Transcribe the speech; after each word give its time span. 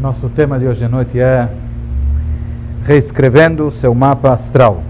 Nosso 0.00 0.28
tema 0.28 0.60
de 0.60 0.64
hoje 0.64 0.84
à 0.84 0.88
noite 0.88 1.18
é 1.18 1.48
reescrevendo 2.84 3.72
seu 3.72 3.92
mapa 3.92 4.34
astral. 4.34 4.80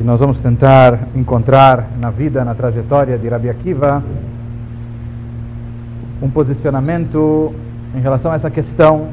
E 0.00 0.02
nós 0.02 0.18
vamos 0.18 0.38
tentar 0.38 1.08
encontrar 1.14 1.88
na 2.00 2.10
vida, 2.10 2.42
na 2.46 2.54
trajetória 2.54 3.18
de 3.18 3.28
Rabi 3.28 3.50
Akiva, 3.50 4.02
um 6.22 6.30
posicionamento 6.30 7.54
em 7.94 8.00
relação 8.00 8.32
a 8.32 8.36
essa 8.36 8.50
questão 8.50 9.08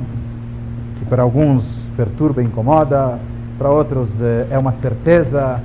que 1.00 1.04
para 1.04 1.22
alguns 1.22 1.66
perturba 1.98 2.42
e 2.42 2.46
incomoda, 2.46 3.20
para 3.58 3.70
outros 3.70 4.10
eh, 4.22 4.48
é 4.52 4.58
uma 4.58 4.72
certeza. 4.82 5.60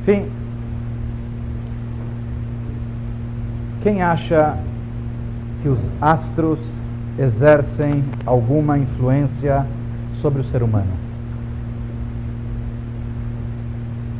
Enfim, 0.00 0.24
quem 3.82 4.00
acha 4.00 4.56
que 5.62 5.68
os 5.68 5.78
astros 6.00 6.58
exercem 7.18 8.04
alguma 8.24 8.78
influência 8.78 9.66
sobre 10.20 10.40
o 10.40 10.44
ser 10.44 10.62
humano. 10.62 10.92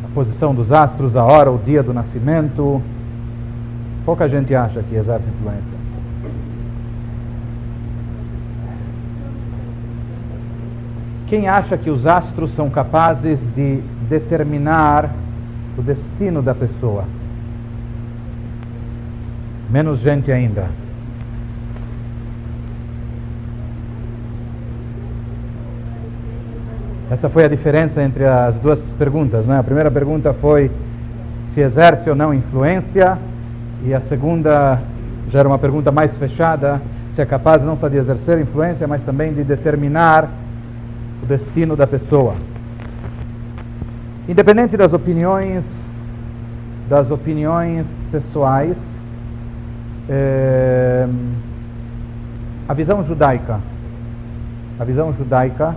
A 0.05 0.15
posição 0.15 0.55
dos 0.55 0.71
astros, 0.71 1.17
a 1.17 1.25
hora, 1.25 1.51
o 1.51 1.59
dia 1.59 1.83
do 1.83 1.95
nascimento, 1.95 2.83
pouca 4.05 4.29
gente 4.29 4.55
acha 4.55 4.83
que 4.83 4.95
exerce 4.95 5.25
influência. 5.29 5.83
Quem 11.29 11.49
acha 11.49 11.79
que 11.79 11.89
os 11.89 12.07
astros 12.07 12.55
são 12.55 12.69
capazes 12.69 13.39
de 13.57 13.81
determinar 14.07 15.11
o 15.79 15.83
destino 15.83 16.43
da 16.43 16.55
pessoa? 16.55 17.05
Menos 19.71 20.01
gente 20.01 20.31
ainda. 20.31 20.82
Essa 27.13 27.29
foi 27.29 27.45
a 27.45 27.49
diferença 27.49 28.03
entre 28.03 28.25
as 28.25 28.55
duas 28.55 28.79
perguntas. 28.99 29.45
Né? 29.45 29.59
A 29.59 29.63
primeira 29.63 29.91
pergunta 29.91 30.33
foi 30.33 30.71
se 31.53 31.61
exerce 31.61 32.09
ou 32.09 32.17
não 32.17 32.33
influência, 32.33 33.19
e 33.85 33.93
a 33.93 34.01
segunda 34.01 34.81
já 35.31 35.41
era 35.41 35.47
uma 35.47 35.59
pergunta 35.59 35.93
mais 35.93 36.17
fechada, 36.17 36.81
se 37.15 37.21
é 37.21 37.27
capaz 37.27 37.63
não 37.63 37.77
só 37.77 37.87
de 37.89 37.99
exercer 37.99 38.41
influência, 38.41 38.89
mas 38.89 39.03
também 39.03 39.35
de 39.35 39.45
determinar 39.45 40.27
o 41.23 41.27
destino 41.27 41.77
da 41.77 41.87
pessoa. 41.87 42.35
Independente 44.27 44.75
das 44.75 44.95
opiniões, 44.95 45.65
das 46.89 47.11
opiniões 47.11 47.87
pessoais, 48.11 48.79
é, 50.09 51.07
a 52.67 52.73
visão 52.73 53.05
judaica, 53.05 53.61
a 54.81 54.85
visão 54.85 55.13
judaica 55.13 55.77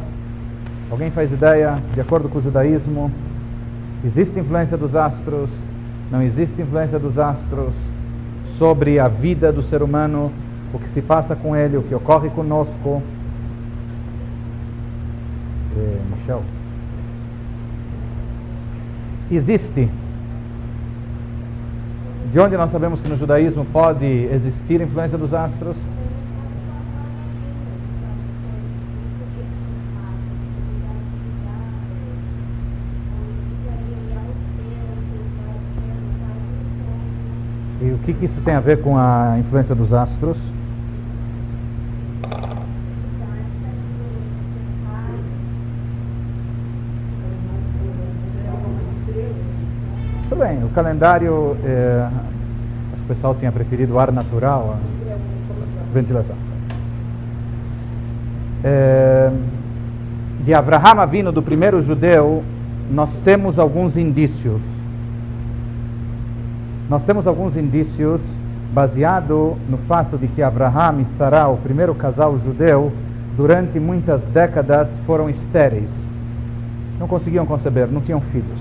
Alguém 0.90 1.10
faz 1.12 1.32
ideia, 1.32 1.80
de 1.94 2.02
acordo 2.02 2.30
com 2.30 2.38
o 2.38 2.42
judaísmo, 2.42 3.12
existe 4.06 4.40
influência 4.40 4.78
dos 4.78 4.96
astros, 4.96 5.50
não 6.12 6.22
existe 6.22 6.62
influência 6.62 7.00
dos 7.00 7.18
astros 7.18 7.74
sobre 8.60 9.00
a 9.00 9.08
vida 9.08 9.52
do 9.52 9.64
ser 9.64 9.82
humano, 9.82 10.32
o 10.74 10.80
que 10.80 10.90
se 10.90 11.02
passa 11.02 11.36
com 11.36 11.56
ele, 11.56 11.78
o 11.78 11.84
que 11.84 11.96
ocorre 11.96 12.30
conosco. 12.30 13.02
É, 15.76 16.16
Michel. 16.16 16.44
Existe. 19.32 19.90
De 22.32 22.40
onde 22.40 22.56
nós 22.58 22.72
sabemos 22.72 23.02
que 23.02 23.08
no 23.08 23.18
judaísmo 23.18 23.66
pode 23.66 24.06
existir 24.06 24.82
influência 24.82 25.18
dos 25.18 25.34
astros? 25.34 25.76
Que, 38.06 38.14
que 38.14 38.26
isso 38.26 38.40
tem 38.42 38.54
a 38.54 38.60
ver 38.60 38.82
com 38.82 38.96
a 38.98 39.38
influência 39.40 39.74
dos 39.74 39.92
astros? 39.92 40.38
Tudo 50.30 50.40
bem, 50.40 50.64
o 50.64 50.70
calendário, 50.70 51.58
é, 51.64 52.08
acho 52.94 53.04
que 53.04 53.12
o 53.12 53.16
pessoal 53.16 53.36
tinha 53.36 53.52
preferido 53.52 53.98
ar 53.98 54.12
natural, 54.12 54.78
a 54.78 55.94
ventilação. 55.94 56.36
É, 58.64 59.32
de 60.44 60.54
Abraham 60.54 61.08
vindo 61.08 61.32
do 61.32 61.42
primeiro 61.42 61.82
judeu, 61.82 62.44
nós 62.92 63.16
temos 63.24 63.58
alguns 63.58 63.98
indícios 63.98 64.62
nós 66.88 67.04
temos 67.04 67.26
alguns 67.26 67.58
indícios 67.58 68.22
baseado 68.72 69.58
no 69.68 69.78
fato 69.88 70.20
de 70.20 70.28
que 70.28 70.44
Abraham 70.44 71.02
e 71.02 71.18
Sarah, 71.18 71.48
o 71.48 71.58
primeiro 71.58 71.96
casal 71.96 72.38
judeu, 72.38 72.92
durante 73.36 73.80
muitas 73.80 74.22
décadas 74.26 74.88
foram 75.08 75.28
estéreis. 75.28 75.90
Não 77.00 77.08
conseguiam 77.08 77.46
conceber, 77.46 77.88
não 77.88 78.02
tinham 78.02 78.22
filhos. 78.22 78.60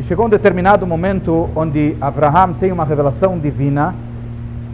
E 0.00 0.02
chegou 0.04 0.26
um 0.26 0.28
determinado 0.28 0.84
momento 0.84 1.48
onde 1.54 1.96
Abraham 2.00 2.54
tem 2.54 2.72
uma 2.72 2.84
revelação 2.84 3.38
divina. 3.38 3.94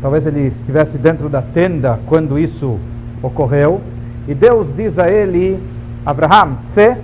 Talvez 0.00 0.24
ele 0.24 0.48
estivesse 0.48 0.96
dentro 0.96 1.28
da 1.28 1.42
tenda 1.42 1.98
quando 2.06 2.38
isso 2.38 2.78
ocorreu. 3.22 3.80
E 4.26 4.34
Deus 4.34 4.66
diz 4.74 4.98
a 4.98 5.10
ele: 5.10 5.62
Abraham, 6.06 6.56
se 6.68 6.96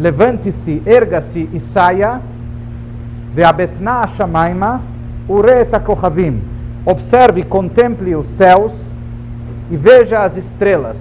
levante-se, 0.00 0.82
erga-se 0.84 1.48
e 1.52 1.60
saia 1.72 2.20
Ve'abetna 3.34 4.08
Shamaima 4.16 4.80
ureta 5.28 5.80
kochavim. 5.80 6.40
Observe, 6.84 7.44
contemple 7.44 8.16
os 8.16 8.26
céus 8.30 8.72
e 9.70 9.76
veja 9.76 10.24
as 10.24 10.36
estrelas. 10.36 10.96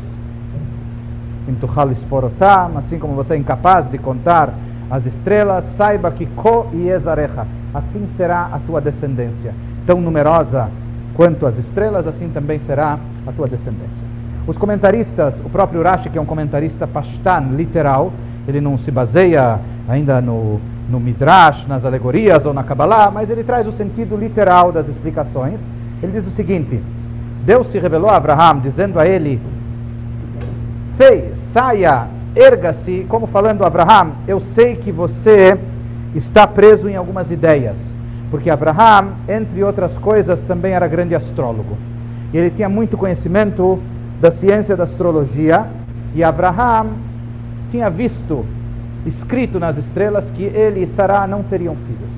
Assim 2.78 3.00
como 3.00 3.16
você 3.16 3.34
é 3.34 3.38
incapaz 3.38 3.90
de 3.90 3.98
contar 3.98 4.54
as 4.90 5.06
estrelas, 5.06 5.66
saiba 5.76 6.12
que 6.12 6.26
ko 6.28 6.68
yezarecha. 6.74 7.46
Assim 7.74 8.08
será 8.16 8.50
a 8.52 8.60
tua 8.60 8.80
descendência. 8.80 9.54
Tão 9.86 10.00
numerosa 10.00 10.70
quanto 11.16 11.46
as 11.46 11.58
estrelas, 11.58 12.08
assim 12.08 12.30
também 12.30 12.60
será 12.60 12.98
a 13.28 13.32
tua 13.32 13.48
descendência. 13.48 14.12
Os 14.48 14.58
comentaristas, 14.58 15.36
o 15.44 15.50
próprio 15.50 15.84
Rashi, 15.84 16.10
que 16.10 16.18
é 16.18 16.22
um 16.22 16.26
comentarista 16.26 16.88
pashtan, 16.88 17.52
literal, 17.56 18.12
ele 18.48 18.62
não 18.62 18.78
se 18.78 18.92
baseia 18.92 19.60
ainda 19.88 20.22
no 20.22 20.60
no 20.92 21.00
Midrash, 21.00 21.66
nas 21.68 21.86
alegorias 21.86 22.46
ou 22.46 22.54
na 22.54 22.64
Kabbalah, 22.64 23.10
mas 23.10 23.30
ele 23.30 23.44
traz 23.44 23.66
o 23.66 23.72
sentido 23.72 24.18
literal 24.18 24.72
das 24.72 24.88
explicações. 24.90 25.60
Ele 26.04 26.12
diz 26.12 26.28
o 26.28 26.32
seguinte: 26.32 26.82
Deus 27.46 27.68
se 27.68 27.80
revelou 27.80 28.10
a 28.10 28.18
Abraham 28.18 28.60
dizendo 28.60 29.00
a 29.00 29.08
ele: 29.08 29.42
Sei, 30.92 31.34
saia, 31.54 32.08
erga-se, 32.36 33.06
como 33.08 33.26
falando 33.28 33.64
a 33.64 33.68
Abraham, 33.68 34.12
eu 34.28 34.42
sei 34.54 34.76
que 34.76 34.92
você 34.92 35.58
está 36.14 36.46
preso 36.46 36.90
em 36.90 36.98
algumas 36.98 37.32
ideias, 37.32 37.78
porque 38.30 38.50
Abraham, 38.50 39.14
entre 39.30 39.64
outras 39.64 39.98
coisas, 40.00 40.42
também 40.42 40.74
era 40.74 40.88
grande 40.88 41.16
astrólogo. 41.16 41.78
E 42.34 42.38
ele 42.38 42.50
tinha 42.50 42.68
muito 42.68 42.98
conhecimento 42.98 43.80
da 44.20 44.32
ciência 44.32 44.76
da 44.76 44.84
astrologia, 44.84 45.66
e 46.14 46.24
Abraham 46.24 46.88
tinha 47.72 47.90
visto 47.90 48.46
escrito 49.06 49.60
nas 49.60 49.78
estrelas 49.78 50.30
que 50.32 50.44
ele 50.44 50.84
e 50.84 50.88
Sará 50.88 51.26
não 51.28 51.44
teriam 51.44 51.76
filhos. 51.76 52.12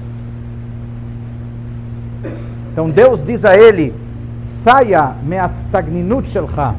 Então 2.71 2.89
Deus 2.89 3.23
diz 3.25 3.45
a 3.45 3.55
ele: 3.55 3.93
saia 4.63 5.15
me'atstagninut 5.23 6.29
shelcha, 6.29 6.75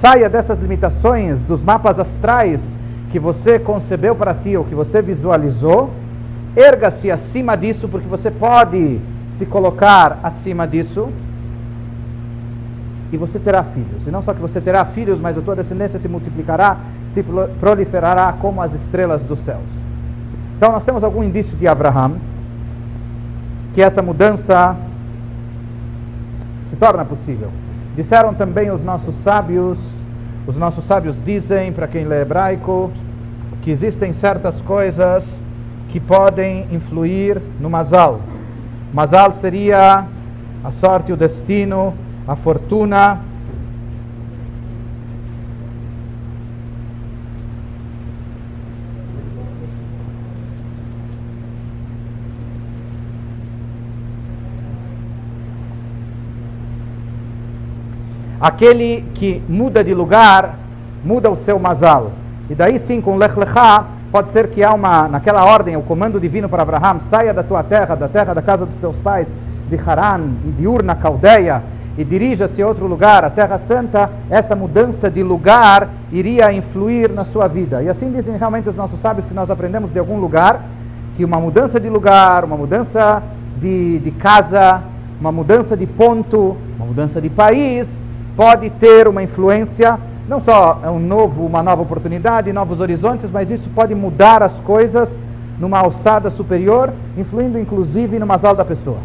saia 0.00 0.28
dessas 0.28 0.60
limitações 0.60 1.38
dos 1.40 1.62
mapas 1.62 1.98
astrais 1.98 2.60
que 3.10 3.18
você 3.18 3.58
concebeu 3.58 4.14
para 4.14 4.34
ti 4.34 4.56
ou 4.56 4.64
que 4.64 4.74
você 4.74 5.02
visualizou, 5.02 5.90
erga-se 6.56 7.10
acima 7.10 7.56
disso 7.56 7.88
porque 7.88 8.08
você 8.08 8.30
pode 8.30 9.00
se 9.38 9.44
colocar 9.44 10.18
acima 10.22 10.66
disso 10.66 11.10
e 13.12 13.16
você 13.18 13.38
terá 13.38 13.62
filhos. 13.64 14.06
E 14.06 14.10
não 14.10 14.22
só 14.22 14.32
que 14.32 14.40
você 14.40 14.60
terá 14.60 14.86
filhos, 14.86 15.20
mas 15.20 15.36
a 15.36 15.42
tua 15.42 15.54
descendência 15.54 15.98
se 15.98 16.08
multiplicará 16.08 16.78
se 17.14 17.24
proliferará 17.60 18.32
como 18.40 18.62
as 18.62 18.72
estrelas 18.74 19.22
dos 19.22 19.38
céus. 19.44 19.68
Então 20.56 20.72
nós 20.72 20.84
temos 20.84 21.02
algum 21.02 21.22
indício 21.22 21.56
de 21.56 21.66
Abraham 21.66 22.16
que 23.74 23.82
essa 23.82 24.02
mudança 24.02 24.76
se 26.70 26.76
torna 26.76 27.04
possível. 27.04 27.50
Disseram 27.96 28.34
também 28.34 28.70
os 28.70 28.82
nossos 28.82 29.14
sábios, 29.22 29.78
os 30.46 30.56
nossos 30.56 30.84
sábios 30.86 31.16
dizem, 31.24 31.72
para 31.72 31.86
quem 31.86 32.04
lê 32.04 32.22
hebraico, 32.22 32.90
que 33.62 33.70
existem 33.70 34.12
certas 34.14 34.60
coisas 34.62 35.24
que 35.90 36.00
podem 36.00 36.66
influir 36.70 37.40
no 37.60 37.68
Mazal. 37.68 38.20
Mazal 38.92 39.34
seria 39.40 40.06
a 40.64 40.70
sorte, 40.80 41.12
o 41.12 41.16
destino, 41.16 41.94
a 42.26 42.36
fortuna, 42.36 43.20
aquele 58.42 59.04
que 59.14 59.40
muda 59.48 59.84
de 59.84 59.94
lugar, 59.94 60.56
muda 61.04 61.30
o 61.30 61.36
seu 61.44 61.60
mazal. 61.60 62.10
E 62.50 62.54
daí 62.56 62.80
sim, 62.80 63.00
com 63.00 63.16
Lech 63.16 63.38
Lechá, 63.38 63.84
pode 64.10 64.32
ser 64.32 64.48
que 64.48 64.64
há 64.64 64.70
uma, 64.70 65.06
naquela 65.06 65.44
ordem, 65.44 65.76
o 65.76 65.82
comando 65.82 66.18
divino 66.18 66.48
para 66.48 66.64
Abraham, 66.64 67.02
saia 67.08 67.32
da 67.32 67.44
tua 67.44 67.62
terra, 67.62 67.94
da 67.94 68.08
terra 68.08 68.34
da 68.34 68.42
casa 68.42 68.66
dos 68.66 68.76
teus 68.78 68.96
pais, 68.96 69.28
de 69.70 69.78
Haran 69.78 70.22
e 70.44 70.50
de 70.50 70.66
Ur 70.66 70.82
na 70.82 70.96
Caldeia, 70.96 71.62
e 71.96 72.02
dirija-se 72.02 72.60
a 72.60 72.66
outro 72.66 72.86
lugar, 72.86 73.24
a 73.24 73.30
Terra 73.30 73.58
Santa, 73.60 74.10
essa 74.28 74.56
mudança 74.56 75.10
de 75.10 75.22
lugar 75.22 75.90
iria 76.10 76.52
influir 76.52 77.10
na 77.10 77.24
sua 77.24 77.46
vida. 77.46 77.82
E 77.82 77.88
assim 77.88 78.10
dizem 78.10 78.36
realmente 78.36 78.68
os 78.68 78.74
nossos 78.74 78.98
sábios 79.00 79.26
que 79.26 79.34
nós 79.34 79.50
aprendemos 79.50 79.92
de 79.92 79.98
algum 79.98 80.18
lugar, 80.18 80.62
que 81.16 81.24
uma 81.24 81.38
mudança 81.38 81.78
de 81.78 81.88
lugar, 81.88 82.44
uma 82.44 82.56
mudança 82.56 83.22
de, 83.60 83.98
de 83.98 84.10
casa, 84.10 84.82
uma 85.20 85.30
mudança 85.30 85.76
de 85.76 85.86
ponto, 85.86 86.56
uma 86.78 86.86
mudança 86.86 87.20
de 87.20 87.28
país, 87.28 87.86
pode 88.36 88.70
ter 88.70 89.06
uma 89.08 89.22
influência, 89.22 89.98
não 90.28 90.40
só 90.40 90.80
um 90.86 90.98
novo, 90.98 91.44
uma 91.44 91.62
nova 91.62 91.82
oportunidade, 91.82 92.52
novos 92.52 92.80
horizontes, 92.80 93.30
mas 93.30 93.50
isso 93.50 93.68
pode 93.74 93.94
mudar 93.94 94.42
as 94.42 94.52
coisas 94.60 95.08
numa 95.58 95.78
alçada 95.78 96.30
superior, 96.30 96.92
influindo 97.16 97.58
inclusive 97.58 98.18
no 98.18 98.26
masal 98.26 98.54
da 98.54 98.64
pessoa. 98.64 98.98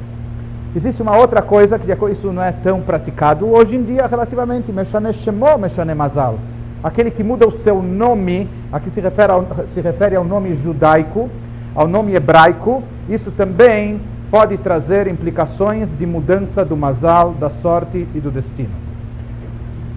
Existe 0.75 1.01
uma 1.01 1.18
outra 1.18 1.41
coisa 1.41 1.79
que 1.79 1.91
isso 2.12 2.31
não 2.31 2.44
é 2.44 2.51
tão 2.51 2.81
praticado 2.81 3.47
hoje 3.47 3.75
em 3.75 3.83
dia 3.83 4.06
relativamente, 4.06 4.71
Meshane 4.71 5.13
Shemo, 5.13 5.57
Meshane 5.57 5.94
Mazal. 5.95 6.38
Aquele 6.83 7.09
que 7.09 7.24
muda 7.24 7.47
o 7.47 7.57
seu 7.59 7.81
nome, 7.81 8.47
aqui 8.71 8.89
se 8.91 9.01
refere, 9.01 9.31
ao, 9.31 9.45
se 9.74 9.81
refere 9.81 10.15
ao 10.15 10.24
nome 10.24 10.53
judaico, 10.56 11.29
ao 11.74 11.88
nome 11.88 12.13
hebraico, 12.15 12.83
isso 13.09 13.31
também 13.31 14.00
pode 14.29 14.57
trazer 14.57 15.07
implicações 15.07 15.89
de 15.97 16.06
mudança 16.06 16.63
do 16.63 16.77
Mazal, 16.77 17.33
da 17.33 17.50
sorte 17.62 18.07
e 18.13 18.19
do 18.19 18.29
destino. 18.29 18.87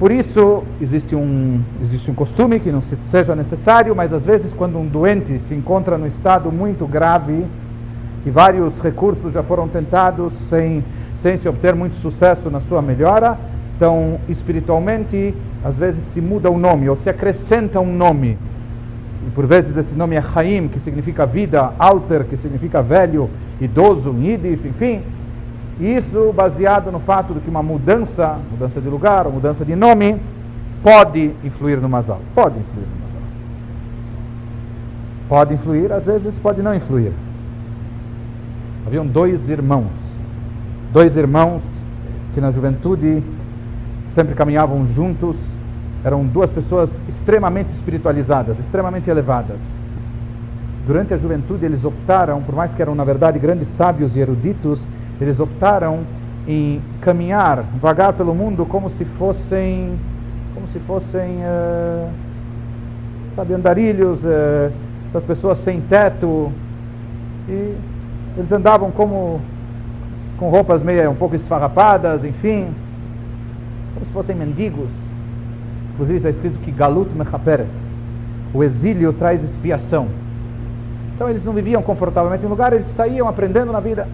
Por 0.01 0.11
isso, 0.11 0.65
existe 0.81 1.15
um, 1.15 1.61
existe 1.83 2.11
um 2.11 2.15
costume 2.15 2.59
que 2.59 2.73
não 2.73 2.83
seja 3.11 3.37
necessário, 3.37 3.95
mas 3.95 4.11
às 4.15 4.25
vezes, 4.25 4.51
quando 4.55 4.79
um 4.79 4.87
doente 4.87 5.39
se 5.47 5.55
encontra 5.55 5.99
num 5.99 6.07
estado 6.07 6.51
muito 6.51 6.87
grave, 6.87 7.45
e 8.25 8.31
vários 8.31 8.73
recursos 8.81 9.35
já 9.35 9.43
foram 9.43 9.69
tentados 9.69 10.33
sem, 10.49 10.83
sem 11.23 11.37
se 11.37 11.47
obter 11.47 11.75
muito 11.75 11.97
sucesso 11.97 12.49
na 12.49 12.61
sua 12.63 12.81
melhora. 12.81 13.39
Então, 13.77 14.19
espiritualmente, 14.27 15.35
às 15.63 15.75
vezes 15.75 16.03
se 16.15 16.21
muda 16.21 16.51
o 16.51 16.59
nome 16.59 16.89
ou 16.89 16.97
se 16.97 17.11
acrescenta 17.11 17.79
um 17.79 17.95
nome. 17.95 18.39
E 19.27 19.31
por 19.33 19.47
vezes 19.47 19.77
esse 19.77 19.95
nome 19.95 20.17
é 20.17 20.23
Chaim, 20.23 20.69
que 20.69 20.81
significa 20.81 21.27
vida, 21.27 21.75
Alter, 21.79 22.25
que 22.25 22.39
significa 22.39 22.83
velho, 22.83 23.29
idoso, 23.61 24.15
Yiddish, 24.19 24.65
enfim. 24.65 25.03
Isso 25.81 26.31
baseado 26.35 26.93
no 26.93 27.01
fato 27.01 27.33
de 27.33 27.41
que 27.41 27.49
uma 27.49 27.63
mudança, 27.63 28.39
mudança 28.51 28.81
de 28.83 28.89
lugar 28.89 29.27
mudança 29.29 29.65
de 29.65 29.75
nome, 29.75 30.21
pode 30.83 31.33
influir 31.43 31.81
no 31.81 31.89
Mazal. 31.89 32.21
Pode 32.35 32.59
influir 32.59 32.87
no 32.87 32.97
Mazal. 33.01 33.23
Pode 35.27 35.55
influir, 35.55 35.91
às 35.91 36.05
vezes 36.05 36.37
pode 36.39 36.61
não 36.61 36.75
influir. 36.75 37.13
Haviam 38.87 39.07
dois 39.07 39.49
irmãos, 39.49 39.93
dois 40.93 41.17
irmãos 41.17 41.63
que 42.35 42.41
na 42.43 42.51
juventude 42.51 43.23
sempre 44.15 44.35
caminhavam 44.35 44.87
juntos, 44.95 45.37
eram 46.05 46.27
duas 46.27 46.51
pessoas 46.51 46.91
extremamente 47.09 47.71
espiritualizadas, 47.73 48.59
extremamente 48.59 49.09
elevadas. 49.09 49.59
Durante 50.87 51.15
a 51.15 51.19
juventude 51.19 51.65
eles 51.65 51.85
optaram, 51.85 52.43
por 52.43 52.55
mais 52.55 52.73
que 52.73 52.83
eram 52.83 52.95
na 52.95 53.05
verdade 53.05 53.39
grandes 53.39 53.69
sábios 53.77 54.15
e 54.17 54.21
eruditos, 54.21 54.81
eles 55.21 55.39
optaram 55.39 56.01
em 56.47 56.81
caminhar, 57.01 57.63
vagar 57.81 58.13
pelo 58.15 58.35
mundo 58.35 58.65
como 58.65 58.91
se 58.91 59.05
fossem, 59.05 59.99
como 60.55 60.67
se 60.69 60.79
fossem, 60.81 61.39
uh, 61.39 62.09
sabe, 63.37 63.55
andarilhos, 63.55 64.19
uh, 64.25 64.73
essas 65.09 65.25
pessoas 65.25 65.59
sem 65.59 65.81
teto 65.83 66.51
e 67.49 67.75
eles 68.37 68.51
andavam 68.53 68.91
como 68.91 69.41
com 70.39 70.49
roupas 70.49 70.83
meio 70.83 71.11
um 71.11 71.15
pouco 71.15 71.37
esfarrapadas, 71.37 72.25
enfim, 72.25 72.69
como 73.95 74.07
se 74.07 74.13
fossem 74.13 74.35
mendigos. 74.35 74.89
Inclusive 75.93 76.19
está 76.19 76.31
escrito 76.31 76.59
que 76.61 76.71
Galut 76.71 77.13
Mechaperet, 77.15 77.69
o 78.55 78.65
exílio 78.65 79.13
traz 79.13 79.43
expiação. 79.43 80.09
Então 81.15 81.29
eles 81.29 81.45
não 81.45 81.53
viviam 81.53 81.83
confortavelmente 81.83 82.45
em 82.45 82.49
lugar, 82.49 82.73
eles 82.73 82.89
saíam 82.95 83.29
aprendendo 83.29 83.71
na 83.71 83.81
vida. 83.81 84.09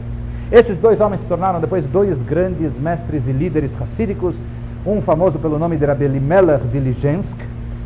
Esses 0.50 0.78
dois 0.78 1.00
homens 1.00 1.20
se 1.20 1.26
tornaram 1.26 1.60
depois 1.60 1.84
dois 1.86 2.16
grandes 2.22 2.72
mestres 2.80 3.26
e 3.26 3.32
líderes 3.32 3.74
racídicos, 3.74 4.36
um 4.86 5.00
famoso 5.02 5.40
pelo 5.40 5.58
nome 5.58 5.76
de 5.76 5.84
Rabbi 5.84 6.04
Elimelech 6.04 6.64
de 6.68 6.78
Ligensk 6.78 7.36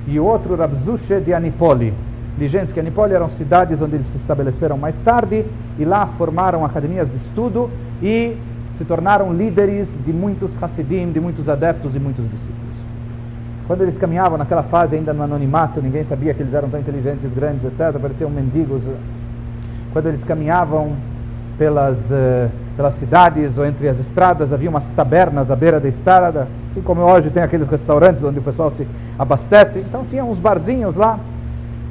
e 0.07 0.21
o 0.21 0.25
outro 0.25 0.55
Rabzushe 0.57 1.21
de 1.21 1.33
Anipoli. 1.33 1.95
Ligensk 2.39 2.77
e 2.77 2.81
Anipoli 2.81 3.15
eram 3.15 3.31
cidades 3.31 3.81
onde 3.81 3.97
eles 3.97 4.07
se 4.09 4.19
estabeleceram 4.19 4.77
mais 4.77 4.95
tarde 5.01 5.47
e 5.79 5.85
lá 5.87 6.07
formaram 6.19 6.63
academias 6.63 7.09
de 7.09 7.17
estudo 7.17 7.71
e 8.03 8.37
se 8.77 8.85
tornaram 8.85 9.33
líderes 9.33 9.89
de 10.05 10.13
muitos 10.13 10.51
Hassidim, 10.63 11.13
de 11.13 11.21
muitos 11.21 11.49
adeptos 11.49 11.95
e 11.95 11.99
muitos 11.99 12.25
discípulos. 12.31 12.77
Quando 13.67 13.83
eles 13.83 13.97
caminhavam 13.97 14.37
naquela 14.37 14.65
fase 14.65 14.97
ainda 14.97 15.15
no 15.15 15.23
anonimato, 15.23 15.81
ninguém 15.81 16.05
sabia 16.05 16.35
que 16.35 16.43
eles 16.43 16.53
eram 16.53 16.69
tão 16.69 16.79
inteligentes, 16.79 17.33
grandes, 17.33 17.65
etc., 17.65 17.99
pareciam 17.99 18.29
mendigos. 18.29 18.83
Quando 19.93 20.07
eles 20.09 20.23
caminhavam 20.25 20.93
pelas, 21.61 21.99
uh, 21.99 22.51
pelas 22.75 22.95
cidades 22.95 23.59
ou 23.59 23.67
entre 23.67 23.87
as 23.87 24.01
estradas, 24.01 24.51
havia 24.51 24.71
umas 24.71 24.85
tabernas 24.97 25.51
à 25.51 25.55
beira 25.55 25.79
da 25.79 25.91
estrada, 25.91 26.49
assim 26.71 26.81
como 26.81 27.03
hoje 27.03 27.29
tem 27.29 27.43
aqueles 27.43 27.69
restaurantes 27.69 28.25
onde 28.25 28.39
o 28.39 28.43
pessoal 28.43 28.73
se 28.79 28.89
abastece. 29.19 29.81
Então 29.81 30.07
tinham 30.09 30.31
uns 30.31 30.39
barzinhos 30.39 30.97
lá 30.97 31.19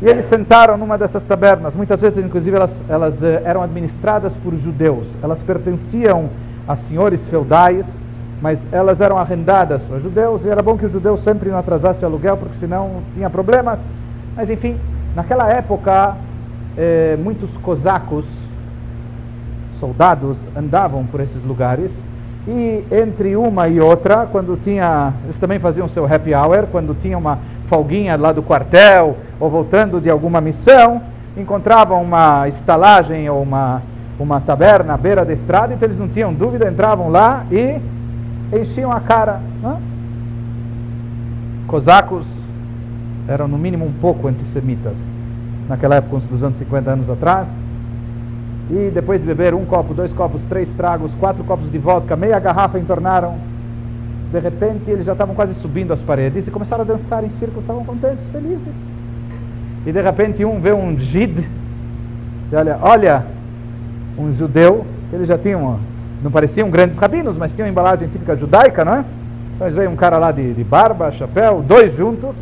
e 0.02 0.10
eles 0.10 0.26
sentaram 0.26 0.76
numa 0.76 0.98
dessas 0.98 1.24
tabernas. 1.24 1.76
Muitas 1.76 2.02
vezes, 2.02 2.18
inclusive, 2.26 2.56
elas, 2.56 2.72
elas 2.90 3.22
eh, 3.22 3.44
eram 3.46 3.62
administradas 3.62 4.34
por 4.44 4.56
judeus. 4.56 5.06
Elas 5.22 5.38
pertenciam 5.44 6.30
a 6.68 6.76
senhores 6.76 7.28
feudais, 7.28 7.86
mas 8.42 8.58
elas 8.72 9.00
eram 9.00 9.20
arrendadas 9.20 9.84
para 9.84 10.00
judeus. 10.00 10.44
E 10.46 10.50
era 10.50 10.64
bom 10.64 10.80
que 10.80 10.86
os 10.88 10.92
judeus 10.92 11.20
sempre 11.20 11.50
não 11.50 11.60
atrasassem 11.60 12.02
o 12.02 12.08
aluguel, 12.08 12.38
porque 12.38 12.58
senão 12.58 13.04
tinha 13.14 13.30
problemas. 13.30 13.78
Mas, 14.36 14.50
enfim, 14.50 14.78
naquela 15.16 15.48
época, 15.48 16.16
eh, 16.76 17.16
muitos 17.22 17.52
cosacos, 17.58 18.26
soldados, 19.80 20.38
andavam 20.56 21.06
por 21.06 21.20
esses 21.22 21.44
lugares. 21.44 21.92
E 22.48 22.84
entre 22.92 23.36
uma 23.36 23.68
e 23.68 23.80
outra, 23.80 24.26
quando 24.26 24.60
tinha. 24.62 25.14
Eles 25.26 25.38
também 25.38 25.60
faziam 25.60 25.88
seu 25.90 26.06
happy 26.06 26.34
hour, 26.34 26.68
quando 26.72 27.00
tinha 27.00 27.18
uma 27.18 27.40
folguinha 27.68 28.18
lá 28.18 28.32
do 28.32 28.42
quartel 28.42 29.18
ou 29.40 29.50
voltando 29.50 30.02
de 30.02 30.10
alguma 30.10 30.42
missão, 30.42 31.02
encontravam 31.38 32.02
uma 32.02 32.48
estalagem 32.48 33.30
ou 33.30 33.42
uma, 33.42 33.82
uma 34.20 34.42
taberna 34.42 34.96
à 34.96 34.98
beira 34.98 35.24
da 35.24 35.34
estrada, 35.34 35.74
então 35.74 35.88
eles 35.88 36.00
não 36.00 36.08
tinham 36.08 36.34
dúvida, 36.34 36.70
entravam 36.70 37.10
lá 37.10 37.46
e 37.52 37.80
enchiam 38.60 38.92
a 38.92 39.00
cara. 39.00 39.40
Não? 39.62 39.80
Cosacos 41.68 42.28
eram 43.28 43.48
no 43.48 43.58
mínimo 43.58 43.86
um 43.86 43.94
pouco 43.94 44.28
antissemitas 44.28 44.98
naquela 45.68 45.96
época, 45.96 46.16
uns 46.16 46.24
250 46.24 46.90
anos 46.90 47.10
atrás. 47.10 47.48
E 48.70 48.92
depois 48.94 49.20
de 49.20 49.28
beber 49.28 49.54
um 49.54 49.66
copo, 49.66 49.94
dois 49.94 50.14
copos, 50.14 50.42
três 50.50 50.70
tragos, 50.78 51.14
quatro 51.16 51.44
copos 51.44 51.72
de 51.72 51.78
vodka, 51.78 52.16
meia 52.16 52.40
garrafa 52.40 52.78
entornaram 52.78 53.36
de 54.32 54.40
repente 54.40 54.90
eles 54.90 55.06
já 55.06 55.14
estavam 55.14 55.34
quase 55.34 55.56
subindo 55.56 55.92
as 55.92 56.02
paredes 56.02 56.48
e 56.48 56.52
começaram 56.52 56.84
a 56.84 56.88
dançar 56.88 57.24
em 57.24 57.32
círculos, 57.32 57.64
estavam 57.64 57.84
contentes, 57.84 58.28
felizes. 58.30 58.76
E 59.86 59.92
de 59.92 60.02
repente 60.02 60.46
um 60.46 60.60
vê 60.62 60.72
um 60.72 60.98
jid, 60.98 61.48
e 62.52 62.56
olha, 62.56 62.78
olha, 62.82 63.26
um 64.18 64.32
judeu, 64.34 64.86
eles 65.12 65.28
já 65.28 65.38
tinham, 65.38 65.80
não 66.22 66.30
pareciam 66.30 66.70
grandes 66.70 66.98
rabinos, 66.98 67.36
mas 67.38 67.52
tinham 67.54 67.68
embalagem 67.68 68.08
típica 68.08 68.36
judaica, 68.36 68.86
não 68.86 68.94
é? 68.94 69.06
Então 69.56 69.68
eles 69.68 69.76
veem 69.76 69.90
um 69.90 69.96
cara 69.96 70.18
lá 70.20 70.32
de, 70.32 70.54
de 70.54 70.64
barba, 70.64 71.12
chapéu, 71.12 71.64
dois 71.66 71.96
juntos, 71.96 72.36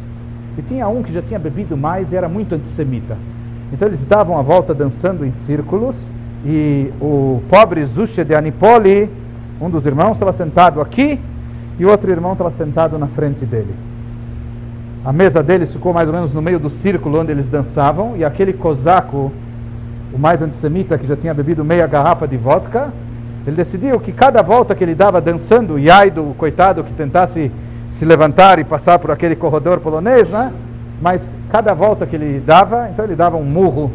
e 0.57 0.62
tinha 0.62 0.88
um 0.89 1.01
que 1.01 1.13
já 1.13 1.22
tinha 1.22 1.39
bebido 1.39 1.77
mais 1.77 2.12
e 2.12 2.15
era 2.17 2.27
muito 2.27 2.53
antissemita. 2.53 3.15
Então 3.72 3.88
eles 3.88 4.03
davam 4.05 4.38
a 4.38 4.41
volta 4.41 4.74
dançando 4.74 5.25
em 5.25 5.31
círculos, 5.46 5.96
e 6.50 6.94
o 7.01 7.42
pobre 7.50 7.84
Zusha 7.88 8.24
de 8.24 8.34
Anipoli, 8.34 9.10
um 9.60 9.70
dos 9.70 9.86
irmãos, 9.86 10.13
estava 10.13 10.32
sentado 10.32 10.80
aqui, 10.80 11.20
e 11.77 11.86
o 11.86 11.89
outro 11.89 12.10
irmão 12.10 12.32
estava 12.32 12.51
sentado 12.51 12.98
na 12.98 13.08
frente 13.08 13.46
dele. 13.46 13.75
A 15.04 15.12
mesa 15.12 15.44
deles 15.44 15.74
ficou 15.74 15.94
mais 15.94 16.08
ou 16.08 16.16
menos 16.16 16.34
no 16.34 16.42
meio 16.42 16.58
do 16.58 16.70
círculo 16.70 17.20
onde 17.20 17.34
eles 17.34 17.46
dançavam, 17.48 18.16
e 18.16 18.24
aquele 18.24 18.54
cosaco, 18.54 19.30
o 20.13 20.18
mais 20.18 20.42
antissemita, 20.42 20.98
que 20.98 21.06
já 21.06 21.18
tinha 21.18 21.34
bebido 21.34 21.66
meia 21.66 21.86
garrafa 21.86 22.25
de 22.25 22.38
vodka, 22.38 22.94
ele 23.46 23.58
decidiu 23.58 24.00
que 24.00 24.13
cada 24.13 24.42
volta 24.42 24.74
que 24.74 24.86
ele 24.86 24.96
dava 24.96 25.20
dançando, 25.20 25.77
e 25.77 25.92
ai 25.92 26.10
do 26.10 26.34
coitado 26.38 26.82
que 26.82 26.94
tentasse 26.94 27.51
se 28.00 28.06
levantar 28.06 28.58
e 28.58 28.63
passar 28.63 29.00
por 29.00 29.12
aquele 29.12 29.36
corredor 29.36 29.82
polonês, 29.82 30.30
né? 30.30 30.54
mas 31.01 31.22
cada 31.51 31.74
volta 31.74 32.06
que 32.06 32.16
ele 32.16 32.39
dava, 32.39 32.88
então 32.89 33.04
ele 33.04 33.18
dava 33.18 33.36
um 33.36 33.44
murro 33.44 33.92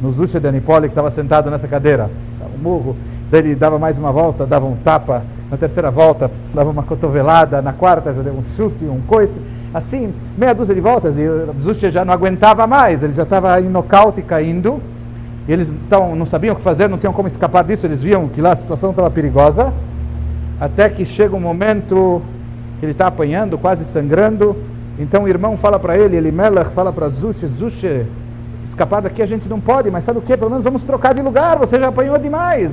no 0.00 0.12
Zusha 0.12 0.40
de 0.40 0.48
Anipoli 0.48 0.88
que 0.88 0.92
estava 0.92 1.10
sentado 1.10 1.50
nessa 1.50 1.68
cadeira, 1.68 2.10
um 2.54 2.62
murro, 2.62 2.96
daí 3.30 3.40
ele 3.40 3.54
dava 3.54 3.78
mais 3.78 3.98
uma 3.98 4.12
volta, 4.12 4.46
dava 4.46 4.66
um 4.66 4.76
tapa 4.76 5.22
Na 5.50 5.56
terceira 5.56 5.90
volta, 5.90 6.30
dava 6.54 6.70
uma 6.70 6.84
cotovelada. 6.84 7.60
Na 7.60 7.72
quarta, 7.72 8.14
já 8.14 8.22
deu 8.22 8.32
um 8.32 8.44
chute, 8.56 8.84
um 8.84 9.00
coice. 9.00 9.34
Assim, 9.74 10.14
meia 10.38 10.54
dúzia 10.54 10.74
de 10.74 10.80
voltas. 10.80 11.16
E 11.18 11.26
o 11.26 11.54
Zusha 11.62 11.90
já 11.90 12.04
não 12.04 12.14
aguentava 12.14 12.66
mais. 12.66 13.02
Ele 13.02 13.14
já 13.14 13.24
estava 13.24 13.60
em 13.60 13.68
nocaute 13.68 14.22
caindo. 14.22 14.80
E 15.48 15.52
eles 15.52 15.68
então, 15.68 16.14
não 16.14 16.26
sabiam 16.26 16.54
o 16.54 16.56
que 16.56 16.62
fazer, 16.62 16.88
não 16.88 16.98
tinham 16.98 17.12
como 17.12 17.26
escapar 17.26 17.64
disso. 17.64 17.84
Eles 17.84 18.00
viam 18.00 18.28
que 18.28 18.40
lá 18.40 18.52
a 18.52 18.56
situação 18.56 18.90
estava 18.90 19.10
perigosa. 19.10 19.72
Até 20.60 20.88
que 20.88 21.04
chega 21.04 21.34
um 21.34 21.40
momento 21.40 22.22
que 22.78 22.86
ele 22.86 22.92
está 22.92 23.08
apanhando, 23.08 23.58
quase 23.58 23.84
sangrando. 23.86 24.56
Então 24.98 25.24
o 25.24 25.28
irmão 25.28 25.56
fala 25.56 25.78
para 25.78 25.96
ele, 25.96 26.16
Elimelech 26.16 26.70
fala 26.74 26.92
para 26.92 27.08
Zusha, 27.08 27.48
Zusha, 27.48 28.06
escapar 28.70 29.02
daqui 29.02 29.22
a 29.22 29.26
gente 29.26 29.48
não 29.48 29.60
pode, 29.60 29.90
mas 29.90 30.04
sabe 30.04 30.18
o 30.18 30.22
que? 30.22 30.36
Pelo 30.36 30.50
menos 30.50 30.64
vamos 30.64 30.82
trocar 30.82 31.12
de 31.12 31.20
lugar, 31.20 31.58
você 31.58 31.78
já 31.78 31.88
apanhou 31.88 32.18
demais. 32.18 32.70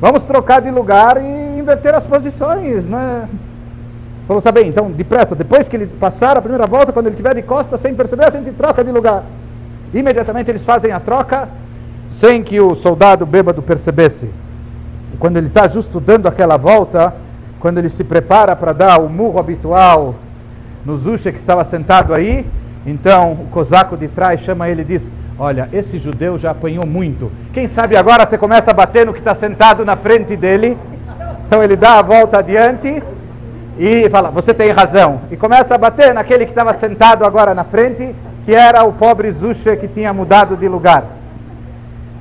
Vamos 0.00 0.22
trocar 0.24 0.60
de 0.60 0.70
lugar 0.70 1.16
e 1.22 1.58
inverter 1.58 1.94
as 1.94 2.04
posições, 2.04 2.84
né? 2.84 3.28
Falou, 4.26 4.42
tá 4.42 4.52
bem, 4.52 4.68
então 4.68 4.90
depressa, 4.90 5.34
depois 5.34 5.68
que 5.68 5.76
ele 5.76 5.86
passar 5.86 6.36
a 6.36 6.42
primeira 6.42 6.66
volta, 6.66 6.92
quando 6.92 7.06
ele 7.06 7.14
estiver 7.14 7.34
de 7.34 7.42
costas, 7.42 7.80
sem 7.80 7.94
perceber, 7.94 8.26
a 8.26 8.30
gente 8.30 8.50
troca 8.52 8.84
de 8.84 8.90
lugar. 8.90 9.24
Imediatamente 9.94 10.50
eles 10.50 10.64
fazem 10.64 10.92
a 10.92 11.00
troca, 11.00 11.48
sem 12.20 12.42
que 12.42 12.60
o 12.60 12.74
soldado 12.76 13.24
bêbado 13.24 13.62
percebesse. 13.62 14.28
Quando 15.18 15.38
ele 15.38 15.46
está 15.46 15.68
justo 15.68 15.98
dando 15.98 16.26
aquela 16.26 16.56
volta, 16.56 17.14
quando 17.60 17.78
ele 17.78 17.88
se 17.88 18.04
prepara 18.04 18.54
para 18.54 18.72
dar 18.72 19.00
o 19.00 19.08
murro 19.08 19.38
habitual 19.38 20.14
no 20.84 20.98
Zusha 20.98 21.32
que 21.32 21.38
estava 21.38 21.64
sentado 21.64 22.12
aí, 22.12 22.44
então 22.86 23.32
o 23.32 23.48
cosaco 23.50 23.96
de 23.96 24.06
trás 24.06 24.40
chama 24.40 24.68
ele 24.68 24.82
e 24.82 24.84
diz: 24.84 25.02
Olha, 25.38 25.68
esse 25.72 25.98
judeu 25.98 26.38
já 26.38 26.52
apanhou 26.52 26.86
muito. 26.86 27.30
Quem 27.52 27.68
sabe 27.68 27.96
agora 27.96 28.26
você 28.26 28.38
começa 28.38 28.70
a 28.70 28.74
bater 28.74 29.04
no 29.04 29.12
que 29.12 29.18
está 29.18 29.34
sentado 29.34 29.84
na 29.84 29.96
frente 29.96 30.36
dele? 30.36 30.78
Então 31.46 31.62
ele 31.62 31.76
dá 31.76 31.98
a 31.98 32.02
volta 32.02 32.38
adiante 32.38 33.02
e 33.78 34.08
fala: 34.08 34.30
Você 34.30 34.54
tem 34.54 34.70
razão. 34.70 35.22
E 35.30 35.36
começa 35.36 35.74
a 35.74 35.78
bater 35.78 36.14
naquele 36.14 36.44
que 36.44 36.52
estava 36.52 36.74
sentado 36.78 37.24
agora 37.24 37.54
na 37.54 37.64
frente, 37.64 38.14
que 38.44 38.54
era 38.54 38.84
o 38.84 38.92
pobre 38.92 39.32
Zusha 39.32 39.76
que 39.76 39.88
tinha 39.88 40.12
mudado 40.12 40.56
de 40.56 40.68
lugar. 40.68 41.04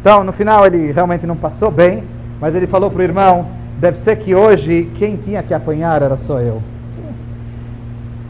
Então 0.02 0.24
no 0.24 0.34
final 0.34 0.66
ele 0.66 0.92
realmente 0.92 1.26
não 1.28 1.38
passou 1.38 1.70
bem, 1.70 2.04
mas 2.42 2.56
ele 2.56 2.66
falou 2.68 2.90
para 2.90 3.00
o 3.00 3.04
irmão: 3.04 3.48
Deve 3.78 4.00
ser 4.00 4.16
que 4.18 4.34
hoje 4.34 4.92
quem 4.96 5.16
tinha 5.16 5.44
que 5.44 5.54
apanhar 5.54 6.02
era 6.02 6.18
só 6.18 6.40
eu. 6.40 6.62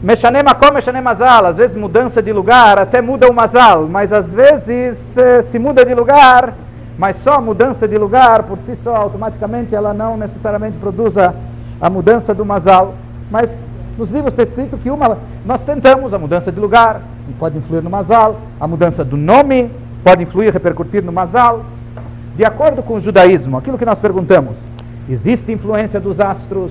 Mexanem 0.02 0.42
makom, 0.42 0.74
mexanem 0.74 1.00
mazal. 1.00 1.46
Às 1.46 1.56
vezes 1.56 1.76
mudança 1.76 2.22
de 2.22 2.32
lugar 2.32 2.78
até 2.78 3.00
muda 3.00 3.28
o 3.28 3.34
mazal, 3.34 3.86
mas 3.88 4.12
às 4.12 4.26
vezes 4.26 4.98
se 5.50 5.58
muda 5.58 5.84
de 5.84 5.94
lugar, 5.94 6.54
mas 6.98 7.16
só 7.22 7.34
a 7.34 7.40
mudança 7.40 7.88
de 7.88 7.96
lugar 7.96 8.42
por 8.42 8.58
si 8.58 8.76
só, 8.76 8.94
automaticamente 8.94 9.74
ela 9.74 9.94
não 9.94 10.16
necessariamente 10.16 10.76
produz 10.78 11.16
a, 11.16 11.34
a 11.80 11.88
mudança 11.88 12.34
do 12.34 12.44
mazal. 12.44 12.94
Mas 13.30 13.50
nos 13.96 14.10
livros 14.10 14.34
está 14.34 14.42
escrito 14.42 14.76
que 14.76 14.90
uma, 14.90 15.18
nós 15.44 15.62
tentamos 15.62 16.12
a 16.12 16.18
mudança 16.18 16.52
de 16.52 16.60
lugar, 16.60 17.00
pode 17.38 17.56
influir 17.56 17.82
no 17.82 17.90
mazal, 17.90 18.36
a 18.60 18.68
mudança 18.68 19.02
do 19.02 19.16
nome 19.16 19.70
pode 20.04 20.22
influir, 20.22 20.52
repercutir 20.52 21.02
no 21.02 21.12
mazal. 21.12 21.64
De 22.36 22.44
acordo 22.44 22.82
com 22.82 22.94
o 22.94 23.00
judaísmo, 23.00 23.56
aquilo 23.56 23.78
que 23.78 23.84
nós 23.86 23.98
perguntamos, 23.98 24.56
existe 25.08 25.50
influência 25.50 25.98
dos 25.98 26.20
astros, 26.20 26.70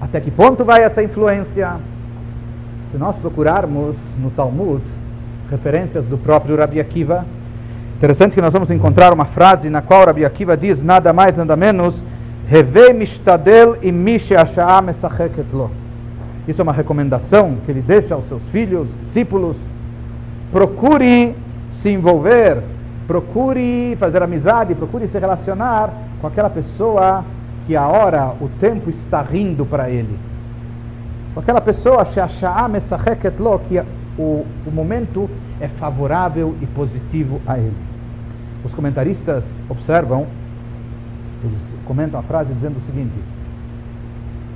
até 0.00 0.20
que 0.20 0.30
ponto 0.30 0.64
vai 0.64 0.82
essa 0.82 1.02
influência? 1.02 1.76
Se 2.90 2.96
nós 2.96 3.16
procurarmos 3.16 3.96
no 4.18 4.30
Talmud 4.30 4.82
referências 5.50 6.04
do 6.06 6.16
próprio 6.16 6.56
Rabi 6.56 6.80
Akiva, 6.80 7.24
interessante 7.96 8.34
que 8.34 8.40
nós 8.40 8.52
vamos 8.52 8.70
encontrar 8.70 9.12
uma 9.12 9.26
frase 9.26 9.68
na 9.68 9.82
qual 9.82 10.06
Rabi 10.06 10.24
Akiva 10.24 10.56
diz 10.56 10.82
nada 10.82 11.12
mais 11.12 11.36
nada 11.36 11.56
menos 11.56 12.02
Reve 12.48 12.94
mishtadel 12.94 13.76
imish 13.82 14.30
lo. 15.52 15.70
Isso 16.46 16.62
é 16.62 16.64
uma 16.64 16.72
recomendação 16.72 17.58
que 17.66 17.70
ele 17.70 17.82
deixa 17.82 18.14
aos 18.14 18.26
seus 18.26 18.42
filhos, 18.50 18.88
discípulos. 19.02 19.54
Procure 20.50 21.34
se 21.82 21.90
envolver, 21.90 22.62
procure 23.06 23.94
fazer 24.00 24.22
amizade, 24.22 24.74
procure 24.74 25.06
se 25.06 25.18
relacionar 25.18 25.92
com 26.22 26.26
aquela 26.26 26.48
pessoa 26.48 27.22
que 27.68 27.76
a 27.76 27.86
hora, 27.86 28.34
o 28.40 28.48
tempo 28.58 28.88
está 28.88 29.20
rindo 29.20 29.66
para 29.66 29.90
ele. 29.90 30.18
Aquela 31.36 31.60
pessoa, 31.60 32.00
que 33.58 33.78
o, 34.18 34.46
o 34.66 34.70
momento 34.72 35.28
é 35.60 35.68
favorável 35.68 36.56
e 36.62 36.66
positivo 36.66 37.42
a 37.46 37.58
ele. 37.58 37.76
Os 38.64 38.74
comentaristas 38.74 39.44
observam, 39.68 40.26
eles 41.44 41.60
comentam 41.84 42.18
a 42.18 42.22
frase 42.22 42.54
dizendo 42.54 42.78
o 42.78 42.80
seguinte, 42.80 43.18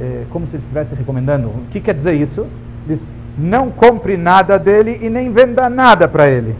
é, 0.00 0.24
como 0.30 0.46
se 0.46 0.54
eles 0.54 0.64
estivessem 0.64 0.96
recomendando. 0.96 1.48
O 1.48 1.66
que 1.70 1.82
quer 1.82 1.94
dizer 1.94 2.14
isso? 2.14 2.46
Diz, 2.86 3.04
não 3.36 3.70
compre 3.70 4.16
nada 4.16 4.58
dele 4.58 4.98
e 5.02 5.10
nem 5.10 5.30
venda 5.30 5.68
nada 5.68 6.08
para 6.08 6.30
ele. 6.30 6.56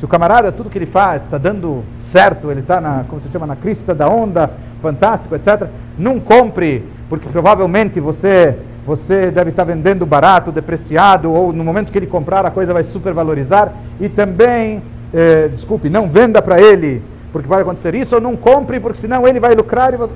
Se 0.00 0.06
o 0.06 0.08
camarada, 0.08 0.50
tudo 0.50 0.70
que 0.70 0.78
ele 0.78 0.86
faz, 0.86 1.22
está 1.22 1.36
dando 1.36 1.84
certo, 2.10 2.50
ele 2.50 2.60
está 2.60 2.80
na, 2.80 3.04
como 3.06 3.20
se 3.20 3.28
chama, 3.28 3.46
na 3.46 3.54
crista 3.54 3.94
da 3.94 4.06
onda, 4.06 4.50
fantástico, 4.80 5.34
etc. 5.34 5.68
Não 5.98 6.18
compre, 6.18 6.88
porque 7.06 7.28
provavelmente 7.28 8.00
você 8.00 8.56
você 8.86 9.30
deve 9.30 9.50
estar 9.50 9.64
vendendo 9.64 10.06
barato, 10.06 10.50
depreciado, 10.50 11.30
ou 11.30 11.52
no 11.52 11.62
momento 11.62 11.92
que 11.92 11.98
ele 11.98 12.06
comprar 12.06 12.46
a 12.46 12.50
coisa 12.50 12.72
vai 12.72 12.82
supervalorizar. 12.84 13.74
E 14.00 14.08
também, 14.08 14.82
eh, 15.12 15.48
desculpe, 15.48 15.90
não 15.90 16.08
venda 16.08 16.40
para 16.40 16.58
ele, 16.58 17.02
porque 17.30 17.46
vai 17.46 17.60
acontecer 17.60 17.94
isso, 17.94 18.14
ou 18.14 18.22
não 18.22 18.34
compre, 18.36 18.80
porque 18.80 19.02
senão 19.02 19.28
ele 19.28 19.38
vai 19.38 19.52
lucrar. 19.54 19.94
Você... 19.94 20.14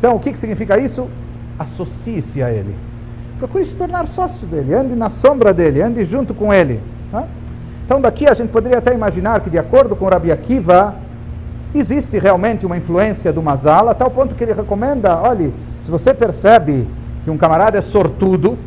Então, 0.00 0.16
o 0.16 0.20
que, 0.20 0.32
que 0.32 0.38
significa 0.38 0.76
isso? 0.80 1.06
Associe-se 1.56 2.42
a 2.42 2.50
ele. 2.50 2.74
Procure 3.38 3.64
se 3.66 3.76
tornar 3.76 4.08
sócio 4.08 4.48
dele, 4.48 4.74
ande 4.74 4.96
na 4.96 5.10
sombra 5.10 5.54
dele, 5.54 5.80
ande 5.80 6.04
junto 6.04 6.34
com 6.34 6.52
ele. 6.52 6.80
Então, 7.86 8.00
daqui 8.00 8.28
a 8.28 8.34
gente 8.34 8.50
poderia 8.50 8.78
até 8.78 8.92
imaginar 8.92 9.40
que, 9.40 9.48
de 9.48 9.58
acordo 9.58 9.94
com 9.94 10.08
Rabi 10.08 10.32
Akiva, 10.32 10.96
existe 11.72 12.18
realmente 12.18 12.66
uma 12.66 12.76
influência 12.76 13.32
do 13.32 13.40
Mazal, 13.40 13.88
a 13.88 13.94
tal 13.94 14.10
ponto 14.10 14.34
que 14.34 14.42
ele 14.42 14.52
recomenda, 14.52 15.16
olhe, 15.16 15.54
se 15.84 15.90
você 15.90 16.12
percebe 16.12 16.84
que 17.24 17.30
um 17.30 17.36
camarada 17.36 17.78
é 17.78 17.82
sortudo, 17.82 18.58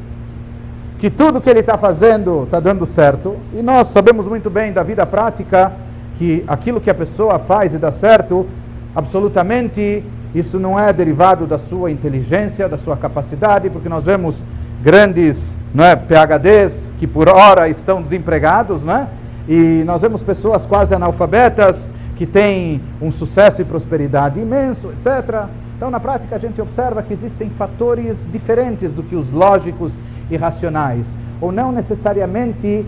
que 1.00 1.10
tudo 1.10 1.42
que 1.42 1.50
ele 1.50 1.60
está 1.60 1.78
fazendo 1.78 2.44
está 2.44 2.62
dando 2.62 2.86
certo, 2.88 3.36
e 3.54 3.62
nós 3.62 3.90
sabemos 3.90 4.26
muito 4.26 4.50
bem 4.50 4.72
da 4.72 4.84
vida 4.84 5.06
prática 5.06 5.74
que 6.18 6.46
aquilo 6.48 6.80
que 6.80 6.90
a 6.90 6.96
pessoa 6.96 7.40
faz 7.40 7.74
e 7.74 7.78
dá 7.78 7.92
certo, 7.92 8.48
absolutamente 8.96 10.02
isso 10.34 10.58
não 10.58 10.80
é 10.80 10.94
derivado 10.94 11.46
da 11.46 11.60
sua 11.60 11.92
inteligência, 11.92 12.70
da 12.70 12.78
sua 12.78 12.96
capacidade, 12.96 13.70
porque 13.70 13.90
nós 13.90 14.06
vemos 14.06 14.36
grandes 14.82 15.36
não 15.74 15.86
é, 15.86 15.96
PHDs 15.96 16.74
que 17.00 17.08
por 17.08 17.30
hora 17.30 17.70
estão 17.70 18.02
desempregados, 18.02 18.84
não 18.84 18.96
é? 18.96 19.08
e 19.50 19.84
nós 19.84 20.02
vemos 20.02 20.22
pessoas 20.22 20.64
quase 20.66 20.94
analfabetas 20.94 21.76
que 22.16 22.28
tem 22.28 22.80
um 23.02 23.12
sucesso 23.12 23.60
e 23.62 23.66
prosperidade 23.66 24.40
imenso, 24.40 24.92
etc. 24.92 25.46
Então, 25.76 25.90
na 25.90 26.00
prática, 26.00 26.36
a 26.36 26.40
gente 26.40 26.62
observa 26.62 27.02
que 27.02 27.14
existem 27.14 27.50
fatores 27.52 28.16
diferentes 28.32 28.94
do 28.94 29.02
que 29.02 29.16
os 29.16 29.32
lógicos 29.32 29.92
e 30.30 30.38
racionais. 30.38 31.06
Ou 31.42 31.52
não 31.52 31.72
necessariamente 31.72 32.86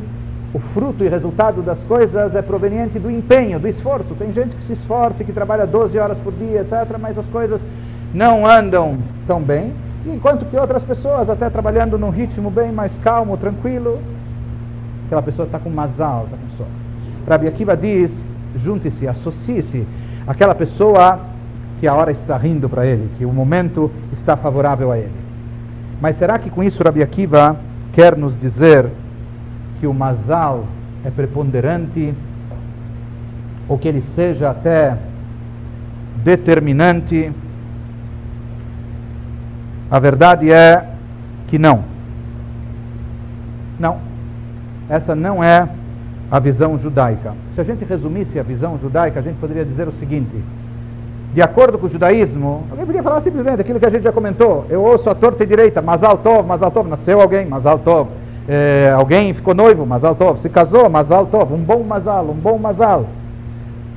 o 0.54 0.60
fruto 0.60 1.04
e 1.04 1.08
resultado 1.08 1.64
das 1.64 1.80
coisas 1.84 2.36
é 2.36 2.42
proveniente 2.42 3.00
do 3.00 3.10
empenho, 3.10 3.60
do 3.60 3.68
esforço. 3.68 4.14
Tem 4.16 4.32
gente 4.32 4.56
que 4.56 4.64
se 4.64 4.74
esforça, 4.74 5.24
que 5.24 5.32
trabalha 5.32 5.66
12 5.66 5.98
horas 5.98 6.18
por 6.20 6.34
dia, 6.34 6.62
etc., 6.62 6.98
mas 7.00 7.18
as 7.18 7.26
coisas 7.28 7.60
não 8.14 8.46
andam 8.46 9.00
tão 9.26 9.42
bem. 9.42 9.74
Enquanto 10.06 10.46
que 10.46 10.58
outras 10.58 10.84
pessoas, 10.84 11.30
até 11.30 11.50
trabalhando 11.50 11.98
num 11.98 12.10
ritmo 12.10 12.50
bem 12.50 12.72
mais 12.72 12.96
calmo, 13.00 13.38
tranquilo, 13.38 14.00
aquela 15.06 15.22
pessoa 15.22 15.46
está 15.46 15.60
com 15.60 15.70
mazal, 15.70 16.28
com 16.30 16.58
sono. 16.58 16.70
Rabi 17.28 17.48
Akiva 17.48 17.78
diz 17.78 18.12
junte-se, 18.56 19.08
associe-se 19.08 19.86
àquela 20.28 20.56
pessoa 20.56 21.20
que 21.80 21.88
a 21.88 21.94
hora 21.94 22.12
está 22.12 22.38
rindo 22.38 22.70
para 22.70 22.86
ele, 22.86 23.10
que 23.18 23.26
o 23.26 23.32
momento 23.32 23.92
está 24.14 24.36
favorável 24.36 24.92
a 24.92 24.98
ele. 24.98 25.12
Mas 26.02 26.16
será 26.16 26.38
que 26.40 26.50
com 26.50 26.64
isso 26.64 26.84
Rabi 26.84 27.02
Akiva 27.02 27.56
quer 27.94 28.18
nos 28.18 28.40
dizer 28.40 28.90
que 29.80 29.88
o 29.88 29.94
mazal 29.94 30.66
é 31.04 31.10
preponderante 31.10 32.14
ou 33.68 33.78
que 33.78 33.88
ele 33.88 34.02
seja 34.02 34.50
até 34.50 34.98
determinante? 36.24 37.32
A 39.92 40.00
verdade 40.00 40.50
é 40.50 40.86
que 41.50 41.60
não. 41.60 41.84
Não. 43.78 43.98
Essa 44.90 45.14
não 45.14 45.44
é 45.44 45.68
a 46.32 46.40
visão 46.40 46.80
judaica. 46.80 47.34
Se 47.54 47.60
a 47.60 47.64
gente 47.66 47.84
resumisse 47.84 48.40
a 48.40 48.44
visão 48.44 48.80
judaica, 48.80 49.20
a 49.20 49.22
gente 49.22 49.36
poderia 49.36 49.66
dizer 49.66 49.90
o 49.90 49.92
seguinte: 49.92 50.42
de 51.34 51.42
acordo 51.42 51.78
com 51.78 51.88
o 51.88 51.90
judaísmo, 51.90 52.64
alguém 52.70 52.86
poderia 52.86 53.04
falar 53.04 53.20
simplesmente 53.22 53.60
aquilo 53.60 53.82
que 53.82 53.86
a 53.86 53.90
gente 53.90 54.04
já 54.04 54.14
comentou. 54.14 54.66
Eu 54.70 54.82
ouço 54.82 55.10
a 55.10 55.16
torta 55.16 55.44
e 55.44 55.48
direita, 55.48 55.82
Mazal 55.82 56.18
Tov, 56.20 56.48
Mazal 56.48 56.72
Tov, 56.72 56.90
nasceu 56.90 57.20
alguém, 57.20 57.46
Mazal 57.46 57.80
Tov. 57.80 58.10
É, 58.48 58.94
alguém 58.98 59.34
ficou 59.34 59.54
noivo, 59.54 59.86
Mazal 59.86 60.16
Tov. 60.16 60.40
Se 60.42 60.50
casou, 60.50 60.90
Mazal 60.90 61.26
Tov. 61.26 61.54
Um 61.54 61.64
bom 61.64 61.84
Mazal, 61.84 62.30
um 62.30 62.34
bom 62.34 62.58
Mazal. 62.58 63.08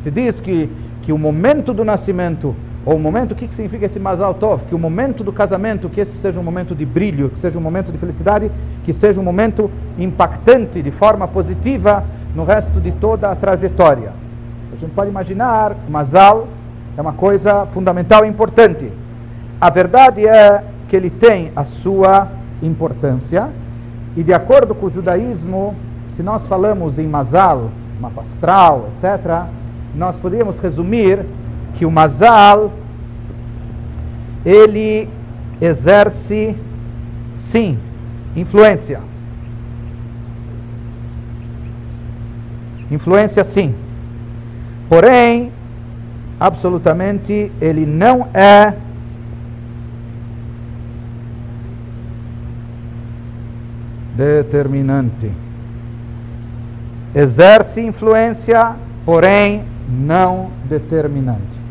Se 0.03 0.11
diz 0.11 0.41
que, 0.41 0.69
que 1.03 1.13
o 1.13 1.19
momento 1.19 1.73
do 1.73 1.85
nascimento 1.85 2.55
ou 2.87 2.97
o 2.97 2.99
momento, 2.99 3.33
o 3.33 3.35
que, 3.35 3.49
que 3.49 3.55
significa 3.55 3.87
esse 3.87 3.99
Mazal 3.99 4.35
Tov? 4.35 4.65
Que 4.65 4.75
o 4.75 4.79
momento 4.79 5.25
do 5.25 5.33
casamento, 5.33 5.89
que 5.89 6.01
esse 6.01 6.15
seja 6.19 6.39
um 6.39 6.43
momento 6.43 6.75
de 6.75 6.85
brilho, 6.85 7.31
que 7.31 7.41
seja 7.41 7.59
um 7.59 7.63
momento 7.63 7.91
de 7.91 7.97
felicidade, 7.97 8.51
que 8.85 8.93
seja 8.93 9.19
um 9.19 9.25
momento 9.25 9.71
impactante 9.99 10.83
de 10.83 10.91
forma 10.91 11.27
positiva 11.27 12.05
no 12.35 12.45
resto 12.45 12.81
de 12.81 12.93
toda 12.93 13.31
a 13.31 13.37
trajetória. 13.37 14.13
A 14.71 14.77
gente 14.77 14.93
pode 14.93 15.09
imaginar 15.09 15.75
que 15.75 15.91
Mazal 15.91 16.47
é 16.97 17.01
uma 17.01 17.15
coisa 17.15 17.67
fundamental 17.73 18.25
e 18.25 18.29
importante. 18.29 18.93
A 19.59 19.71
verdade 19.71 20.27
é 20.29 20.63
que 20.89 20.95
ele 20.95 21.09
tem 21.09 21.53
a 21.57 21.65
sua 21.65 22.29
importância, 22.63 23.49
e 24.15 24.23
de 24.23 24.35
acordo 24.35 24.75
com 24.75 24.87
o 24.87 24.91
judaísmo, 24.91 25.75
se 26.17 26.23
nós 26.23 26.47
falamos 26.47 26.99
em 26.99 27.07
Mazal, 27.07 27.71
mapa 27.99 28.21
astral, 28.23 28.91
etc., 28.97 29.45
nós 29.95 30.17
poderíamos 30.17 30.59
resumir 30.59 31.25
que 31.77 31.85
o 31.85 31.91
Mazal 31.91 32.73
ele 34.45 35.09
exerce 35.61 36.55
sim 37.51 37.79
influência. 38.37 39.01
Influência 42.91 43.45
sim. 43.45 43.75
Porém, 44.89 45.51
absolutamente 46.39 47.51
ele 47.61 47.87
não 47.87 48.29
é 48.35 48.75
determinante. 54.17 55.33
Exerce 57.15 57.81
influência, 57.81 58.77
porém 59.05 59.65
não 59.89 60.51
determinante. 60.69 61.64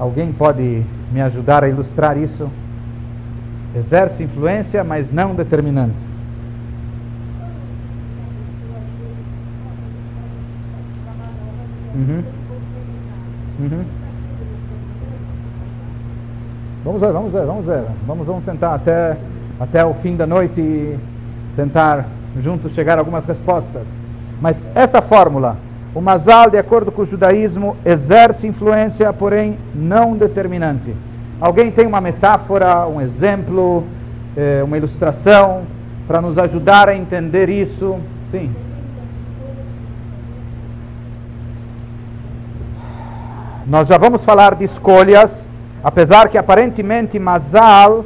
Alguém 0.00 0.32
pode 0.32 0.82
me 1.12 1.20
ajudar 1.20 1.62
a 1.62 1.68
ilustrar 1.68 2.16
isso? 2.16 2.50
Exerce 3.76 4.22
influência, 4.22 4.82
mas 4.82 5.12
não 5.12 5.34
determinante. 5.34 6.02
Uhum. 11.94 12.24
Uhum. 13.60 13.84
Vamos 16.82 17.00
ver, 17.02 17.12
vamos 17.12 17.32
ver, 17.32 17.44
vamos 17.44 17.66
ver. 17.66 17.84
Vamos, 18.06 18.26
vamos 18.26 18.44
tentar 18.44 18.74
até, 18.74 19.18
até 19.60 19.84
o 19.84 19.92
fim 19.94 20.16
da 20.16 20.26
noite 20.26 20.98
tentar 21.56 22.06
juntos 22.40 22.72
chegar 22.72 22.96
a 22.96 23.00
algumas 23.00 23.26
respostas. 23.26 23.86
Mas 24.40 24.64
essa 24.74 25.02
fórmula, 25.02 25.58
o 25.94 26.00
Mazal, 26.00 26.50
de 26.50 26.56
acordo 26.56 26.92
com 26.92 27.02
o 27.02 27.06
judaísmo, 27.06 27.76
exerce 27.84 28.46
influência, 28.46 29.12
porém 29.12 29.58
não 29.74 30.16
determinante. 30.16 30.94
Alguém 31.40 31.70
tem 31.70 31.86
uma 31.86 32.00
metáfora, 32.00 32.86
um 32.86 33.00
exemplo, 33.00 33.84
eh, 34.36 34.62
uma 34.62 34.76
ilustração 34.76 35.62
para 36.06 36.20
nos 36.20 36.38
ajudar 36.38 36.88
a 36.88 36.94
entender 36.94 37.48
isso? 37.48 37.98
Sim. 38.30 38.54
Nós 43.66 43.88
já 43.88 43.98
vamos 43.98 44.22
falar 44.24 44.54
de 44.54 44.64
escolhas, 44.64 45.30
apesar 45.82 46.28
que 46.28 46.38
aparentemente 46.38 47.18
Mazal 47.18 48.04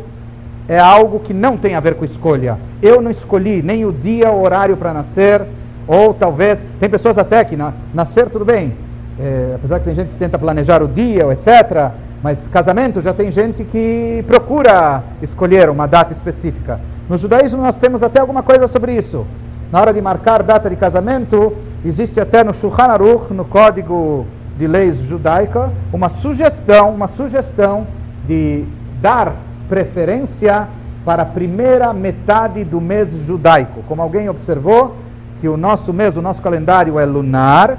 é 0.69 0.79
algo 0.79 1.21
que 1.21 1.35
não 1.35 1.57
tem 1.57 1.75
a 1.75 1.81
ver 1.81 1.97
com 1.97 2.05
escolha. 2.05 2.59
Eu 2.83 3.01
não 3.01 3.11
escolhi 3.11 3.63
nem 3.63 3.85
o 3.85 3.93
dia, 3.93 4.31
o 4.31 4.43
horário 4.43 4.77
para 4.77 4.95
nascer, 4.95 5.43
ou 5.87 6.15
talvez, 6.15 6.59
tem 6.81 6.89
pessoas 6.89 7.19
até 7.19 7.45
que 7.45 7.57
na, 7.57 7.73
nascer 7.93 8.29
tudo 8.31 8.45
bem, 8.45 8.75
é, 9.19 9.53
apesar 9.57 9.79
que 9.79 9.85
tem 9.85 9.95
gente 9.95 10.11
que 10.11 10.17
tenta 10.17 10.39
planejar 10.39 10.83
o 10.83 10.89
dia, 10.89 11.31
etc. 11.33 11.91
Mas 12.23 12.49
casamento 12.49 13.03
já 13.03 13.13
tem 13.13 13.31
gente 13.31 13.65
que 13.65 14.25
procura 14.27 15.03
escolher 15.23 15.69
uma 15.69 15.87
data 15.87 16.13
específica. 16.13 16.81
No 17.09 17.19
judaísmo 17.19 17.63
nós 17.63 17.77
temos 17.77 18.03
até 18.03 18.21
alguma 18.21 18.43
coisa 18.43 18.67
sobre 18.67 18.97
isso. 18.97 19.27
Na 19.71 19.81
hora 19.81 19.93
de 19.93 20.01
marcar 20.01 20.43
data 20.43 20.71
de 20.71 20.77
casamento, 20.77 21.55
existe 21.85 22.19
até 22.19 22.43
no 22.43 22.55
Shulchan 22.55 22.85
Aruch, 22.85 23.33
no 23.35 23.45
Código 23.45 24.27
de 24.57 24.67
Leis 24.67 24.97
Judaica, 24.99 25.71
uma 25.93 26.09
sugestão, 26.09 26.95
uma 26.95 27.09
sugestão 27.09 27.87
de 28.27 28.65
dar 29.03 29.35
preferência 29.69 30.69
para 31.05 31.25
a 31.25 31.27
primeira 31.27 31.93
metade 31.93 32.65
do 32.65 32.81
mês 32.81 33.11
judaico. 33.27 33.83
Como 33.87 34.01
alguém 34.01 34.29
observou, 34.29 34.97
que 35.45 35.49
o 35.51 35.59
nosso 35.59 35.93
mês, 35.93 36.17
o 36.17 36.23
nosso 36.23 36.41
calendário 36.41 36.99
é 36.99 37.05
lunar, 37.05 37.77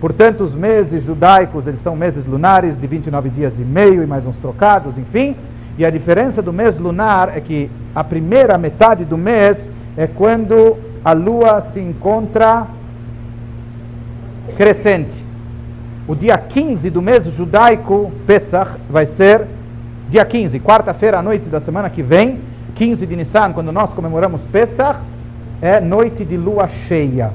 portanto 0.00 0.44
os 0.44 0.54
meses 0.54 1.02
judaicos, 1.02 1.66
eles 1.66 1.82
são 1.82 1.96
meses 1.96 2.24
lunares 2.24 2.80
de 2.80 2.86
29 2.86 3.30
dias 3.30 3.58
e 3.58 3.64
meio 3.64 4.00
e 4.00 4.06
mais 4.06 4.24
uns 4.24 4.36
trocados, 4.36 4.96
enfim, 4.96 5.34
e 5.76 5.84
a 5.84 5.90
diferença 5.90 6.40
do 6.40 6.52
mês 6.52 6.78
lunar 6.78 7.36
é 7.36 7.40
que 7.40 7.68
a 7.92 8.04
primeira 8.04 8.56
metade 8.56 9.04
do 9.04 9.18
mês 9.18 9.58
é 9.96 10.06
quando 10.06 10.76
a 11.04 11.12
lua 11.12 11.62
se 11.72 11.80
encontra 11.80 12.68
crescente. 14.56 15.20
O 16.06 16.14
dia 16.14 16.38
15 16.38 16.88
do 16.90 17.02
mês 17.02 17.24
judaico, 17.34 18.12
Pesach, 18.24 18.70
vai 18.88 19.06
ser 19.06 19.48
dia 20.08 20.24
15, 20.24 20.60
quarta-feira 20.60 21.18
à 21.18 21.22
noite 21.24 21.48
da 21.48 21.58
semana 21.58 21.90
que 21.90 22.04
vem, 22.04 22.38
15 22.76 23.04
de 23.04 23.16
Nissan, 23.16 23.52
quando 23.52 23.72
nós 23.72 23.92
comemoramos 23.92 24.42
Pesach, 24.52 25.00
é 25.62 25.80
noite 25.80 26.24
de 26.24 26.36
lua 26.36 26.66
cheia. 26.66 27.30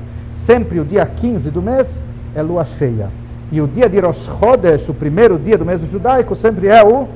Sempre 0.45 0.81
o 0.81 0.85
dia 0.85 1.05
15 1.05 1.49
do 1.49 1.61
mês 1.61 1.87
é 2.35 2.41
lua 2.41 2.65
cheia. 2.65 3.07
E 3.49 3.61
o 3.61 3.67
dia 3.67 3.87
de 3.87 3.97
Rosh 3.99 4.29
Chodesh, 4.39 4.89
o 4.89 4.93
primeiro 4.93 5.39
dia 5.39 5.57
do 5.57 5.65
mês 5.65 5.79
judaico, 5.89 6.35
sempre 6.35 6.67
é 6.67 6.83
o 6.83 7.07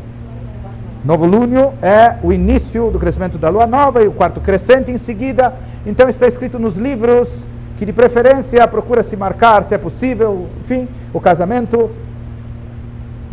novo 1.03 1.25
lúnio, 1.25 1.73
é 1.81 2.15
o 2.23 2.31
início 2.31 2.89
do 2.89 2.97
crescimento 2.97 3.37
da 3.37 3.49
lua 3.49 3.67
nova 3.67 4.01
e 4.01 4.07
o 4.07 4.13
quarto 4.13 4.39
crescente 4.39 4.89
em 4.89 4.97
seguida. 4.97 5.53
Então 5.85 6.07
está 6.07 6.27
escrito 6.27 6.57
nos 6.57 6.77
livros 6.77 7.29
que 7.77 7.85
de 7.85 7.91
preferência 7.91 8.65
procura 8.67 9.03
se 9.03 9.17
marcar, 9.17 9.65
se 9.65 9.73
é 9.73 9.77
possível, 9.77 10.47
enfim, 10.63 10.87
o 11.11 11.19
casamento, 11.19 11.89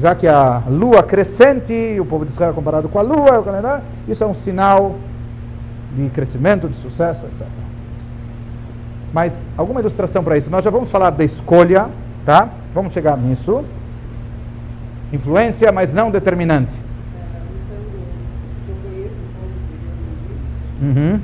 já 0.01 0.15
que 0.15 0.27
a 0.27 0.63
lua 0.69 1.03
crescente, 1.03 1.97
o 2.01 2.05
povo 2.07 2.25
de 2.25 2.33
Israel 2.33 2.51
é 2.51 2.55
comparado 2.55 2.89
com 2.89 2.99
a 2.99 3.03
lua, 3.03 3.83
isso 4.09 4.25
é 4.25 4.27
um 4.27 4.35
sinal 4.35 4.97
de 5.95 6.09
crescimento, 6.11 6.69
de 6.69 6.77
sucesso, 6.77 7.25
etc. 7.27 7.47
Mas 9.13 9.33
alguma 9.57 9.81
ilustração 9.81 10.23
para 10.23 10.37
isso? 10.37 10.51
Nós 10.51 10.65
já 10.65 10.71
vamos 10.71 10.91
falar 10.91 11.11
da 11.11 11.25
escolha, 11.25 11.89
tá? 12.25 12.49
Vamos 12.75 12.93
chegar 12.93 13.17
nisso. 13.17 13.65
Influência, 15.13 15.73
mas 15.73 15.93
não 15.93 16.11
determinante. 16.11 16.73
Uhum. 20.81 21.21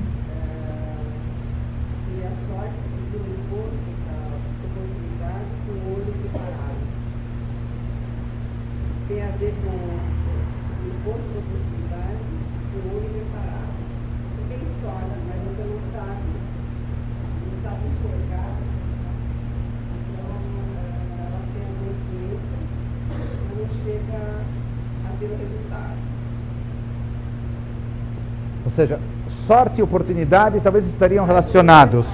Seja, 28.74 28.98
sorte 29.46 29.80
e 29.80 29.82
oportunidade 29.82 30.60
talvez 30.60 30.87
estariam 30.87 31.24
relacionados. 31.24 32.06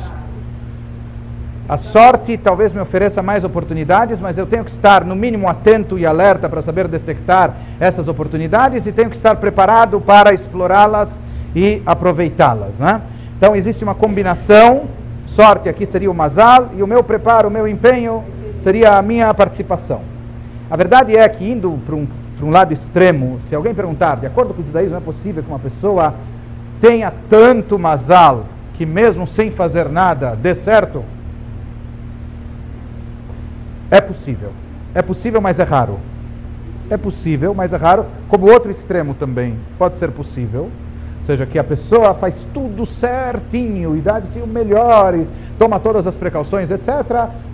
A 1.68 1.76
sorte 1.78 2.36
talvez 2.36 2.72
me 2.72 2.80
ofereça 2.80 3.22
mais 3.22 3.44
oportunidades, 3.44 4.18
mas 4.18 4.36
eu 4.36 4.44
tenho 4.44 4.64
que 4.64 4.72
estar 4.72 5.04
no 5.04 5.14
mínimo 5.14 5.48
atento 5.48 5.96
e 5.98 6.04
alerta 6.04 6.48
para 6.48 6.62
saber 6.62 6.88
detectar 6.88 7.54
essas 7.78 8.08
oportunidades 8.08 8.84
e 8.86 8.92
tenho 8.92 9.08
que 9.08 9.16
estar 9.16 9.36
preparado 9.36 10.00
para 10.00 10.34
explorá-las 10.34 11.08
e 11.54 11.80
aproveitá-las. 11.86 12.74
Né? 12.76 13.00
Então 13.36 13.54
existe 13.54 13.84
uma 13.84 13.94
combinação, 13.94 14.86
sorte 15.28 15.68
aqui 15.68 15.86
seria 15.86 16.10
o 16.10 16.14
mazal 16.14 16.70
e 16.76 16.82
o 16.82 16.88
meu 16.88 17.04
preparo, 17.04 17.48
o 17.48 17.52
meu 17.52 17.68
empenho 17.68 18.24
seria 18.58 18.98
a 18.98 19.02
minha 19.02 19.32
participação. 19.32 20.00
A 20.68 20.76
verdade 20.76 21.16
é 21.16 21.28
que 21.28 21.48
indo 21.48 21.78
para 21.86 21.94
um, 21.94 22.06
para 22.36 22.46
um 22.46 22.50
lado 22.50 22.72
extremo, 22.72 23.38
se 23.48 23.54
alguém 23.54 23.74
perguntar, 23.74 24.16
de 24.16 24.26
acordo 24.26 24.52
com 24.52 24.60
o 24.60 24.64
judaísmo, 24.64 24.96
é 24.96 25.00
possível 25.00 25.42
que 25.42 25.48
uma 25.48 25.58
pessoa 25.58 26.14
tenha 26.80 27.12
tanto 27.28 27.78
mazal 27.78 28.46
que 28.74 28.86
mesmo 28.86 29.26
sem 29.26 29.50
fazer 29.50 29.88
nada 29.88 30.34
dê 30.34 30.54
certo? 30.54 31.04
É 33.90 34.00
possível. 34.00 34.52
É 34.94 35.02
possível, 35.02 35.40
mas 35.40 35.58
é 35.58 35.64
raro. 35.64 35.98
É 36.88 36.96
possível, 36.96 37.52
mas 37.54 37.72
é 37.72 37.76
raro. 37.76 38.06
Como 38.28 38.50
outro 38.50 38.70
extremo 38.70 39.14
também 39.14 39.56
pode 39.78 39.98
ser 39.98 40.10
possível. 40.10 40.70
Ou 41.20 41.26
seja, 41.26 41.44
que 41.44 41.58
a 41.58 41.64
pessoa 41.64 42.14
faz 42.14 42.34
tudo 42.54 42.86
certinho 42.86 43.96
e 43.96 44.00
dá 44.00 44.18
de 44.18 44.28
si 44.28 44.40
o 44.40 44.46
melhor 44.46 45.14
e 45.14 45.26
toma 45.58 45.78
todas 45.78 46.06
as 46.06 46.14
precauções, 46.14 46.70
etc. 46.70 46.88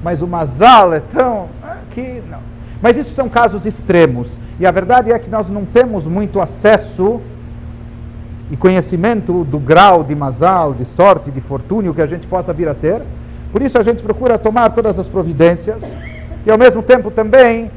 Mas 0.02 0.22
o 0.22 0.26
mazal 0.26 0.94
é 0.94 1.00
tão. 1.00 1.48
que 1.90 2.22
não. 2.30 2.38
Mas 2.80 2.96
isso 2.96 3.14
são 3.14 3.28
casos 3.28 3.66
extremos. 3.66 4.28
E 4.60 4.66
a 4.66 4.70
verdade 4.70 5.10
é 5.10 5.18
que 5.18 5.28
nós 5.28 5.48
não 5.48 5.64
temos 5.64 6.06
muito 6.06 6.40
acesso 6.40 7.20
e 8.50 8.56
conhecimento 8.56 9.44
do 9.44 9.58
grau 9.58 10.04
de 10.04 10.14
mazal, 10.14 10.72
de 10.72 10.84
sorte, 10.84 11.30
de 11.30 11.40
fortúnio 11.40 11.94
que 11.94 12.02
a 12.02 12.06
gente 12.06 12.26
possa 12.26 12.52
vir 12.52 12.68
a 12.68 12.74
ter. 12.74 13.02
Por 13.52 13.62
isso 13.62 13.78
a 13.78 13.82
gente 13.82 14.02
procura 14.02 14.38
tomar 14.38 14.70
todas 14.70 14.98
as 14.98 15.08
providências 15.08 15.82
e 16.44 16.50
ao 16.50 16.58
mesmo 16.58 16.82
tempo 16.82 17.10
também 17.10 17.70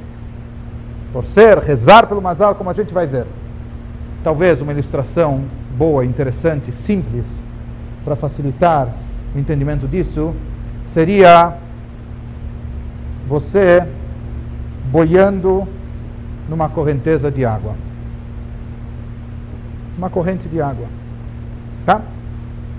torcer, 1.11 1.57
rezar 1.57 2.05
pelo 2.07 2.21
mazal, 2.21 2.53
como 2.55 2.69
a 2.69 2.73
gente 2.73 2.93
vai 2.93 3.07
ver. 3.07 3.25
Talvez 4.23 4.61
uma 4.61 4.71
ilustração 4.71 5.43
boa, 5.75 6.05
interessante, 6.05 6.71
simples, 6.71 7.25
para 8.05 8.15
facilitar 8.15 8.87
o 9.35 9.39
entendimento 9.39 9.87
disso, 9.87 10.35
seria 10.93 11.53
você 13.27 13.87
boiando 14.91 15.67
numa 16.47 16.69
correnteza 16.69 17.31
de 17.31 17.45
água. 17.45 17.75
Uma 19.99 20.09
corrente 20.09 20.47
de 20.47 20.61
água. 20.61 20.87
Tá? 21.85 21.99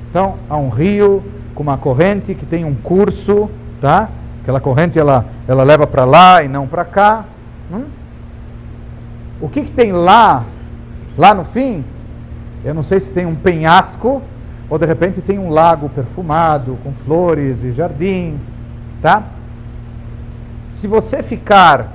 Então, 0.08 0.36
há 0.48 0.56
um 0.56 0.70
rio 0.70 1.22
com 1.54 1.62
uma 1.62 1.76
corrente 1.76 2.34
que 2.34 2.46
tem 2.46 2.64
um 2.64 2.74
curso, 2.74 3.50
tá? 3.78 4.08
Aquela 4.40 4.58
corrente 4.58 4.98
ela, 4.98 5.26
ela 5.46 5.62
leva 5.62 5.86
para 5.86 6.06
lá 6.06 6.42
e 6.42 6.48
não 6.48 6.66
para 6.66 6.82
cá. 6.82 7.26
Hum? 7.70 7.84
O 9.38 9.50
que, 9.50 9.64
que 9.64 9.72
tem 9.72 9.92
lá, 9.92 10.46
lá 11.18 11.34
no 11.34 11.44
fim? 11.44 11.84
Eu 12.64 12.72
não 12.72 12.82
sei 12.82 13.00
se 13.00 13.12
tem 13.12 13.26
um 13.26 13.34
penhasco 13.34 14.22
ou 14.70 14.78
de 14.78 14.86
repente 14.86 15.20
tem 15.20 15.38
um 15.38 15.50
lago 15.50 15.90
perfumado 15.90 16.78
com 16.82 16.90
flores 17.04 17.62
e 17.62 17.72
jardim, 17.72 18.38
tá? 19.02 19.24
Se 20.72 20.86
você 20.86 21.22
ficar, 21.22 21.92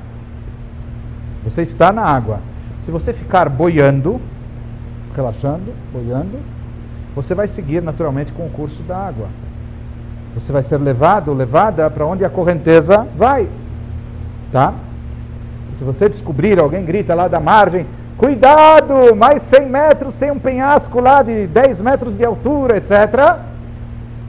você 1.43 1.63
está 1.63 1.91
na 1.91 2.03
água. 2.03 2.41
Se 2.85 2.91
você 2.91 3.11
ficar 3.11 3.49
boiando, 3.49 4.21
relaxando, 5.15 5.73
boiando, 5.91 6.37
você 7.15 7.33
vai 7.33 7.47
seguir 7.47 7.81
naturalmente 7.81 8.31
com 8.31 8.45
o 8.45 8.49
curso 8.49 8.81
da 8.83 8.97
água. 8.97 9.27
Você 10.35 10.51
vai 10.51 10.63
ser 10.63 10.77
levado, 10.77 11.33
levada 11.33 11.89
para 11.89 12.05
onde 12.05 12.25
a 12.25 12.29
correnteza 12.29 13.07
vai, 13.15 13.47
tá? 14.51 14.73
se 15.75 15.83
você 15.83 16.07
descobrir, 16.07 16.61
alguém 16.61 16.85
grita 16.85 17.13
lá 17.13 17.27
da 17.27 17.39
margem, 17.39 17.85
Cuidado, 18.17 19.13
mais 19.13 19.43
100 19.53 19.69
metros 19.69 20.15
tem 20.15 20.31
um 20.31 20.39
penhasco 20.39 21.01
lá 21.01 21.21
de 21.21 21.47
10 21.47 21.81
metros 21.81 22.17
de 22.17 22.23
altura, 22.23 22.77
etc. 22.77 23.41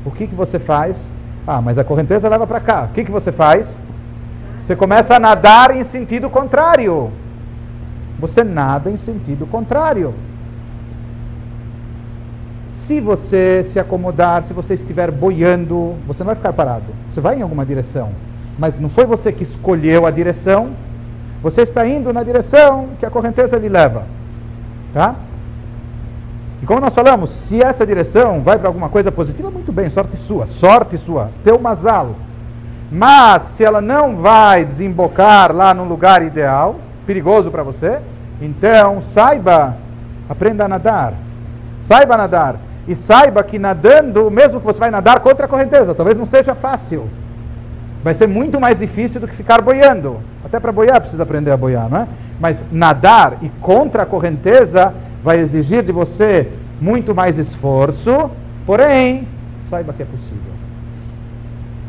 O 0.05 0.11
que, 0.11 0.27
que 0.27 0.35
você 0.35 0.59
faz? 0.59 0.97
Ah, 1.47 1.61
mas 1.61 1.79
a 1.79 1.85
correnteza 1.85 2.29
leva 2.29 2.47
para 2.49 2.59
cá. 2.59 2.89
O 2.91 2.95
que, 2.95 3.05
que 3.05 3.13
você 3.13 3.31
faz? 3.31 3.65
Você 4.65 4.75
começa 4.75 5.15
a 5.15 5.21
nadar 5.21 5.71
em 5.71 5.85
sentido 5.85 6.29
contrário. 6.29 7.13
Você 8.19 8.43
nada 8.43 8.91
em 8.91 8.97
sentido 8.97 9.47
contrário. 9.47 10.13
Se 12.87 13.01
você 13.01 13.65
se 13.73 13.81
acomodar, 13.81 14.45
se 14.45 14.53
você 14.53 14.75
estiver 14.75 15.11
boiando, 15.11 15.97
você 16.07 16.21
não 16.21 16.27
vai 16.29 16.37
ficar 16.37 16.53
parado. 16.53 16.85
Você 17.11 17.21
vai 17.21 17.37
em 17.37 17.43
alguma 17.43 17.67
direção. 17.67 18.11
Mas 18.57 18.79
não 18.79 18.89
foi 18.89 19.05
você 19.05 19.33
que 19.33 19.43
escolheu 19.43 20.07
a 20.07 20.11
direção, 20.11 20.71
você 21.43 21.63
está 21.63 21.87
indo 21.87 22.13
na 22.13 22.23
direção 22.23 22.91
que 23.01 23.05
a 23.05 23.11
correnteza 23.11 23.59
lhe 23.59 23.69
leva. 23.69 24.05
Tá? 24.95 25.17
E 26.63 26.67
como 26.67 26.81
nós 26.81 26.95
falamos, 26.95 27.31
se 27.49 27.59
essa 27.63 27.85
direção 27.85 28.41
vai 28.41 28.57
para 28.57 28.69
alguma 28.69 28.89
coisa 28.89 29.11
positiva, 29.11 29.51
muito 29.51 29.73
bem, 29.73 29.91
sorte 29.91 30.17
sua, 30.19 30.47
sorte 30.47 30.97
sua, 30.99 31.31
teu 31.45 31.59
mazalo. 31.59 32.15
Mas 32.91 33.43
se 33.57 33.65
ela 33.65 33.81
não 33.81 34.17
vai 34.17 34.65
desembocar 34.65 35.53
lá 35.53 35.75
no 35.75 35.85
lugar 35.85 36.23
ideal, 36.23 36.77
perigoso 37.05 37.51
para 37.51 37.65
você, 37.65 37.99
então 38.41 39.03
saiba, 39.13 39.77
aprenda 40.29 40.65
a 40.65 40.69
nadar. 40.69 41.15
Saiba 41.81 42.17
nadar. 42.17 42.66
E 42.87 42.95
saiba 42.95 43.43
que 43.43 43.59
nadando, 43.59 44.31
mesmo 44.31 44.61
que 44.61 44.67
você 44.67 44.79
vai 44.79 44.91
nadar 44.91 45.21
contra 45.21 45.47
a 45.47 45.49
correnteza, 45.49 45.95
talvez 45.95 46.17
não 46.17 46.27
seja 46.27 46.55
fácil 46.55 47.09
vai 48.07 48.15
ser 48.15 48.29
muito 48.29 48.61
mais 48.61 48.79
difícil 48.79 49.21
do 49.21 49.27
que 49.27 49.35
ficar 49.35 49.61
boiando. 49.61 50.21
Até 50.45 50.61
para 50.61 50.71
boiar 50.71 51.01
precisa 51.01 51.25
aprender 51.25 51.51
a 51.51 51.57
boiar, 51.57 51.91
não 51.91 52.03
é? 52.03 52.07
Mas 52.39 52.57
nadar 52.71 53.39
e 53.43 53.49
contra 53.61 54.05
a 54.05 54.07
correnteza 54.07 54.95
vai 55.25 55.41
exigir 55.41 55.83
de 55.83 55.91
você 55.91 56.49
muito 56.81 57.13
mais 57.13 57.37
esforço, 57.37 58.31
porém, 58.65 59.27
saiba 59.69 59.93
que 59.93 60.05
é 60.05 60.07
possível. 60.07 60.53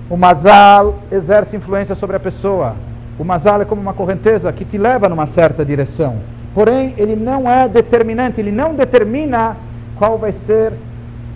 O 0.09 0.17
mazal 0.17 0.95
exerce 1.11 1.55
influência 1.55 1.93
sobre 1.93 2.15
a 2.15 2.19
pessoa. 2.19 2.73
O 3.19 3.23
mazal 3.23 3.61
é 3.61 3.65
como 3.65 3.79
uma 3.79 3.93
correnteza 3.93 4.51
que 4.51 4.65
te 4.65 4.75
leva 4.75 5.07
numa 5.07 5.27
certa 5.27 5.63
direção. 5.63 6.15
Porém, 6.51 6.95
ele 6.97 7.15
não 7.15 7.47
é 7.47 7.69
determinante, 7.69 8.41
ele 8.41 8.51
não 8.51 8.73
determina 8.73 9.55
qual 9.99 10.17
vai 10.17 10.31
ser 10.31 10.73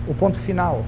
o 0.08 0.14
ponto 0.14 0.38
final. 0.40 0.82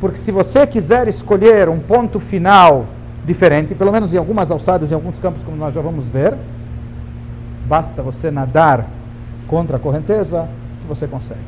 Porque 0.00 0.18
se 0.18 0.30
você 0.30 0.66
quiser 0.66 1.08
escolher 1.08 1.68
um 1.68 1.78
ponto 1.78 2.20
final 2.20 2.86
diferente, 3.24 3.74
pelo 3.74 3.90
menos 3.90 4.14
em 4.14 4.18
algumas 4.18 4.50
alçadas, 4.50 4.90
em 4.90 4.94
alguns 4.94 5.18
campos, 5.18 5.42
como 5.42 5.56
nós 5.56 5.74
já 5.74 5.80
vamos 5.80 6.06
ver. 6.06 6.34
Basta 7.66 8.00
você 8.02 8.30
nadar 8.30 8.86
contra 9.48 9.76
a 9.76 9.80
correnteza 9.80 10.48
que 10.80 10.86
você 10.86 11.06
consegue. 11.06 11.40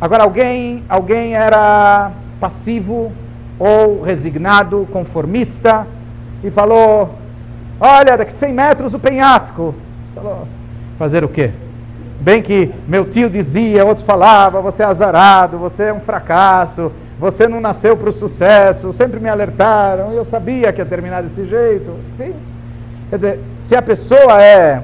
Agora, 0.00 0.24
alguém, 0.24 0.82
alguém 0.88 1.34
era 1.34 2.10
passivo 2.40 3.12
ou 3.58 4.02
resignado, 4.02 4.86
conformista, 4.92 5.86
e 6.42 6.50
falou: 6.50 7.14
Olha, 7.80 8.16
daqui 8.16 8.32
100 8.34 8.52
metros 8.52 8.94
o 8.94 8.98
penhasco. 8.98 9.74
Falou: 10.14 10.48
Fazer 10.98 11.24
o 11.24 11.28
quê? 11.28 11.52
Bem 12.20 12.42
que 12.42 12.72
meu 12.88 13.04
tio 13.10 13.28
dizia, 13.28 13.84
outros 13.84 14.06
falavam: 14.06 14.62
Você 14.62 14.82
é 14.82 14.86
azarado, 14.86 15.58
você 15.58 15.84
é 15.84 15.92
um 15.92 16.00
fracasso, 16.00 16.90
você 17.18 17.46
não 17.48 17.60
nasceu 17.60 17.96
para 17.96 18.10
o 18.10 18.12
sucesso, 18.12 18.92
sempre 18.92 19.20
me 19.20 19.28
alertaram, 19.28 20.12
eu 20.12 20.24
sabia 20.24 20.72
que 20.72 20.80
ia 20.80 20.86
terminar 20.86 21.22
desse 21.22 21.48
jeito. 21.48 21.90
Enfim, 22.14 22.34
quer 23.10 23.16
dizer, 23.16 23.40
se 23.62 23.76
a 23.76 23.82
pessoa 23.82 24.42
é, 24.42 24.82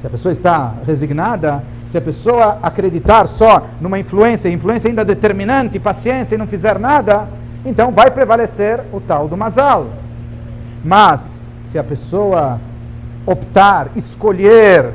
se 0.00 0.06
a 0.06 0.10
pessoa 0.10 0.32
está 0.32 0.72
resignada, 0.86 1.62
se 1.90 1.98
a 1.98 2.00
pessoa 2.00 2.58
acreditar 2.62 3.28
só 3.28 3.66
numa 3.80 3.98
influência, 3.98 4.48
influência 4.48 4.88
ainda 4.88 5.04
determinante, 5.04 5.78
paciência 5.78 6.34
e 6.34 6.38
não 6.38 6.46
fizer 6.46 6.78
nada, 6.78 7.28
então 7.64 7.92
vai 7.92 8.10
prevalecer 8.10 8.80
o 8.92 9.00
tal 9.00 9.28
do 9.28 9.36
masal. 9.36 9.86
Mas, 10.84 11.20
se 11.70 11.78
a 11.78 11.84
pessoa 11.84 12.58
optar, 13.26 13.88
escolher 13.94 14.92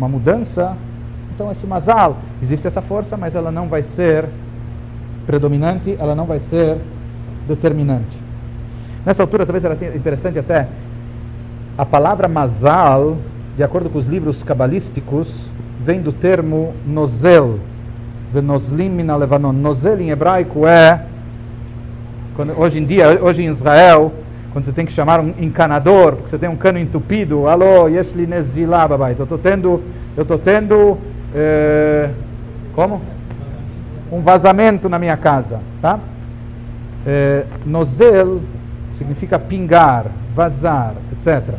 uma 0.00 0.08
mudança, 0.08 0.74
então 1.34 1.52
esse 1.52 1.66
masal, 1.66 2.16
existe 2.42 2.66
essa 2.66 2.80
força, 2.80 3.18
mas 3.18 3.34
ela 3.34 3.52
não 3.52 3.68
vai 3.68 3.82
ser 3.82 4.24
predominante, 5.26 5.94
ela 5.98 6.14
não 6.14 6.24
vai 6.24 6.40
ser 6.40 6.78
determinante. 7.46 8.16
Nessa 9.04 9.22
altura, 9.22 9.44
talvez 9.44 9.62
era 9.62 9.76
interessante 9.94 10.38
até, 10.38 10.66
a 11.76 11.84
palavra 11.84 12.28
mazal, 12.28 13.18
de 13.58 13.62
acordo 13.62 13.90
com 13.90 13.98
os 13.98 14.06
livros 14.06 14.42
cabalísticos, 14.42 15.30
vem 15.84 16.00
do 16.00 16.14
termo 16.14 16.72
nozel, 16.86 17.60
venoslim 18.32 18.88
mina 18.88 19.16
levanon. 19.16 19.52
Nozel 19.52 20.00
em 20.00 20.10
hebraico 20.10 20.66
é, 20.66 21.04
quando, 22.36 22.58
hoje 22.58 22.78
em 22.78 22.86
dia, 22.86 23.22
hoje 23.22 23.42
em 23.42 23.50
Israel, 23.50 24.12
quando 24.52 24.64
você 24.64 24.72
tem 24.72 24.86
que 24.86 24.92
chamar 24.92 25.20
um 25.20 25.34
encanador, 25.38 26.16
porque 26.16 26.30
você 26.30 26.38
tem 26.38 26.48
um 26.48 26.56
cano 26.56 26.78
entupido, 26.78 27.46
alô, 27.46 27.88
yeshli 27.88 28.26
nezilá, 28.26 28.86
babai, 28.86 29.14
eu 29.18 29.22
estou 29.22 29.38
tendo, 29.38 29.82
eu 30.16 30.22
estou 30.22 30.38
tendo, 30.38 30.98
eh, 31.34 32.10
como? 32.74 33.00
um 34.10 34.20
vazamento 34.20 34.88
na 34.88 34.98
minha 34.98 35.16
casa, 35.16 35.60
tá? 35.80 35.98
É, 37.06 37.44
nozel 37.64 38.40
significa 38.98 39.38
pingar, 39.38 40.06
vazar, 40.34 40.94
etc. 41.12 41.54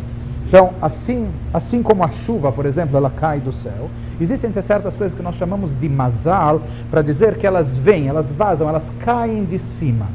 Então, 0.48 0.72
assim, 0.82 1.30
assim 1.54 1.82
como 1.82 2.04
a 2.04 2.10
chuva, 2.10 2.52
por 2.52 2.66
exemplo, 2.66 2.98
ela 2.98 3.10
cai 3.10 3.40
do 3.40 3.54
céu, 3.54 3.90
existem 4.20 4.52
certas 4.52 4.94
coisas 4.96 5.18
que 5.18 5.24
nós 5.24 5.36
chamamos 5.36 5.78
de 5.80 5.88
mazal, 5.88 6.62
para 6.90 7.02
dizer 7.02 7.38
que 7.38 7.48
elas 7.48 7.76
vêm, 7.78 8.08
elas 8.08 8.30
vazam, 8.32 8.68
elas 8.68 8.92
caem 9.00 9.46
de 9.46 9.60
cima. 9.60 10.08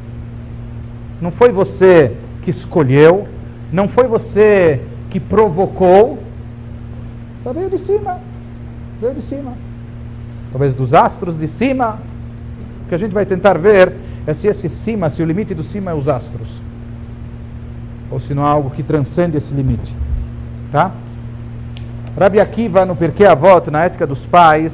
Não 1.19 1.31
foi 1.31 1.51
você 1.51 2.15
que 2.47 2.51
escolheu, 2.51 3.27
não 3.73 3.89
foi 3.89 4.07
você 4.07 4.81
que 5.09 5.19
provocou, 5.19 6.17
só 7.43 7.51
veio 7.51 7.69
de 7.69 7.77
cima, 7.77 8.21
veio 9.01 9.15
de 9.15 9.21
cima. 9.23 9.51
Talvez 10.53 10.73
dos 10.73 10.93
astros 10.93 11.37
de 11.37 11.49
cima, 11.49 11.99
o 12.85 12.87
que 12.87 12.95
a 12.95 12.97
gente 12.97 13.13
vai 13.13 13.25
tentar 13.25 13.57
ver 13.57 13.93
é 14.25 14.33
se 14.33 14.47
esse 14.47 14.69
cima, 14.69 15.09
se 15.09 15.21
o 15.21 15.25
limite 15.25 15.53
do 15.53 15.61
cima 15.61 15.91
é 15.91 15.93
os 15.93 16.07
astros. 16.07 16.47
Ou 18.09 18.21
se 18.21 18.33
não 18.33 18.45
há 18.45 18.49
algo 18.49 18.69
que 18.69 18.81
transcende 18.81 19.35
esse 19.35 19.53
limite. 19.53 19.93
Tá? 20.71 20.93
Rabi 22.17 22.39
Akiva, 22.39 22.85
no 22.85 22.95
Porquê 22.95 23.25
Avot, 23.25 23.69
na 23.69 23.83
Ética 23.83 24.07
dos 24.07 24.25
Pais, 24.27 24.71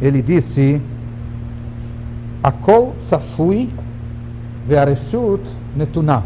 ele 0.00 0.22
disse: 0.22 0.80
Akol 2.42 2.94
tsafui 3.00 3.68
netunah. 5.76 6.22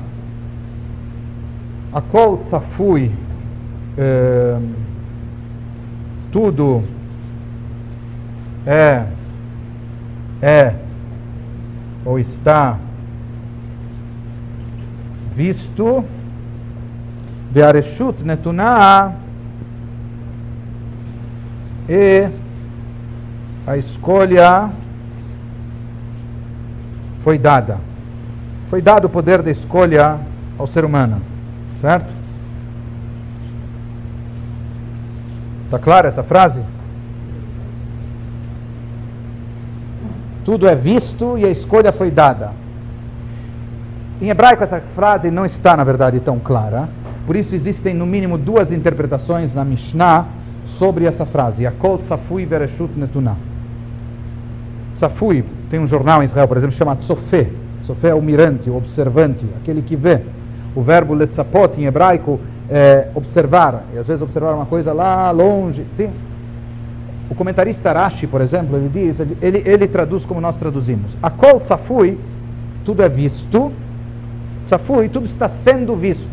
Akol 1.93 2.39
tsafui, 2.49 3.11
eh, 3.97 4.59
tudo 6.33 6.83
é, 8.67 9.07
é 10.41 10.75
ou 12.05 12.19
está 12.19 12.79
visto 15.37 16.05
Beareshut 17.53 18.23
Netuná 18.25 19.13
e 21.89 22.29
a 23.67 23.77
escolha 23.77 24.71
foi 27.23 27.39
dada. 27.39 27.92
Foi 28.73 28.81
dado 28.81 29.05
o 29.05 29.11
poder 29.11 29.43
da 29.43 29.51
escolha 29.51 30.19
ao 30.59 30.67
ser 30.67 30.83
humano, 30.83 31.21
certo? 31.83 32.11
Está 35.67 35.79
clara 35.79 36.09
essa 36.09 36.23
frase? 36.23 36.63
Tudo 40.43 40.67
é 40.67 40.75
visto 40.75 41.37
e 41.37 41.45
a 41.45 41.51
escolha 41.51 41.93
foi 41.93 42.11
dada. 42.11 42.53
Em 44.23 44.31
hebraico 44.31 44.65
essa 44.65 44.81
frase 44.95 45.31
não 45.31 45.45
está, 45.45 45.77
na 45.77 45.85
verdade, 45.85 46.19
tão 46.21 46.39
clara. 46.39 46.89
Por 47.27 47.37
isso 47.37 47.55
existem 47.55 47.93
no 47.93 48.07
mínimo 48.07 48.39
duas 48.39 48.73
interpretações 48.73 49.55
na 49.55 49.67
Mishnah 49.67 50.25
sobre 50.79 51.05
essa 51.05 51.27
frase. 51.27 51.65
Yakol 51.65 51.99
Safui 52.09 52.47
Bereshut 52.47 52.99
Netunah. 52.99 53.37
Safui 54.97 55.45
tem 55.69 55.79
um 55.79 55.87
jornal 55.87 56.23
em 56.23 56.25
Israel, 56.25 56.49
por 56.49 56.57
exemplo, 56.57 56.75
chamado 56.75 57.05
Sofé. 57.05 57.61
Sofé 57.83 58.09
é 58.09 58.15
o 58.15 58.23
mirante, 58.23 58.71
o 58.71 58.77
observante, 58.77 59.47
aquele 59.61 59.83
que 59.83 59.97
vê. 59.97 60.21
O 60.75 60.83
verbo 60.83 61.15
letzapot 61.15 61.79
em 61.79 61.85
hebraico 61.85 62.41
é 62.71 63.09
observar. 63.15 63.85
E 63.95 63.99
às 63.99 64.07
vezes 64.07 64.23
observar 64.23 64.55
uma 64.55 64.67
coisa 64.67 64.93
lá 64.93 65.31
longe. 65.31 65.85
Sim, 65.95 66.11
o 67.33 67.35
comentarista 67.35 67.93
Rashi, 67.93 68.27
por 68.27 68.43
exemplo, 68.43 68.77
ele 68.77 68.91
diz, 68.91 69.19
ele, 69.41 69.63
ele 69.65 69.89
traduz 69.89 70.25
como 70.25 70.41
nós 70.41 70.57
traduzimos. 70.57 71.17
A 71.23 71.31
kol 71.31 71.61
tzafui, 71.61 72.19
tudo 72.85 73.03
é 73.03 73.09
visto. 73.09 73.73
Tzafui, 74.67 75.09
tudo 75.09 75.27
está 75.27 75.49
sendo 75.49 75.97
visto. 75.97 76.29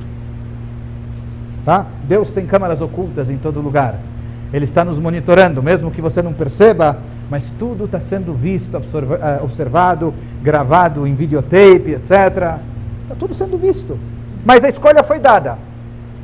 Tá? 1.65 1.85
Deus 2.07 2.31
tem 2.33 2.45
câmaras 2.45 2.81
ocultas 2.81 3.29
em 3.29 3.38
todo 3.38 3.62
lugar. 3.62 3.95
Ele 4.51 4.65
está 4.65 4.83
nos 4.83 4.99
monitorando, 4.99 5.63
mesmo 5.63 5.89
que 5.89 6.01
você 6.01 6.21
não 6.21 6.33
perceba, 6.33 6.97
mas 7.30 7.44
tudo 7.60 7.86
está 7.86 8.00
sendo 8.00 8.34
visto, 8.34 8.76
eh, 8.76 9.39
observado, 9.44 10.13
gravado 10.42 11.06
em 11.06 11.13
videotape, 11.13 11.92
etc. 11.92 12.60
Está 13.04 13.15
tudo 13.18 13.34
sendo 13.34 13.58
visto. 13.58 13.98
Mas 14.46 14.63
a 14.63 14.70
escolha 14.70 15.04
foi 15.04 15.20
dada. 15.20 15.58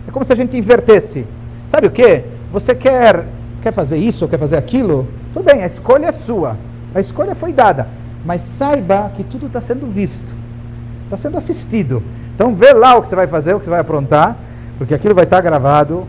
É 0.07 0.11
como 0.11 0.25
se 0.25 0.33
a 0.33 0.35
gente 0.35 0.57
invertesse. 0.57 1.25
Sabe 1.71 1.87
o 1.87 1.91
que? 1.91 2.23
Você 2.51 2.73
quer 2.73 3.25
quer 3.61 3.73
fazer 3.73 3.97
isso 3.97 4.27
quer 4.27 4.37
fazer 4.37 4.57
aquilo, 4.57 5.07
tudo 5.33 5.51
bem, 5.51 5.63
a 5.63 5.65
escolha 5.65 6.07
é 6.07 6.11
sua. 6.11 6.55
A 6.93 6.99
escolha 6.99 7.33
foi 7.33 7.51
dada. 7.51 7.87
Mas 8.23 8.41
saiba 8.59 9.11
que 9.15 9.23
tudo 9.23 9.47
está 9.47 9.59
sendo 9.59 9.87
visto, 9.91 10.33
está 11.05 11.17
sendo 11.17 11.37
assistido. 11.37 12.01
Então 12.35 12.53
vê 12.55 12.73
lá 12.73 12.95
o 12.95 13.01
que 13.01 13.09
você 13.09 13.15
vai 13.15 13.27
fazer, 13.27 13.53
o 13.53 13.59
que 13.59 13.65
você 13.65 13.71
vai 13.71 13.79
aprontar, 13.79 14.35
porque 14.77 14.93
aquilo 14.93 15.15
vai 15.15 15.23
estar 15.23 15.41
gravado. 15.41 16.05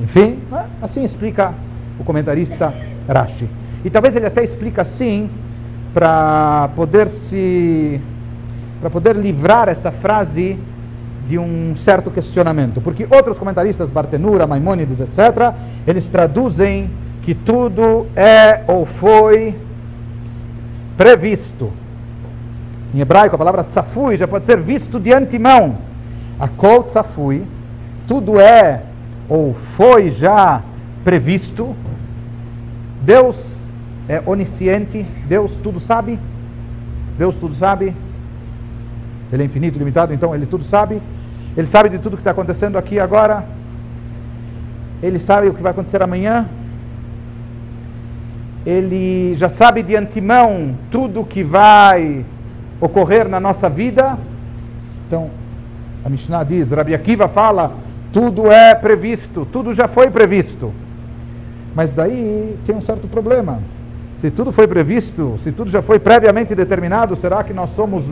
Enfim, 0.00 0.38
né? 0.50 0.66
assim 0.80 1.02
explica 1.02 1.52
o 1.98 2.04
comentarista 2.04 2.72
Rashi. 3.08 3.48
E 3.84 3.90
talvez 3.90 4.14
ele 4.14 4.26
até 4.26 4.44
explica 4.44 4.82
assim 4.82 5.30
para 5.92 6.70
poder 6.76 7.08
se 7.08 8.00
para 8.80 8.88
poder 8.88 9.14
livrar 9.14 9.68
essa 9.68 9.90
frase 9.90 10.58
de 11.28 11.38
um 11.38 11.76
certo 11.76 12.10
questionamento, 12.10 12.80
porque 12.80 13.06
outros 13.10 13.38
comentaristas, 13.38 13.90
Bartenura, 13.90 14.46
Maimônides, 14.46 14.98
etc., 14.98 15.54
eles 15.86 16.08
traduzem 16.08 16.90
que 17.22 17.34
tudo 17.34 18.06
é 18.16 18.64
ou 18.66 18.86
foi 18.86 19.54
previsto. 20.96 21.70
Em 22.94 23.00
hebraico, 23.00 23.34
a 23.34 23.38
palavra 23.38 23.64
tsafui 23.64 24.16
já 24.16 24.26
pode 24.26 24.46
ser 24.46 24.60
visto 24.60 24.98
de 24.98 25.14
antemão. 25.14 25.76
A 26.38 26.48
kol 26.48 26.84
tsafui, 26.84 27.44
tudo 28.08 28.40
é 28.40 28.82
ou 29.28 29.54
foi 29.76 30.10
já 30.10 30.62
previsto. 31.04 31.76
Deus 33.02 33.36
é 34.10 34.20
onisciente, 34.26 35.06
Deus 35.28 35.56
tudo 35.62 35.78
sabe. 35.78 36.18
Deus 37.16 37.36
tudo 37.36 37.54
sabe. 37.54 37.94
Ele 39.32 39.44
é 39.44 39.46
infinito, 39.46 39.78
limitado, 39.78 40.12
então 40.12 40.34
ele 40.34 40.46
tudo 40.46 40.64
sabe. 40.64 41.00
Ele 41.56 41.68
sabe 41.68 41.90
de 41.90 41.98
tudo 42.00 42.16
que 42.16 42.22
está 42.22 42.32
acontecendo 42.32 42.76
aqui 42.76 42.98
agora. 42.98 43.44
Ele 45.00 45.20
sabe 45.20 45.46
o 45.46 45.54
que 45.54 45.62
vai 45.62 45.70
acontecer 45.70 46.02
amanhã. 46.02 46.48
Ele 48.66 49.36
já 49.36 49.48
sabe 49.50 49.80
de 49.84 49.94
antemão 49.94 50.74
tudo 50.90 51.24
que 51.24 51.44
vai 51.44 52.24
ocorrer 52.80 53.28
na 53.28 53.38
nossa 53.38 53.70
vida. 53.70 54.18
Então, 55.06 55.30
a 56.04 56.08
Mishnah 56.08 56.42
diz, 56.42 56.68
Rabi 56.68 56.96
Akiva 56.96 57.28
fala, 57.28 57.74
tudo 58.12 58.50
é 58.50 58.74
previsto, 58.74 59.46
tudo 59.52 59.72
já 59.72 59.86
foi 59.86 60.10
previsto. 60.10 60.72
Mas 61.76 61.92
daí 61.92 62.56
tem 62.66 62.74
um 62.74 62.82
certo 62.82 63.06
problema. 63.06 63.60
Se 64.20 64.30
tudo 64.30 64.52
foi 64.52 64.68
previsto, 64.68 65.38
se 65.42 65.50
tudo 65.50 65.70
já 65.70 65.82
foi 65.82 65.98
previamente 65.98 66.54
determinado, 66.54 67.16
será 67.16 67.42
que 67.42 67.54
nós 67.54 67.70
somos 67.70 68.04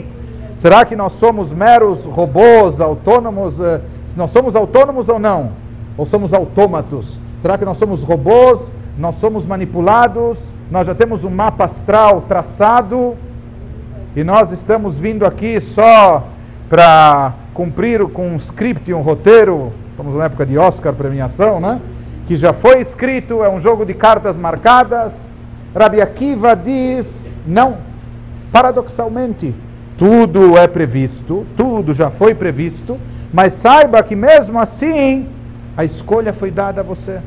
Será 0.61 0.85
que 0.85 0.97
nós 0.97 1.13
somos 1.21 1.53
meros 1.53 2.03
robôs 2.05 2.81
autônomos? 2.81 3.61
Eh, 3.61 3.81
nós 4.17 4.33
somos 4.33 4.57
autônomos 4.57 5.09
ou 5.09 5.17
não? 5.17 5.53
Ou 5.97 6.05
somos 6.05 6.33
autômatos? 6.33 7.19
Será 7.41 7.57
que 7.57 7.65
nós 7.65 7.79
somos 7.79 8.03
robôs? 8.03 8.61
Nós 8.99 9.15
somos 9.21 9.47
manipulados? 9.47 10.37
Nós 10.69 10.85
já 10.85 10.97
temos 10.97 11.23
um 11.23 11.31
mapa 11.31 11.67
astral 11.67 12.23
traçado? 12.23 13.15
E 14.17 14.25
nós 14.25 14.51
estamos 14.51 14.99
vindo 14.99 15.25
aqui 15.25 15.61
só 15.61 16.27
para 16.69 17.35
cumprir 17.55 18.05
com 18.09 18.31
um 18.31 18.37
script, 18.39 18.93
um 18.93 19.01
roteiro, 19.01 19.73
estamos 19.91 20.17
na 20.17 20.25
época 20.25 20.45
de 20.45 20.59
Oscar 20.59 20.93
premiação, 20.93 21.61
né? 21.61 21.81
Que 22.27 22.37
já 22.37 22.53
foi 22.53 22.81
escrito, 22.81 23.45
é 23.45 23.49
um 23.49 23.61
jogo 23.61 23.87
de 23.87 23.95
cartas 23.95 24.37
marcadas. 24.37 25.13
Rabi 25.75 26.01
Akiva 26.01 26.55
diz, 26.55 27.07
não, 27.47 27.79
paradoxalmente, 28.53 29.55
tudo 29.99 30.57
é 30.57 30.67
previsto, 30.67 31.47
tudo 31.57 31.93
já 31.93 32.11
foi 32.11 32.35
previsto, 32.35 32.97
mas 33.33 33.53
saiba 33.55 34.03
que 34.03 34.15
mesmo 34.15 34.59
assim 34.59 35.27
a 35.77 35.85
escolha 35.85 36.33
foi 36.33 36.51
dada 36.51 36.81
a 36.81 36.85
você. 36.85 37.21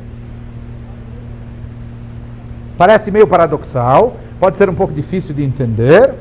Parece 2.76 3.10
meio 3.10 3.26
paradoxal, 3.26 4.16
pode 4.40 4.56
ser 4.56 4.68
um 4.68 4.74
pouco 4.74 4.92
difícil 4.92 5.34
de 5.34 5.44
entender. 5.44 6.14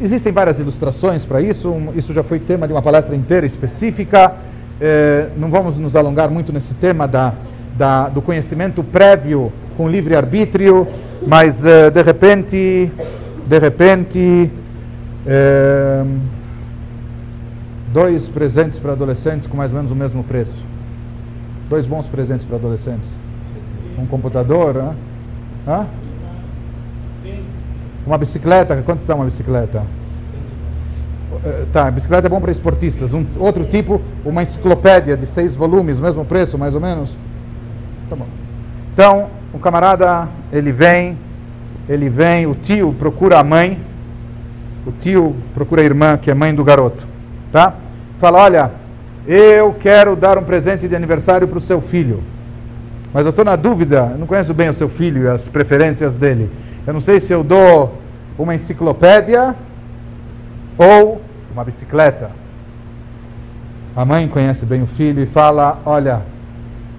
Existem 0.00 0.32
várias 0.32 0.60
ilustrações 0.60 1.24
para 1.24 1.40
isso, 1.40 1.74
isso 1.96 2.12
já 2.12 2.22
foi 2.22 2.38
tema 2.38 2.66
de 2.66 2.72
uma 2.72 2.82
palestra 2.82 3.16
inteira 3.16 3.46
específica. 3.46 4.34
Eh, 4.80 5.30
não 5.36 5.50
vamos 5.50 5.76
nos 5.76 5.96
alongar 5.96 6.30
muito 6.30 6.52
nesse 6.52 6.74
tema 6.74 7.08
da, 7.08 7.32
da, 7.76 8.08
do 8.08 8.20
conhecimento 8.20 8.84
prévio 8.84 9.52
com 9.78 9.88
livre-arbítrio, 9.88 10.88
mas 11.24 11.64
eh, 11.64 11.88
de 11.88 12.02
repente, 12.02 12.92
de 13.46 13.58
repente, 13.60 14.50
é, 15.24 16.04
dois 17.92 18.28
presentes 18.28 18.78
para 18.80 18.92
adolescentes 18.92 19.46
com 19.46 19.56
mais 19.56 19.70
ou 19.70 19.76
menos 19.76 19.92
o 19.92 19.94
mesmo 19.94 20.24
preço. 20.24 20.64
Dois 21.70 21.86
bons 21.86 22.08
presentes 22.08 22.44
para 22.44 22.56
adolescentes. 22.56 23.08
Um 23.96 24.06
computador? 24.06 24.94
Hã? 25.66 25.86
Uma 28.04 28.18
bicicleta, 28.18 28.82
quanto 28.82 29.02
está 29.02 29.14
uma 29.14 29.26
bicicleta? 29.26 29.82
É, 31.44 31.66
tá, 31.72 31.88
bicicleta 31.88 32.26
é 32.26 32.30
bom 32.30 32.40
para 32.40 32.50
esportistas. 32.50 33.14
Um, 33.14 33.24
outro 33.38 33.64
tipo, 33.66 34.00
uma 34.24 34.42
enciclopédia 34.42 35.16
de 35.16 35.26
seis 35.26 35.54
volumes, 35.54 36.00
mesmo 36.00 36.24
preço, 36.24 36.58
mais 36.58 36.74
ou 36.74 36.80
menos. 36.80 37.14
Tá 38.10 38.16
bom. 38.16 38.26
Então, 38.92 39.37
o 39.52 39.58
camarada, 39.58 40.28
ele 40.52 40.72
vem, 40.72 41.16
ele 41.88 42.08
vem, 42.08 42.46
o 42.46 42.54
tio 42.54 42.94
procura 42.98 43.38
a 43.38 43.44
mãe, 43.44 43.80
o 44.86 44.92
tio 44.92 45.34
procura 45.54 45.82
a 45.82 45.84
irmã, 45.84 46.16
que 46.18 46.30
é 46.30 46.34
mãe 46.34 46.54
do 46.54 46.64
garoto, 46.64 47.06
tá? 47.52 47.74
Fala, 48.20 48.42
olha, 48.42 48.70
eu 49.26 49.74
quero 49.74 50.16
dar 50.16 50.38
um 50.38 50.44
presente 50.44 50.86
de 50.88 50.94
aniversário 50.94 51.48
para 51.48 51.58
o 51.58 51.62
seu 51.62 51.80
filho, 51.80 52.22
mas 53.12 53.24
eu 53.24 53.30
estou 53.30 53.44
na 53.44 53.56
dúvida, 53.56 54.10
eu 54.12 54.18
não 54.18 54.26
conheço 54.26 54.52
bem 54.52 54.68
o 54.68 54.74
seu 54.74 54.88
filho 54.88 55.22
e 55.22 55.28
as 55.28 55.42
preferências 55.42 56.14
dele. 56.14 56.50
Eu 56.86 56.92
não 56.92 57.00
sei 57.00 57.20
se 57.20 57.32
eu 57.32 57.42
dou 57.42 57.98
uma 58.38 58.54
enciclopédia 58.54 59.54
ou 60.76 61.20
uma 61.52 61.64
bicicleta. 61.64 62.30
A 63.96 64.04
mãe 64.04 64.28
conhece 64.28 64.64
bem 64.64 64.82
o 64.82 64.86
filho 64.86 65.22
e 65.22 65.26
fala: 65.26 65.80
Olha, 65.84 66.22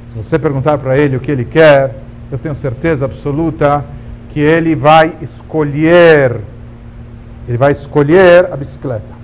se 0.09 0.17
você 0.17 0.37
perguntar 0.37 0.77
para 0.79 0.97
ele 0.97 1.15
o 1.15 1.19
que 1.19 1.31
ele 1.31 1.45
quer, 1.45 1.95
eu 2.31 2.37
tenho 2.37 2.55
certeza 2.55 3.05
absoluta 3.05 3.83
que 4.31 4.39
ele 4.39 4.75
vai 4.75 5.13
escolher, 5.21 6.41
ele 7.47 7.57
vai 7.57 7.71
escolher 7.71 8.51
a 8.51 8.55
bicicleta. 8.55 9.19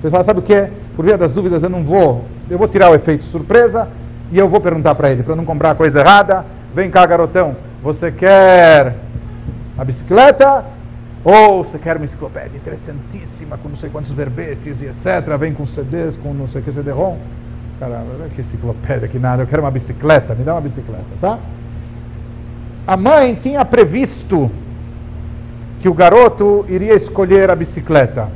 Você 0.00 0.10
fala, 0.10 0.24
sabe 0.24 0.40
o 0.40 0.42
que? 0.42 0.68
Por 0.94 1.04
via 1.04 1.18
das 1.18 1.32
dúvidas 1.32 1.62
eu 1.62 1.70
não 1.70 1.82
vou, 1.82 2.24
eu 2.48 2.58
vou 2.58 2.68
tirar 2.68 2.90
o 2.90 2.94
efeito 2.94 3.24
surpresa 3.24 3.88
e 4.30 4.38
eu 4.38 4.48
vou 4.48 4.60
perguntar 4.60 4.94
para 4.94 5.10
ele, 5.10 5.22
para 5.22 5.34
não 5.34 5.44
comprar 5.44 5.74
coisa 5.74 5.98
errada. 6.00 6.44
Vem 6.74 6.90
cá, 6.90 7.04
garotão, 7.06 7.56
você 7.82 8.10
quer 8.12 8.96
a 9.76 9.84
bicicleta 9.84 10.64
ou 11.24 11.64
você 11.64 11.78
quer 11.78 11.96
uma 11.96 12.04
enciclopédia 12.04 12.56
interessantíssima 12.56 13.56
com 13.58 13.70
não 13.70 13.76
sei 13.76 13.88
quantos 13.90 14.10
verbetes 14.12 14.76
e 14.80 14.86
etc. 14.86 15.36
Vem 15.38 15.54
com 15.54 15.66
CDs, 15.66 16.16
com 16.18 16.34
não 16.34 16.48
sei 16.48 16.60
o 16.60 16.64
que 16.64 16.72
CD-ROM. 16.72 17.16
Caramba, 17.80 18.28
que 18.34 18.42
enciclopédia, 18.42 19.08
que 19.08 19.18
nada. 19.18 19.42
Eu 19.42 19.46
quero 19.46 19.62
uma 19.62 19.70
bicicleta, 19.70 20.34
me 20.34 20.44
dá 20.44 20.54
uma 20.54 20.60
bicicleta, 20.60 21.04
tá? 21.20 21.38
A 22.86 22.96
mãe 22.98 23.34
tinha 23.34 23.64
previsto 23.64 24.50
que 25.80 25.88
o 25.88 25.94
garoto 25.94 26.66
iria 26.68 26.94
escolher 26.94 27.50
a 27.50 27.54
bicicleta. 27.54 28.28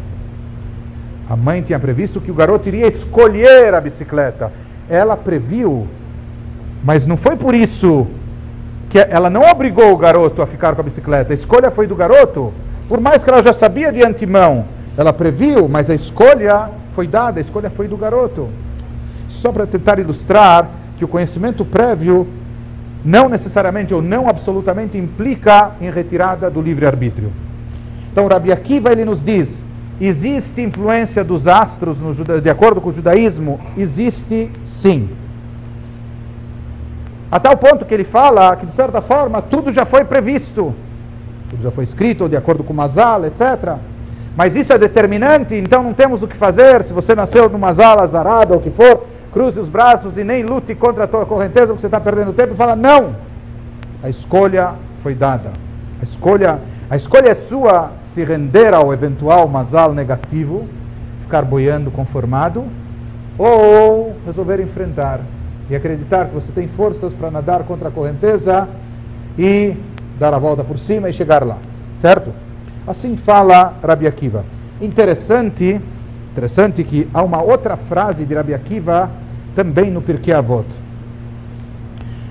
A 1.29 1.37
mãe 1.37 1.61
tinha 1.61 1.79
previsto 1.79 2.21
que 2.21 2.31
o 2.31 2.35
garoto 2.35 2.67
iria 2.67 2.89
escolher 2.89 3.75
a 3.75 3.81
bicicleta. 3.81 4.51
Ela 4.89 5.19
previu, 5.19 5.87
mas 6.83 7.07
não 7.07 7.19
foi 7.19 7.37
por 7.37 7.55
isso 7.55 8.07
que 8.89 8.99
ela 8.99 9.29
não 9.29 9.43
obrigou 9.43 9.93
o 9.93 9.99
garoto 9.99 10.41
a 10.41 10.47
ficar 10.47 10.75
com 10.75 10.81
a 10.81 10.85
bicicleta. 10.85 11.33
A 11.33 11.35
escolha 11.35 11.71
foi 11.71 11.87
do 11.87 11.95
garoto, 11.95 12.51
por 12.89 13.01
mais 13.01 13.23
que 13.23 13.29
ela 13.29 13.43
já 13.43 13.53
sabia 13.53 13.93
de 13.93 14.07
antemão. 14.07 14.65
Ela 14.97 15.13
previu, 15.13 15.69
mas 15.69 15.91
a 15.91 15.95
escolha 15.95 16.71
foi 16.95 17.07
dada, 17.07 17.39
a 17.39 17.43
escolha 17.43 17.69
foi 17.69 17.87
do 17.87 17.99
garoto. 17.99 18.49
Só 19.29 19.53
para 19.53 19.67
tentar 19.67 19.99
ilustrar 19.99 20.67
que 20.97 21.05
o 21.05 21.09
conhecimento 21.09 21.67
prévio 21.67 22.27
não 23.05 23.29
necessariamente 23.29 23.95
ou 23.95 24.03
não 24.03 24.29
absolutamente 24.29 24.99
implica 24.99 25.73
em 25.81 25.91
retirada 25.91 26.51
do 26.51 26.61
livre-arbítrio. 26.61 27.33
Então, 28.13 28.27
Rabi 28.27 28.53
Akiva 28.53 28.91
ele 28.91 29.05
nos 29.05 29.23
diz: 29.23 29.49
existe 30.01 30.61
influência 30.61 31.23
dos 31.23 31.47
astros 31.47 31.99
no, 31.99 32.15
de 32.41 32.51
acordo 32.51 32.81
com 32.81 32.89
o 32.89 32.93
judaísmo? 32.93 33.61
Existe 33.77 34.51
sim. 34.65 35.09
A 37.31 37.39
tal 37.39 37.57
ponto 37.57 37.85
que 37.85 37.93
ele 37.93 38.05
fala 38.05 38.57
que, 38.57 38.67
de 38.67 38.73
certa 38.73 39.03
forma, 39.03 39.43
tudo 39.43 39.71
já 39.71 39.85
foi 39.85 40.05
previsto, 40.05 40.75
tudo 41.51 41.63
já 41.63 41.71
foi 41.71 41.85
escrito 41.85 42.29
de 42.29 42.37
acordo 42.37 42.65
com 42.65 42.73
o 42.73 42.77
Mazal, 42.77 43.27
etc. 43.27 43.77
Mas 44.35 44.57
isso 44.57 44.73
é 44.73 44.79
determinante, 44.79 45.55
então 45.55 45.83
não 45.83 45.93
temos 45.93 46.23
o 46.23 46.29
que 46.29 46.37
fazer. 46.37 46.85
Se 46.85 46.93
você 46.93 47.15
nasceu 47.15 47.49
numa 47.51 47.69
Mazal 47.69 48.01
azarada 48.01 48.55
ou 48.55 48.61
o 48.61 48.63
que 48.63 48.71
for, 48.71 49.05
cruze 49.33 49.59
os 49.59 49.69
braços 49.69 50.17
e 50.17 50.25
nem 50.25 50.43
lute 50.43 50.75
contra 50.75 51.05
a 51.05 51.09
tua 51.09 51.27
correnteza, 51.27 51.69
porque 51.69 51.81
você 51.81 51.87
está 51.87 52.01
perdendo 52.01 52.33
tempo. 52.33 52.55
E 52.55 52.57
fala: 52.57 52.77
não, 52.77 53.15
a 54.03 54.09
escolha 54.09 54.75
foi 55.03 55.15
dada. 55.15 55.51
A 56.01 56.05
escolha, 56.05 56.59
a 56.91 56.97
escolha 56.97 57.31
é 57.31 57.35
sua 57.49 57.93
se 58.15 58.25
render 58.25 58.75
ao 58.75 58.93
eventual 58.93 59.49
Mazal 59.49 59.93
negativo, 59.93 60.67
ficar 61.23 61.45
boiando 61.45 61.91
conformado, 61.91 62.65
ou 63.39 64.17
resolver 64.27 64.61
enfrentar 64.61 65.21
e 65.71 65.77
acreditar 65.77 66.27
que 66.27 66.35
você 66.35 66.51
tem 66.53 66.69
forças 66.69 67.13
para 67.13 67.31
nadar 67.31 67.63
contra 67.65 67.89
a 67.89 67.93
correnteza 67.93 68.69
e 69.39 69.77
dar 70.19 70.35
a 70.35 70.39
volta 70.39 70.65
por 70.65 70.79
cima 70.79 71.09
e 71.09 71.13
chegar 71.13 71.45
lá, 71.45 71.59
certo? 72.01 72.33
Assim 72.87 73.17
fala 73.19 73.75
Rabi 73.83 74.07
Akiva. 74.07 74.45
Interessante, 74.81 75.81
interessante 76.31 76.85
que 76.85 77.09
há 77.13 77.23
uma 77.23 77.43
outra 77.43 77.77
frase 77.77 78.25
de 78.25 78.35
Rabi 78.35 78.55
Akiva 78.55 79.11
também 79.55 79.91
no 79.91 80.03
Pirkei 80.03 80.35
Avot. 80.35 80.67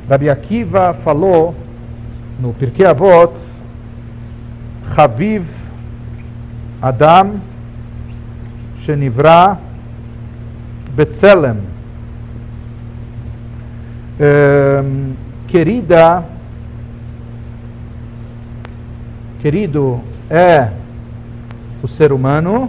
Rabi 0.10 0.29
Akiva 0.29 0.93
falou 1.03 1.53
no 2.39 2.53
Pirkei 2.53 2.86
Avot, 2.86 3.33
Chaviv 4.95 5.45
Adam 6.81 7.41
Shenivra 8.83 9.57
Betzelem 10.95 11.77
Ehm, 14.19 15.13
querida, 15.47 16.25
querido 19.39 20.01
é 20.27 20.71
o 21.83 21.88
ser 21.88 22.12
humano. 22.12 22.67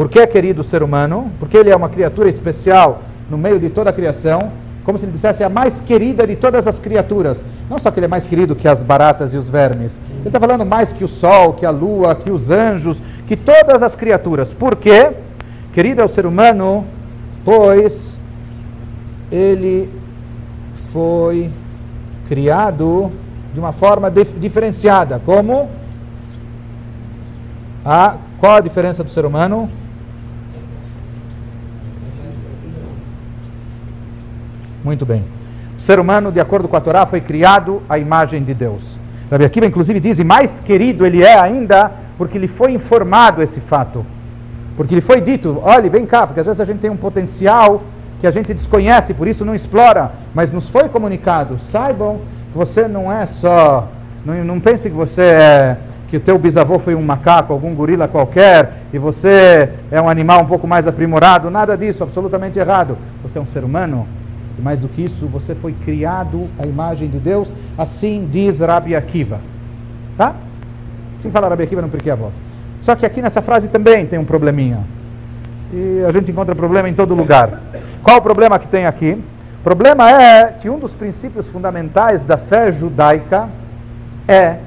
Por 0.00 0.08
que 0.08 0.18
é 0.18 0.26
querido 0.26 0.62
o 0.62 0.64
ser 0.64 0.82
humano? 0.82 1.30
Porque 1.38 1.58
ele 1.58 1.70
é 1.70 1.76
uma 1.76 1.90
criatura 1.90 2.30
especial 2.30 3.02
no 3.28 3.36
meio 3.36 3.60
de 3.60 3.68
toda 3.68 3.90
a 3.90 3.92
criação, 3.92 4.50
como 4.82 4.96
se 4.96 5.04
ele 5.04 5.12
dissesse 5.12 5.44
a 5.44 5.50
mais 5.50 5.78
querida 5.82 6.26
de 6.26 6.36
todas 6.36 6.66
as 6.66 6.78
criaturas. 6.78 7.44
Não 7.68 7.76
só 7.76 7.90
que 7.90 7.98
ele 7.98 8.06
é 8.06 8.08
mais 8.08 8.24
querido 8.24 8.56
que 8.56 8.66
as 8.66 8.82
baratas 8.82 9.34
e 9.34 9.36
os 9.36 9.46
vermes. 9.50 10.00
Ele 10.20 10.28
está 10.28 10.40
falando 10.40 10.64
mais 10.64 10.90
que 10.90 11.04
o 11.04 11.08
sol, 11.08 11.52
que 11.52 11.66
a 11.66 11.70
lua, 11.70 12.14
que 12.14 12.32
os 12.32 12.50
anjos, 12.50 12.96
que 13.26 13.36
todas 13.36 13.82
as 13.82 13.94
criaturas. 13.94 14.48
Por 14.54 14.76
quê? 14.76 15.10
Querido 15.74 16.00
é 16.00 16.06
o 16.06 16.08
ser 16.08 16.24
humano, 16.24 16.86
pois 17.44 17.94
ele 19.30 19.92
foi 20.94 21.50
criado 22.26 23.12
de 23.52 23.60
uma 23.60 23.74
forma 23.74 24.10
diferenciada. 24.10 25.20
Como? 25.26 25.68
A, 27.84 28.16
qual 28.38 28.56
a 28.56 28.60
diferença 28.60 29.04
do 29.04 29.10
ser 29.10 29.26
humano? 29.26 29.68
Muito 34.84 35.04
bem. 35.04 35.24
O 35.78 35.82
ser 35.82 35.98
humano, 35.98 36.30
de 36.30 36.40
acordo 36.40 36.68
com 36.68 36.76
a 36.76 36.80
Torá, 36.80 37.06
foi 37.06 37.20
criado 37.20 37.82
à 37.88 37.98
imagem 37.98 38.42
de 38.44 38.54
Deus. 38.54 38.82
Rabi 39.30 39.44
Akiva, 39.44 39.66
inclusive, 39.66 40.00
diz, 40.00 40.18
e 40.18 40.24
mais 40.24 40.50
querido 40.60 41.06
ele 41.06 41.22
é 41.22 41.38
ainda, 41.40 41.90
porque 42.18 42.38
lhe 42.38 42.48
foi 42.48 42.72
informado 42.72 43.42
esse 43.42 43.60
fato. 43.60 44.04
Porque 44.76 44.94
lhe 44.94 45.00
foi 45.00 45.20
dito, 45.20 45.60
olhe, 45.62 45.88
vem 45.88 46.04
cá, 46.06 46.26
porque 46.26 46.40
às 46.40 46.46
vezes 46.46 46.60
a 46.60 46.64
gente 46.64 46.80
tem 46.80 46.90
um 46.90 46.96
potencial 46.96 47.82
que 48.20 48.26
a 48.26 48.30
gente 48.30 48.52
desconhece, 48.52 49.14
por 49.14 49.26
isso 49.26 49.44
não 49.44 49.54
explora, 49.54 50.12
mas 50.34 50.52
nos 50.52 50.68
foi 50.68 50.88
comunicado. 50.88 51.58
Saibam 51.70 52.20
que 52.52 52.58
você 52.58 52.86
não 52.88 53.10
é 53.10 53.26
só, 53.26 53.88
não, 54.24 54.44
não 54.44 54.60
pense 54.60 54.88
que 54.88 54.94
você 54.94 55.22
é, 55.22 55.76
que 56.08 56.16
o 56.16 56.20
teu 56.20 56.38
bisavô 56.38 56.78
foi 56.80 56.94
um 56.94 57.02
macaco, 57.02 57.52
algum 57.52 57.74
gorila 57.74 58.08
qualquer, 58.08 58.82
e 58.92 58.98
você 58.98 59.70
é 59.90 60.00
um 60.00 60.08
animal 60.08 60.42
um 60.42 60.46
pouco 60.46 60.66
mais 60.66 60.86
aprimorado, 60.86 61.50
nada 61.50 61.76
disso, 61.76 62.02
absolutamente 62.02 62.58
errado. 62.58 62.98
Você 63.22 63.38
é 63.38 63.40
um 63.40 63.46
ser 63.46 63.62
humano, 63.64 64.06
e 64.60 64.62
mais 64.62 64.78
do 64.78 64.88
que 64.88 65.04
isso, 65.04 65.26
você 65.26 65.54
foi 65.54 65.72
criado 65.72 66.46
à 66.58 66.66
imagem 66.66 67.08
de 67.08 67.18
Deus, 67.18 67.50
assim 67.78 68.28
diz 68.30 68.60
Rabi 68.60 68.94
Akiva. 68.94 69.40
Tá? 70.18 70.34
Assim 71.18 71.30
fala 71.30 71.48
Rabi 71.48 71.62
Akiva 71.62 71.80
no 71.80 71.88
Porquê 71.88 72.10
a 72.10 72.14
volta. 72.14 72.36
Só 72.82 72.94
que 72.94 73.06
aqui 73.06 73.22
nessa 73.22 73.40
frase 73.40 73.68
também 73.68 74.06
tem 74.06 74.18
um 74.18 74.24
probleminha. 74.24 74.80
E 75.72 76.04
a 76.06 76.12
gente 76.12 76.30
encontra 76.30 76.54
problema 76.54 76.90
em 76.90 76.94
todo 76.94 77.14
lugar. 77.14 77.58
Qual 78.02 78.18
o 78.18 78.22
problema 78.22 78.58
que 78.58 78.68
tem 78.68 78.84
aqui? 78.84 79.18
O 79.60 79.62
problema 79.62 80.10
é 80.10 80.44
que 80.60 80.68
um 80.68 80.78
dos 80.78 80.92
princípios 80.92 81.46
fundamentais 81.48 82.20
da 82.22 82.36
fé 82.36 82.70
judaica 82.72 83.48
é 84.28 84.58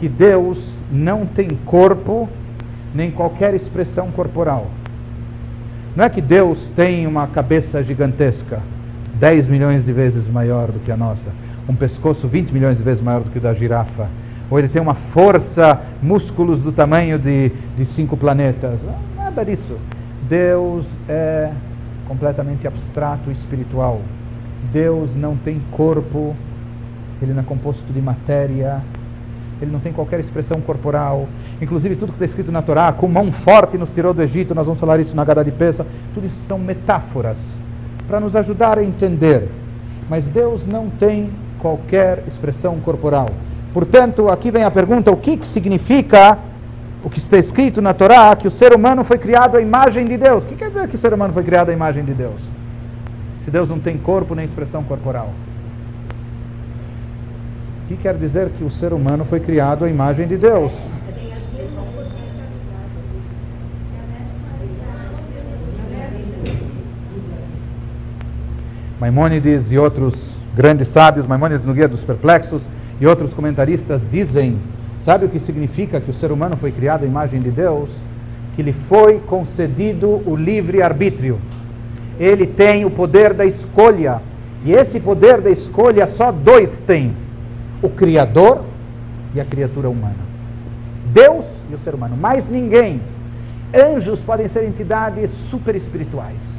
que 0.00 0.08
Deus 0.08 0.58
não 0.90 1.26
tem 1.26 1.48
corpo 1.64 2.28
nem 2.92 3.10
qualquer 3.12 3.54
expressão 3.54 4.10
corporal. 4.10 4.66
Não 5.94 6.04
é 6.04 6.08
que 6.08 6.20
Deus 6.20 6.70
tem 6.74 7.06
uma 7.06 7.28
cabeça 7.28 7.82
gigantesca, 7.82 8.60
10 9.18 9.48
milhões 9.48 9.84
de 9.84 9.92
vezes 9.92 10.28
maior 10.28 10.70
do 10.70 10.78
que 10.80 10.92
a 10.92 10.96
nossa, 10.96 11.30
um 11.68 11.74
pescoço 11.74 12.28
20 12.28 12.52
milhões 12.52 12.76
de 12.76 12.84
vezes 12.84 13.02
maior 13.02 13.22
do 13.22 13.30
que 13.30 13.38
o 13.38 13.40
da 13.40 13.54
girafa, 13.54 14.08
ou 14.50 14.58
ele 14.58 14.68
tem 14.68 14.80
uma 14.80 14.94
força, 15.12 15.80
músculos 16.02 16.60
do 16.60 16.70
tamanho 16.70 17.18
de, 17.18 17.50
de 17.76 17.84
cinco 17.86 18.16
planetas. 18.16 18.78
Nada 19.16 19.44
disso. 19.44 19.76
Deus 20.28 20.86
é 21.08 21.50
completamente 22.06 22.66
abstrato 22.66 23.28
e 23.30 23.32
espiritual. 23.32 24.00
Deus 24.72 25.14
não 25.16 25.36
tem 25.36 25.60
corpo, 25.72 26.34
ele 27.20 27.32
não 27.32 27.40
é 27.40 27.44
composto 27.44 27.92
de 27.92 28.00
matéria, 28.00 28.80
ele 29.60 29.72
não 29.72 29.80
tem 29.80 29.92
qualquer 29.92 30.20
expressão 30.20 30.60
corporal. 30.60 31.26
Inclusive, 31.60 31.96
tudo 31.96 32.10
que 32.10 32.16
está 32.16 32.26
escrito 32.26 32.52
na 32.52 32.62
Torá, 32.62 32.92
com 32.92 33.08
mão 33.08 33.32
forte 33.32 33.76
nos 33.76 33.90
tirou 33.90 34.14
do 34.14 34.22
Egito, 34.22 34.54
nós 34.54 34.66
vamos 34.66 34.78
falar 34.78 35.00
isso 35.00 35.16
na 35.16 35.24
Gada 35.24 35.42
de 35.42 35.50
Pesa, 35.50 35.84
tudo 36.14 36.26
isso 36.26 36.38
são 36.46 36.58
metáforas 36.58 37.38
para 38.06 38.20
nos 38.20 38.34
ajudar 38.36 38.78
a 38.78 38.84
entender. 38.84 39.48
Mas 40.08 40.24
Deus 40.26 40.66
não 40.66 40.88
tem 40.88 41.30
qualquer 41.58 42.22
expressão 42.26 42.78
corporal. 42.80 43.30
Portanto, 43.72 44.28
aqui 44.28 44.50
vem 44.50 44.64
a 44.64 44.70
pergunta: 44.70 45.10
o 45.10 45.16
que, 45.16 45.36
que 45.36 45.46
significa 45.46 46.38
o 47.06 47.08
que 47.10 47.18
está 47.18 47.38
escrito 47.38 47.80
na 47.80 47.94
Torá, 47.94 48.34
que 48.34 48.48
o 48.48 48.50
ser 48.50 48.74
humano 48.74 49.04
foi 49.04 49.16
criado 49.16 49.56
à 49.56 49.60
imagem 49.60 50.06
de 50.06 50.16
Deus. 50.16 50.42
O 50.42 50.46
que 50.48 50.56
quer 50.56 50.70
dizer 50.70 50.88
que 50.88 50.96
o 50.96 50.98
ser 50.98 51.14
humano 51.14 51.32
foi 51.32 51.44
criado 51.44 51.68
à 51.68 51.72
imagem 51.72 52.04
de 52.04 52.12
Deus? 52.12 52.40
Se 53.44 53.50
Deus 53.50 53.68
não 53.68 53.78
tem 53.78 53.96
corpo 53.96 54.34
nem 54.34 54.44
expressão 54.44 54.82
corporal. 54.82 55.30
O 57.84 57.88
que 57.88 57.96
quer 57.96 58.14
dizer 58.14 58.48
que 58.58 58.64
o 58.64 58.70
ser 58.72 58.92
humano 58.92 59.24
foi 59.24 59.38
criado 59.38 59.84
à 59.84 59.88
imagem 59.88 60.26
de 60.26 60.36
Deus? 60.36 60.72
Maimônides 69.00 69.70
e 69.70 69.78
outros 69.78 70.14
grandes 70.54 70.88
sábios, 70.88 71.26
Maimônides 71.26 71.66
no 71.66 71.74
Guia 71.74 71.88
dos 71.88 72.02
Perplexos, 72.02 72.62
E 73.00 73.06
outros 73.06 73.32
comentaristas 73.34 74.00
dizem: 74.10 74.58
sabe 75.00 75.26
o 75.26 75.28
que 75.28 75.38
significa 75.38 76.00
que 76.00 76.10
o 76.10 76.14
ser 76.14 76.32
humano 76.32 76.56
foi 76.56 76.72
criado 76.72 77.04
à 77.04 77.06
imagem 77.06 77.40
de 77.40 77.50
Deus? 77.50 77.90
Que 78.54 78.62
lhe 78.62 78.72
foi 78.88 79.20
concedido 79.26 80.22
o 80.26 80.34
livre 80.34 80.82
arbítrio. 80.82 81.38
Ele 82.18 82.46
tem 82.46 82.84
o 82.86 82.90
poder 82.90 83.34
da 83.34 83.44
escolha. 83.44 84.20
E 84.64 84.72
esse 84.72 84.98
poder 84.98 85.42
da 85.42 85.50
escolha 85.50 86.06
só 86.06 86.32
dois 86.32 86.70
têm: 86.86 87.14
o 87.82 87.90
Criador 87.90 88.62
e 89.34 89.40
a 89.40 89.44
criatura 89.44 89.90
humana. 89.90 90.24
Deus 91.12 91.44
e 91.70 91.74
o 91.74 91.78
ser 91.80 91.94
humano. 91.94 92.16
Mais 92.16 92.48
ninguém. 92.48 93.00
Anjos 93.74 94.20
podem 94.20 94.48
ser 94.48 94.64
entidades 94.64 95.30
super 95.50 95.76
espirituais. 95.76 96.55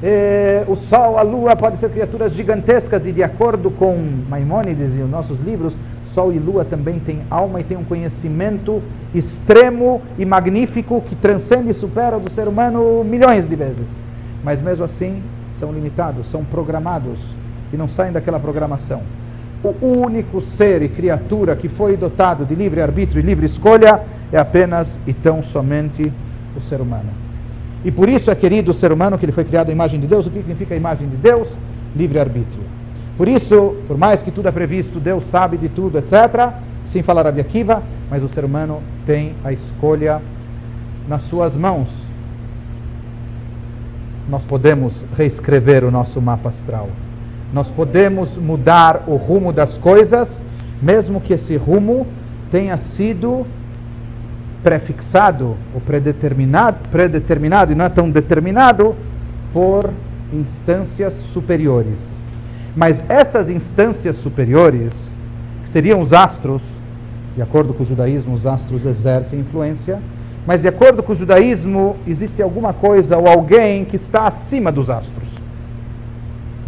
Eh, 0.00 0.64
o 0.68 0.76
Sol, 0.76 1.18
a 1.18 1.22
Lua 1.22 1.56
podem 1.56 1.78
ser 1.78 1.90
criaturas 1.90 2.32
gigantescas 2.32 3.04
e 3.04 3.10
de 3.10 3.22
acordo 3.22 3.70
com 3.70 3.96
Maimônides 4.28 4.96
e 4.96 5.02
os 5.02 5.10
nossos 5.10 5.40
livros, 5.40 5.74
Sol 6.14 6.32
e 6.32 6.38
Lua 6.38 6.64
também 6.64 7.00
têm 7.00 7.20
alma 7.28 7.60
e 7.60 7.64
têm 7.64 7.76
um 7.76 7.84
conhecimento 7.84 8.80
extremo 9.12 10.00
e 10.16 10.24
magnífico 10.24 11.00
que 11.02 11.16
transcende 11.16 11.70
e 11.70 11.74
supera 11.74 12.16
o 12.16 12.20
do 12.20 12.30
ser 12.30 12.46
humano 12.46 13.02
milhões 13.04 13.48
de 13.48 13.56
vezes. 13.56 13.86
Mas 14.44 14.62
mesmo 14.62 14.84
assim 14.84 15.20
são 15.58 15.72
limitados, 15.72 16.30
são 16.30 16.44
programados 16.44 17.18
e 17.72 17.76
não 17.76 17.88
saem 17.88 18.12
daquela 18.12 18.38
programação. 18.38 19.02
O 19.64 19.86
único 19.86 20.40
ser 20.40 20.82
e 20.82 20.88
criatura 20.88 21.56
que 21.56 21.68
foi 21.68 21.96
dotado 21.96 22.44
de 22.44 22.54
livre 22.54 22.80
arbítrio 22.80 23.20
e 23.20 23.26
livre 23.26 23.46
escolha 23.46 24.00
é 24.32 24.38
apenas 24.38 24.88
e 25.06 25.12
tão 25.12 25.42
somente 25.42 26.12
o 26.56 26.60
ser 26.60 26.80
humano. 26.80 27.27
E 27.88 27.90
por 27.90 28.06
isso 28.06 28.30
é 28.30 28.34
querido 28.34 28.72
o 28.72 28.74
ser 28.74 28.92
humano 28.92 29.16
que 29.16 29.24
ele 29.24 29.32
foi 29.32 29.44
criado 29.44 29.70
à 29.70 29.72
imagem 29.72 29.98
de 29.98 30.06
Deus. 30.06 30.26
O 30.26 30.30
que 30.30 30.40
significa 30.40 30.74
a 30.74 30.76
imagem 30.76 31.08
de 31.08 31.16
Deus? 31.16 31.48
Livre 31.96 32.20
arbítrio. 32.20 32.62
Por 33.16 33.26
isso, 33.26 33.76
por 33.86 33.96
mais 33.96 34.22
que 34.22 34.30
tudo 34.30 34.46
é 34.46 34.52
previsto, 34.52 35.00
Deus 35.00 35.24
sabe 35.30 35.56
de 35.56 35.70
tudo, 35.70 35.96
etc. 35.96 36.52
Sem 36.84 37.02
falar 37.02 37.26
a 37.26 37.30
Akiva, 37.30 37.82
mas 38.10 38.22
o 38.22 38.28
ser 38.28 38.44
humano 38.44 38.82
tem 39.06 39.32
a 39.42 39.54
escolha 39.54 40.20
nas 41.08 41.22
suas 41.22 41.56
mãos. 41.56 41.88
Nós 44.28 44.44
podemos 44.44 45.06
reescrever 45.16 45.82
o 45.82 45.90
nosso 45.90 46.20
mapa 46.20 46.50
astral. 46.50 46.90
Nós 47.54 47.70
podemos 47.70 48.36
mudar 48.36 49.04
o 49.06 49.16
rumo 49.16 49.50
das 49.50 49.78
coisas, 49.78 50.30
mesmo 50.82 51.22
que 51.22 51.32
esse 51.32 51.56
rumo 51.56 52.06
tenha 52.50 52.76
sido 52.76 53.46
prefixado 54.62 55.56
ou 55.74 55.80
predeterminado, 55.80 56.88
predeterminado 56.90 57.72
e 57.72 57.74
não 57.74 57.84
é 57.84 57.88
tão 57.88 58.10
determinado 58.10 58.94
por 59.52 59.90
instâncias 60.32 61.14
superiores. 61.32 61.98
Mas 62.76 63.02
essas 63.08 63.48
instâncias 63.48 64.16
superiores, 64.16 64.92
que 65.64 65.70
seriam 65.70 66.00
os 66.00 66.12
astros, 66.12 66.62
de 67.34 67.42
acordo 67.42 67.72
com 67.72 67.82
o 67.82 67.86
judaísmo, 67.86 68.34
os 68.34 68.46
astros 68.46 68.84
exercem 68.84 69.40
influência, 69.40 70.00
mas 70.46 70.62
de 70.62 70.68
acordo 70.68 71.02
com 71.02 71.12
o 71.12 71.16
judaísmo, 71.16 71.96
existe 72.06 72.42
alguma 72.42 72.72
coisa 72.72 73.16
ou 73.16 73.28
alguém 73.28 73.84
que 73.84 73.96
está 73.96 74.28
acima 74.28 74.72
dos 74.72 74.88
astros 74.90 75.28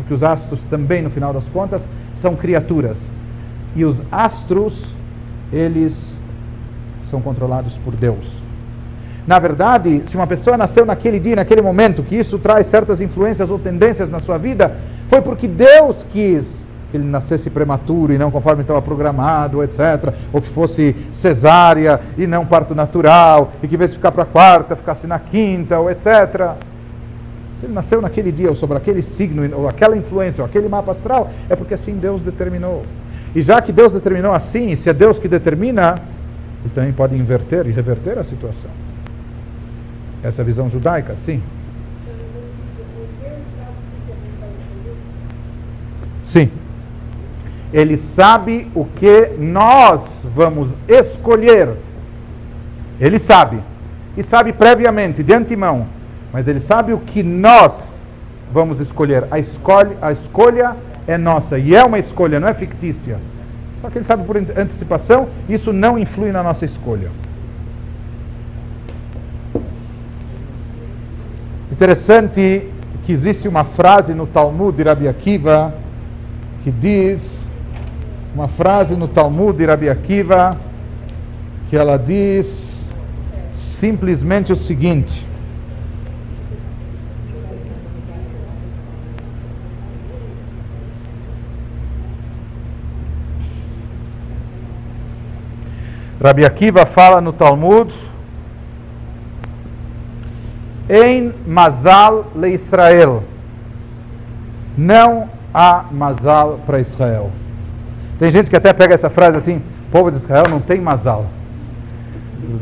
porque 0.01 0.14
os 0.14 0.22
astros 0.22 0.61
também, 0.70 1.03
no 1.03 1.11
final 1.11 1.32
das 1.32 1.47
contas, 1.49 1.86
são 2.16 2.34
criaturas. 2.34 2.97
E 3.76 3.84
os 3.84 4.03
astros, 4.11 4.74
eles 5.53 5.95
são 7.11 7.20
controlados 7.20 7.76
por 7.78 7.94
Deus. 7.94 8.24
Na 9.26 9.38
verdade, 9.38 10.02
se 10.06 10.16
uma 10.16 10.26
pessoa 10.26 10.56
nasceu 10.56 10.86
naquele 10.86 11.20
dia, 11.20 11.36
naquele 11.36 11.62
momento, 11.62 12.02
que 12.02 12.16
isso 12.16 12.38
traz 12.38 12.66
certas 12.66 13.00
influências 13.00 13.50
ou 13.50 13.58
tendências 13.58 14.11
na 14.11 14.20
sua 14.20 14.38
vida, 14.38 14.76
foi 15.08 15.20
porque 15.20 15.46
Deus 15.46 16.04
quis 16.11 16.46
que 16.90 16.96
ele 16.96 17.04
nascesse 17.04 17.48
prematuro 17.48 18.12
e 18.12 18.18
não 18.18 18.30
conforme 18.30 18.62
estava 18.62 18.82
programado, 18.82 19.62
etc. 19.62 20.12
Ou 20.32 20.40
que 20.40 20.50
fosse 20.50 20.96
cesárea 21.12 22.00
e 22.18 22.26
não 22.26 22.44
parto 22.44 22.74
natural, 22.74 23.52
e 23.62 23.68
que 23.68 23.74
em 23.74 23.78
vez 23.78 23.90
de 23.90 23.96
ficar 23.96 24.11
para 24.11 24.24
a 24.24 24.26
quarta, 24.26 24.74
ficasse 24.74 25.06
na 25.06 25.18
quinta, 25.18 25.78
ou 25.78 25.90
etc. 25.90 26.54
Se 27.61 27.66
ele 27.66 27.74
nasceu 27.74 28.00
naquele 28.00 28.32
dia, 28.32 28.48
ou 28.48 28.56
sobre 28.56 28.76
aquele 28.76 29.02
signo, 29.02 29.48
ou 29.56 29.68
aquela 29.68 29.96
influência, 29.96 30.42
ou 30.42 30.48
aquele 30.48 30.68
mapa 30.68 30.92
astral, 30.92 31.30
é 31.48 31.54
porque 31.54 31.74
assim 31.74 31.94
Deus 31.94 32.22
determinou. 32.22 32.82
E 33.34 33.42
já 33.42 33.61
que 33.61 33.70
Deus 33.70 33.92
determinou 33.92 34.32
assim, 34.34 34.74
se 34.76 34.88
é 34.88 34.92
Deus 34.92 35.18
que 35.18 35.28
determina, 35.28 35.94
ele 36.62 36.74
também 36.74 36.92
pode 36.92 37.16
inverter 37.16 37.66
e 37.66 37.70
reverter 37.70 38.18
a 38.18 38.24
situação. 38.24 38.70
Essa 40.22 40.42
é 40.42 40.44
visão 40.44 40.68
judaica, 40.68 41.16
sim. 41.24 41.42
Sim. 46.26 46.50
Ele 47.72 47.96
sabe 48.14 48.68
o 48.74 48.84
que 48.84 49.30
nós 49.38 50.02
vamos 50.34 50.70
escolher. 50.88 51.70
Ele 53.00 53.18
sabe. 53.18 53.61
E 54.16 54.22
sabe 54.24 54.52
previamente, 54.52 55.22
de 55.22 55.34
antemão, 55.34 55.86
mas 56.32 56.46
ele 56.46 56.61
sabe 56.61 56.92
o 56.92 56.98
que 56.98 57.22
nós 57.22 57.72
vamos 58.52 58.80
escolher. 58.80 59.26
A 59.30 59.38
escolha, 59.38 59.96
a 60.02 60.12
escolha 60.12 60.76
é 61.06 61.16
nossa 61.16 61.58
e 61.58 61.74
é 61.74 61.82
uma 61.82 61.98
escolha, 61.98 62.38
não 62.38 62.48
é 62.48 62.54
fictícia. 62.54 63.18
Só 63.81 63.89
que 63.89 63.99
ele 63.99 64.05
sabe 64.05 64.24
por 64.24 64.37
antecipação, 64.37 65.28
isso 65.49 65.72
não 65.72 65.99
influi 65.99 66.31
na 66.31 66.43
nossa 66.43 66.64
escolha. 66.64 67.11
Interessante 71.72 72.68
que 73.05 73.12
existe 73.12 73.49
uma 73.49 73.64
frase 73.64 74.12
no 74.12 74.26
Talmud 74.26 74.76
de 74.76 74.83
Rabi 74.83 75.09
Akiva 75.09 75.74
que 76.62 76.70
diz, 76.70 77.47
uma 78.35 78.49
frase 78.49 78.95
no 78.95 79.09
Talmud 79.09 79.57
de 79.57 79.64
Rabi 79.64 79.89
Akiva, 79.89 80.59
que 81.68 81.76
ela 81.76 81.97
diz 81.97 82.89
simplesmente 83.78 84.53
o 84.53 84.57
seguinte: 84.57 85.26
Rabi 96.23 96.45
Akiva 96.45 96.85
fala 96.95 97.18
no 97.18 97.33
Talmud 97.33 97.91
em 100.87 101.33
Mazal 101.47 102.27
le 102.37 102.51
Israel. 102.51 103.23
Não 104.77 105.31
há 105.55 105.87
Mazal 105.91 106.61
para 106.66 106.81
Israel. 106.81 107.31
Tem 108.18 108.31
gente 108.31 108.51
que 108.51 108.57
até 108.57 108.75
pega 108.75 108.97
essa 108.97 109.09
frase 109.09 109.39
assim: 109.39 109.62
povo 109.91 110.11
de 110.11 110.18
Israel 110.18 110.45
não 110.51 110.61
tem 110.61 110.79
Mazal. 110.79 111.25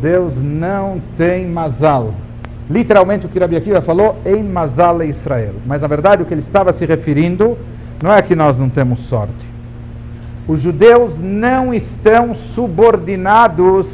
Deus 0.01 0.41
não 0.41 1.03
tem 1.17 1.49
Mazal. 1.49 2.15
Literalmente 2.71 3.27
o 3.27 3.29
que 3.29 3.41
Rabi 3.41 3.57
Akiva 3.57 3.83
falou 3.83 4.21
em 4.25 4.41
Mazal 4.41 4.99
le 4.99 5.07
Israel. 5.07 5.55
Mas 5.67 5.81
na 5.81 5.89
verdade 5.89 6.23
o 6.23 6.27
que 6.27 6.35
ele 6.35 6.43
estava 6.43 6.73
se 6.73 6.87
referindo 6.87 7.59
não 8.01 8.13
é 8.13 8.23
que 8.23 8.37
nós 8.37 8.57
não 8.57 8.69
temos 8.69 9.01
sorte 9.09 9.58
os 10.49 10.62
judeus 10.62 11.20
não 11.20 11.74
estão 11.74 12.34
subordinados 12.55 13.86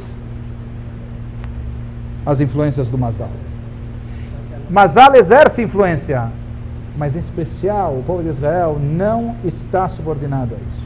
às 2.24 2.40
influências 2.40 2.88
do 2.88 2.96
Mazal. 2.96 3.30
Mazal 4.70 5.16
exerce 5.16 5.62
influência, 5.62 6.30
mas 6.96 7.16
em 7.16 7.18
especial 7.18 7.96
o 7.98 8.04
povo 8.04 8.22
de 8.22 8.28
Israel 8.28 8.78
não 8.80 9.34
está 9.44 9.88
subordinado 9.88 10.54
a 10.54 10.58
isso. 10.58 10.84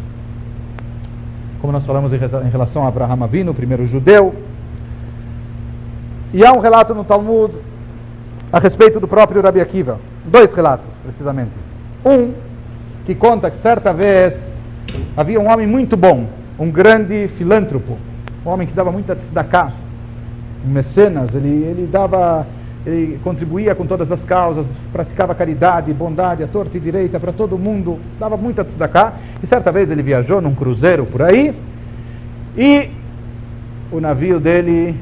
Como 1.61 1.73
nós 1.73 1.85
falamos 1.85 2.13
em 2.15 2.51
relação 2.51 2.85
a 2.85 2.89
Abraham 2.89 3.23
Avino, 3.23 3.53
o 3.53 3.55
primeiro 3.55 3.87
judeu. 3.87 4.35
E 6.33 6.45
há 6.47 6.53
um 6.53 6.61
relato 6.61 6.95
no 6.95 7.05
Talmud 7.05 7.55
a 8.51 8.59
respeito 8.59 8.99
do 8.99 9.07
próprio 9.07 9.43
Rabi 9.43 9.61
Akiva. 9.61 9.99
Dois 10.25 10.53
relatos, 10.55 10.87
precisamente. 11.03 11.53
Um, 12.07 12.33
que 13.05 13.15
conta 13.15 13.51
que 13.51 13.59
certa 13.59 13.93
vez 13.93 14.35
Havia 15.17 15.41
um 15.41 15.51
homem 15.51 15.67
muito 15.67 15.97
bom, 15.97 16.29
um 16.59 16.71
grande 16.71 17.29
filântropo, 17.37 17.99
um 18.45 18.49
homem 18.51 18.67
que 18.67 18.75
dava 18.75 18.91
muita 18.91 19.17
tzedakah, 19.17 19.73
um 20.65 20.71
mecenas, 20.71 21.35
ele, 21.35 21.49
ele 21.49 21.89
dava, 21.91 22.47
ele 22.87 23.19
contribuía 23.23 23.75
com 23.75 23.87
todas 23.87 24.11
as 24.11 24.25
causas, 24.25 24.67
praticava 24.93 25.35
caridade, 25.35 25.93
bondade, 25.93 26.43
a 26.43 26.47
torta 26.47 26.77
e 26.77 26.81
direita 26.81 27.19
para 27.19 27.33
todo 27.33 27.59
mundo, 27.59 27.99
dava 28.19 28.37
muita 28.37 28.65
tzedakah, 28.65 29.15
e 29.43 29.47
certa 29.47 29.73
vez 29.73 29.91
ele 29.91 30.03
viajou 30.03 30.41
num 30.41 30.55
cruzeiro 30.55 31.05
por 31.07 31.23
aí, 31.23 31.55
e 32.57 32.91
o 33.91 34.01
navio 34.01 34.39
dele 34.39 34.95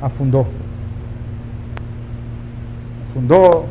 afundou. 0.00 0.46
Afundou, 3.10 3.68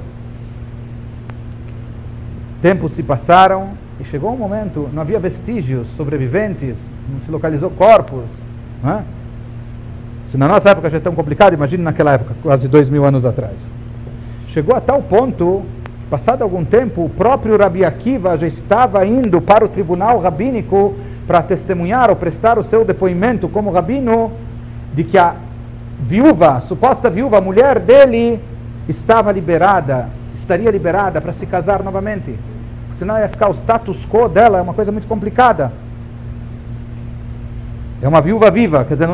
tempos 2.62 2.94
se 2.94 3.04
passaram, 3.04 3.72
e 4.00 4.04
chegou 4.06 4.32
um 4.32 4.38
momento, 4.38 4.90
não 4.94 5.02
havia 5.02 5.20
vestígios 5.20 5.88
sobreviventes, 5.96 6.76
não 7.12 7.22
se 7.22 7.32
localizou 7.32 7.70
corpos. 7.72 8.26
Não 8.84 8.92
é? 8.92 9.04
Se 10.32 10.38
na 10.38 10.48
nossa 10.48 10.70
época 10.70 10.90
já 10.90 10.98
é 10.98 11.00
tão 11.00 11.16
complicado, 11.16 11.54
imagine 11.54 11.84
naquela 11.84 12.14
época, 12.14 12.36
quase 12.44 12.68
dois 12.68 12.90
mil 12.90 13.06
anos 13.06 13.26
atrás. 13.26 13.56
Chegou 14.50 14.76
a 14.76 14.82
tal 14.82 15.02
ponto, 15.02 15.64
passado 16.10 16.42
algum 16.42 16.64
tempo, 16.66 17.06
o 17.06 17.10
próprio 17.10 17.58
Rabi 17.58 17.86
Akiva 17.86 18.38
já 18.38 18.48
estava 18.48 19.06
indo 19.06 19.42
para 19.42 19.66
o 19.66 19.70
tribunal 19.70 20.20
rabínico 20.20 20.96
para 21.26 21.42
testemunhar 21.42 22.10
ou 22.10 22.16
prestar 22.16 22.58
o 22.58 22.64
seu 22.64 22.86
depoimento 22.86 23.50
como 23.50 23.72
rabino 23.72 24.32
de 24.94 25.04
que 25.04 25.18
a 25.18 25.36
viúva, 26.00 26.58
a 26.58 26.62
suposta 26.62 27.10
viúva, 27.10 27.38
a 27.38 27.42
mulher 27.42 27.80
dele, 27.80 28.40
estava 28.88 29.32
liberada, 29.32 30.10
estaria 30.40 30.70
liberada 30.70 31.20
para 31.20 31.34
se 31.34 31.46
casar 31.46 31.84
novamente. 31.84 32.36
Senão 33.00 33.18
ia 33.18 33.30
ficar 33.30 33.50
o 33.50 33.56
status 33.56 33.98
quo 34.10 34.28
dela, 34.28 34.58
é 34.58 34.62
uma 34.62 34.74
coisa 34.74 34.92
muito 34.92 35.08
complicada. 35.08 35.72
É 38.02 38.08
uma 38.08 38.22
viúva 38.22 38.52
viva, 38.52 38.86
quer 38.86 38.96
dizer, 38.96 39.10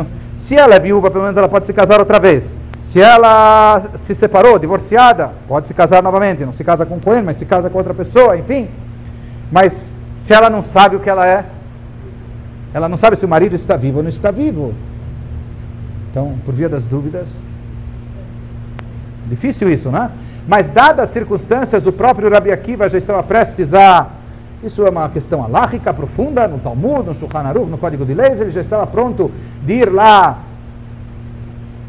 se 0.47 0.55
ela 0.55 0.75
é 0.75 0.79
viúva, 0.79 1.09
pelo 1.09 1.23
menos 1.23 1.37
ela 1.37 1.49
pode 1.49 1.65
se 1.65 1.73
casar 1.73 1.99
outra 1.99 2.19
vez. 2.19 2.43
Se 2.89 3.01
ela 3.01 3.81
se 4.05 4.13
separou, 4.15 4.59
divorciada, 4.59 5.31
pode 5.47 5.67
se 5.67 5.73
casar 5.73 6.03
novamente. 6.03 6.45
Não 6.45 6.53
se 6.53 6.63
casa 6.63 6.85
com 6.85 6.99
Cohen, 6.99 7.23
mas 7.23 7.37
se 7.37 7.45
casa 7.45 7.69
com 7.69 7.77
outra 7.77 7.93
pessoa, 7.93 8.37
enfim. 8.37 8.69
Mas 9.51 9.73
se 10.27 10.33
ela 10.33 10.49
não 10.49 10.63
sabe 10.63 10.95
o 10.95 10.99
que 10.99 11.09
ela 11.09 11.27
é, 11.27 11.45
ela 12.73 12.87
não 12.87 12.97
sabe 12.97 13.17
se 13.17 13.25
o 13.25 13.27
marido 13.27 13.55
está 13.55 13.75
vivo 13.75 13.97
ou 13.97 14.03
não 14.03 14.09
está 14.09 14.31
vivo. 14.31 14.73
Então, 16.11 16.35
por 16.45 16.53
via 16.53 16.69
das 16.69 16.85
dúvidas, 16.85 17.27
difícil 19.27 19.71
isso, 19.71 19.89
né? 19.89 20.11
Mas 20.47 20.67
dadas 20.67 21.07
as 21.07 21.13
circunstâncias, 21.13 21.85
o 21.85 21.91
próprio 21.91 22.29
Rabi 22.29 22.51
Akiva 22.51 22.89
já 22.89 22.97
estava 22.97 23.23
prestes 23.23 23.73
a 23.73 24.07
isso 24.63 24.85
é 24.85 24.89
uma 24.89 25.09
questão 25.09 25.43
alárrica 25.43 25.93
profunda 25.93 26.47
no 26.47 26.57
Talmud, 26.57 27.05
no 27.05 27.15
Shulchan 27.15 27.39
Aruch, 27.39 27.69
no 27.69 27.77
Código 27.77 28.05
de 28.05 28.13
Leis. 28.13 28.39
Ele 28.39 28.51
já 28.51 28.61
estava 28.61 28.87
pronto 28.87 29.29
de 29.61 29.73
ir 29.73 29.91
lá 29.91 30.39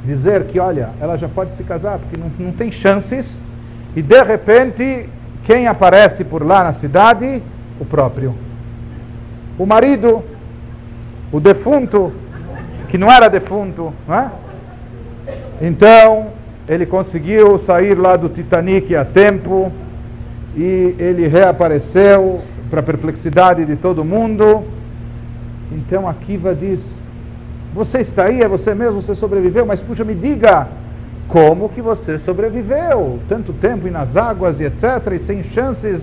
dizer 0.05 0.47
que, 0.47 0.59
olha, 0.59 0.91
ela 1.01 1.17
já 1.17 1.29
pode 1.29 1.57
se 1.57 1.63
casar 1.63 2.01
porque 2.01 2.21
não, 2.21 2.47
não 2.47 2.53
tem 2.53 2.73
chances. 2.73 3.33
E 3.95 4.03
de 4.03 4.23
repente, 4.23 5.09
quem 5.45 5.69
aparece 5.69 6.25
por 6.25 6.45
lá 6.45 6.65
na 6.65 6.75
cidade? 6.75 7.41
O 7.79 7.85
próprio. 7.85 8.35
O 9.57 9.65
marido, 9.65 10.25
o 11.31 11.39
defunto, 11.39 12.13
que 12.89 12.99
não 12.99 13.07
era 13.07 13.29
defunto, 13.29 13.95
não 14.09 14.15
é? 14.17 14.31
Então, 15.63 16.33
ele 16.69 16.87
conseguiu 16.87 17.59
sair 17.61 17.97
lá 17.97 18.17
do 18.17 18.29
Titanic 18.29 18.95
a 18.97 19.05
tempo 19.05 19.71
e 20.57 20.95
ele 20.99 21.29
reapareceu 21.29 22.41
para 22.71 22.81
a 22.81 22.83
perplexidade 22.83 23.65
de 23.65 23.77
todo 23.77 24.05
mundo. 24.05 24.65
Então 25.71 26.09
Akiva 26.09 26.55
diz: 26.55 26.81
Você 27.75 28.01
está 28.01 28.27
aí, 28.27 28.41
é 28.41 28.49
você 28.49 28.75
mesmo, 28.75 29.03
você 29.03 29.15
sobreviveu, 29.15 29.67
mas 29.67 29.81
puxa, 29.81 30.05
me 30.05 30.15
diga, 30.15 30.69
como 31.29 31.69
que 31.69 31.83
você 31.83 32.19
sobreviveu? 32.19 33.19
Tanto 33.29 33.53
tempo 33.53 33.87
e 33.87 33.91
nas 33.91 34.17
águas 34.17 34.59
e 34.61 34.65
etc., 34.65 35.13
e 35.15 35.19
sem 35.21 35.43
chances. 35.45 36.01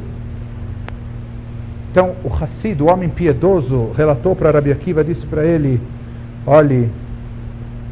Então 1.92 2.16
o 2.24 2.32
Hassid, 2.34 2.82
o 2.82 2.92
homem 2.92 3.10
piedoso, 3.10 3.92
relatou 3.98 4.36
para 4.36 4.52
Rabi 4.52 4.72
Akiva, 4.72 5.04
disse 5.04 5.26
para 5.26 5.44
ele: 5.44 5.82
Olhe, 6.46 6.90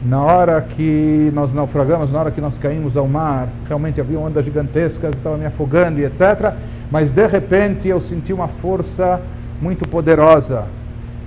na 0.03 0.23
hora 0.23 0.61
que 0.61 1.29
nós 1.33 1.53
naufragamos, 1.53 2.11
na 2.11 2.19
hora 2.19 2.31
que 2.31 2.39
nós 2.39 2.57
caímos 2.57 2.95
ao 2.95 3.07
mar, 3.07 3.49
realmente 3.67 3.99
havia 3.99 4.17
ondas 4.17 4.45
gigantescas, 4.45 5.13
estava 5.13 5.37
me 5.37 5.45
afogando 5.45 5.99
e 5.99 6.05
etc. 6.05 6.53
Mas 6.89 7.11
de 7.11 7.27
repente 7.27 7.87
eu 7.87 7.99
senti 7.99 8.31
uma 8.31 8.47
força 8.47 9.21
muito 9.61 9.87
poderosa. 9.89 10.65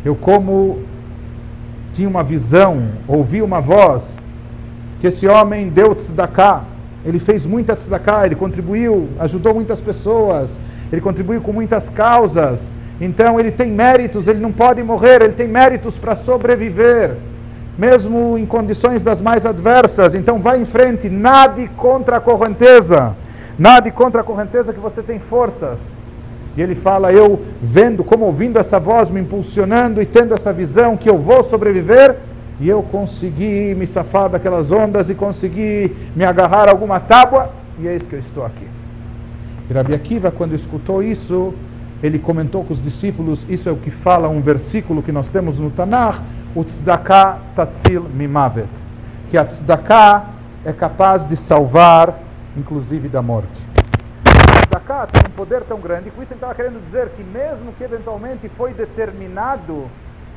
Eu, 0.04 0.16
como 0.16 0.80
tinha 1.92 2.08
uma 2.08 2.22
visão, 2.22 2.88
ouvi 3.06 3.42
uma 3.42 3.60
voz, 3.60 4.02
que 5.00 5.06
esse 5.06 5.26
homem 5.26 5.68
deu 5.68 5.94
tzedakah, 5.94 6.64
ele 7.04 7.18
fez 7.18 7.44
muita 7.44 7.76
tzedakah, 7.76 8.24
ele 8.24 8.36
contribuiu, 8.36 9.08
ajudou 9.18 9.54
muitas 9.54 9.80
pessoas, 9.80 10.50
ele 10.90 11.00
contribuiu 11.00 11.42
com 11.42 11.52
muitas 11.52 11.86
causas. 11.90 12.58
Então 13.00 13.38
ele 13.38 13.50
tem 13.50 13.70
méritos, 13.70 14.26
ele 14.28 14.38
não 14.38 14.52
pode 14.52 14.82
morrer, 14.82 15.22
ele 15.22 15.34
tem 15.34 15.48
méritos 15.48 15.96
para 15.98 16.16
sobreviver, 16.16 17.16
mesmo 17.76 18.36
em 18.36 18.46
condições 18.46 19.02
das 19.02 19.20
mais 19.20 19.46
adversas. 19.46 20.14
Então 20.14 20.40
vai 20.40 20.60
em 20.60 20.66
frente, 20.66 21.08
nade 21.08 21.68
contra 21.76 22.16
a 22.16 22.20
correnteza. 22.20 23.14
Nada 23.58 23.90
contra 23.90 24.20
a 24.20 24.24
correnteza 24.24 24.72
que 24.72 24.80
você 24.80 25.02
tem 25.02 25.18
forças. 25.18 25.78
E 26.56 26.62
ele 26.62 26.74
fala: 26.76 27.12
Eu 27.12 27.40
vendo, 27.62 28.04
como 28.04 28.26
ouvindo 28.26 28.60
essa 28.60 28.78
voz 28.78 29.08
me 29.08 29.20
impulsionando 29.20 30.02
e 30.02 30.06
tendo 30.06 30.34
essa 30.34 30.52
visão 30.52 30.96
que 30.96 31.10
eu 31.10 31.18
vou 31.18 31.44
sobreviver, 31.44 32.16
e 32.60 32.68
eu 32.68 32.82
consegui 32.82 33.74
me 33.74 33.86
safar 33.86 34.28
daquelas 34.28 34.70
ondas 34.70 35.08
e 35.08 35.14
consegui 35.14 35.94
me 36.14 36.24
agarrar 36.24 36.68
a 36.68 36.70
alguma 36.70 37.00
tábua, 37.00 37.50
e 37.78 37.88
é 37.88 37.96
isso 37.96 38.06
que 38.06 38.14
eu 38.14 38.20
estou 38.20 38.44
aqui. 38.44 38.66
E 39.68 39.72
Rabi 39.72 39.94
Akiva, 39.94 40.30
quando 40.30 40.54
escutou 40.54 41.02
isso, 41.02 41.54
ele 42.02 42.18
comentou 42.18 42.64
com 42.64 42.72
os 42.72 42.82
discípulos: 42.82 43.44
Isso 43.48 43.68
é 43.68 43.72
o 43.72 43.76
que 43.76 43.90
fala 43.90 44.28
um 44.28 44.40
versículo 44.40 45.02
que 45.02 45.12
nós 45.12 45.28
temos 45.28 45.58
no 45.58 45.70
Tanakh, 45.70 46.20
o 46.54 46.64
tzedakah 46.64 47.38
tatzil 47.54 48.02
mimavet. 48.02 48.68
Que 49.30 49.38
a 49.38 49.44
tzedakah 49.44 50.24
é 50.64 50.72
capaz 50.72 51.26
de 51.26 51.36
salvar 51.36 52.14
inclusive 52.56 53.08
da 53.08 53.22
morte. 53.22 53.62
Zakat 54.72 55.12
tem 55.12 55.22
um 55.26 55.34
poder 55.34 55.62
tão 55.62 55.78
grande, 55.80 56.10
com 56.10 56.22
isso 56.22 56.32
ele 56.32 56.38
estava 56.38 56.54
querendo 56.54 56.82
dizer 56.86 57.10
que 57.10 57.22
mesmo 57.22 57.72
que 57.76 57.84
eventualmente 57.84 58.48
foi 58.56 58.72
determinado 58.72 59.86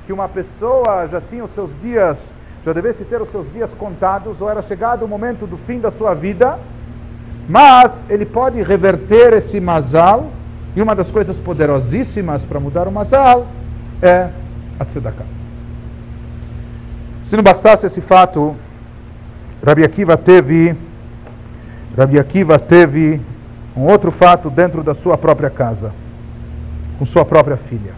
que 0.05 0.13
uma 0.13 0.27
pessoa 0.27 1.07
já 1.07 1.21
tinha 1.21 1.43
os 1.43 1.51
seus 1.53 1.71
dias, 1.81 2.17
já 2.65 2.73
devesse 2.73 3.03
ter 3.05 3.21
os 3.21 3.29
seus 3.31 3.51
dias 3.53 3.69
contados, 3.77 4.39
ou 4.41 4.49
era 4.49 4.61
chegado 4.63 5.05
o 5.05 5.07
momento 5.07 5.47
do 5.47 5.57
fim 5.59 5.79
da 5.79 5.91
sua 5.91 6.13
vida, 6.13 6.59
mas 7.47 7.91
ele 8.09 8.25
pode 8.25 8.61
reverter 8.61 9.35
esse 9.35 9.59
mazal, 9.59 10.31
e 10.75 10.81
uma 10.81 10.93
das 10.93 11.09
coisas 11.09 11.37
poderosíssimas 11.37 12.43
para 12.43 12.59
mudar 12.59 12.87
o 12.87 12.91
mazal 12.91 13.47
é 14.01 14.29
a 14.79 14.85
tzedakah. 14.85 15.25
Se 17.25 17.35
não 17.35 17.43
bastasse 17.43 17.85
esse 17.85 18.01
fato, 18.01 18.55
Rabi 19.65 19.83
Akiva 19.83 20.17
teve 20.17 20.75
Rabi 21.97 22.19
Akiva 22.19 22.59
teve 22.59 23.21
um 23.75 23.83
outro 23.83 24.11
fato 24.11 24.49
dentro 24.49 24.83
da 24.83 24.93
sua 24.93 25.17
própria 25.17 25.49
casa, 25.49 25.93
com 26.99 27.05
sua 27.05 27.23
própria 27.23 27.57
filha. 27.57 27.93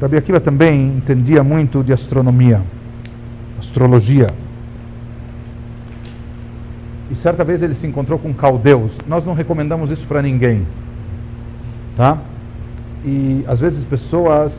Rabi 0.00 0.16
Akiva 0.16 0.40
também 0.40 0.96
entendia 0.96 1.44
muito 1.44 1.82
de 1.82 1.92
astronomia, 1.92 2.60
astrologia. 3.58 4.26
E 7.08 7.14
certa 7.14 7.44
vez 7.44 7.62
ele 7.62 7.74
se 7.76 7.86
encontrou 7.86 8.18
com 8.18 8.34
caldeus. 8.34 8.90
Nós 9.06 9.24
não 9.24 9.32
recomendamos 9.32 9.92
isso 9.92 10.04
para 10.06 10.20
ninguém, 10.20 10.66
tá? 11.96 12.18
E 13.04 13.44
às 13.46 13.58
vezes 13.58 13.82
pessoas, 13.84 14.52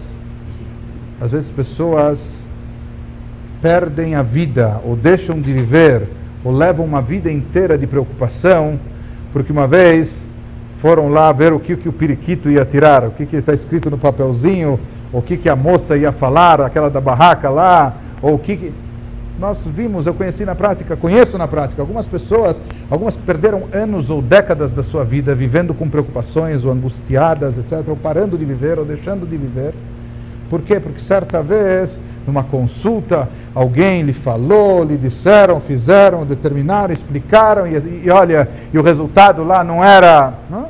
às 1.22 1.32
vezes 1.32 1.50
pessoas 1.52 2.20
perdem 3.62 4.16
a 4.16 4.22
vida 4.22 4.82
ou 4.84 4.96
deixam 4.96 5.40
de 5.42 5.54
viver 5.54 6.08
ou 6.44 6.52
levam 6.52 6.86
uma 6.86 7.02
vida 7.02 7.32
inteira 7.32 7.78
de 7.78 7.86
preocupação, 7.88 8.80
porque 9.34 9.52
uma 9.52 9.68
vez 9.68 10.10
foram 10.82 11.10
lá 11.10 11.32
ver 11.32 11.52
o 11.54 11.60
que, 11.60 11.76
que 11.76 11.90
o 11.90 11.94
periquito 11.94 12.50
ia 12.50 12.64
tirar, 12.66 13.04
o 13.06 13.12
que 13.12 13.36
está 13.36 13.54
escrito 13.54 13.90
no 13.90 13.98
papelzinho, 13.98 14.80
o 15.12 15.22
que, 15.22 15.38
que 15.38 15.50
a 15.50 15.56
moça 15.56 15.98
ia 15.98 16.12
falar, 16.12 16.62
aquela 16.62 16.90
da 16.90 17.02
barraca 17.02 17.50
lá, 17.50 17.96
ou 18.22 18.36
o 18.36 18.40
que, 18.40 18.56
que. 18.56 18.74
Nós 19.40 19.64
vimos, 19.68 20.08
eu 20.08 20.14
conheci 20.14 20.44
na 20.44 20.56
prática, 20.56 20.96
conheço 20.96 21.38
na 21.38 21.48
prática, 21.48 21.82
algumas 21.82 22.08
pessoas, 22.08 22.60
algumas 22.90 23.16
que 23.16 23.22
perderam 23.22 23.66
anos 23.72 24.10
ou 24.10 24.22
décadas 24.22 24.72
da 24.72 24.84
sua 24.84 25.04
vida 25.04 25.36
vivendo 25.36 25.74
com 25.76 25.88
preocupações, 25.90 26.66
ou 26.66 26.72
angustiadas, 26.72 27.58
etc., 27.58 27.88
ou 27.88 27.96
parando 27.96 28.38
de 28.38 28.44
viver, 28.44 28.80
ou 28.80 28.86
deixando 28.86 29.28
de 29.28 29.38
viver. 29.38 29.74
Por 30.50 30.62
quê? 30.62 30.80
Porque 30.80 31.02
certa 31.02 31.44
vez 31.44 32.00
numa 32.28 32.44
consulta, 32.44 33.30
alguém 33.56 34.02
lhe 34.02 34.14
falou, 34.14 34.84
lhe 34.84 34.98
disseram, 34.98 35.62
fizeram, 35.62 36.26
determinaram, 36.26 36.92
explicaram, 36.92 37.66
e, 37.66 38.04
e 38.06 38.10
olha, 38.14 38.50
e 38.74 38.78
o 38.78 38.84
resultado 38.84 39.44
lá 39.46 39.64
não 39.64 39.84
era. 39.84 40.34
Não? 40.50 40.68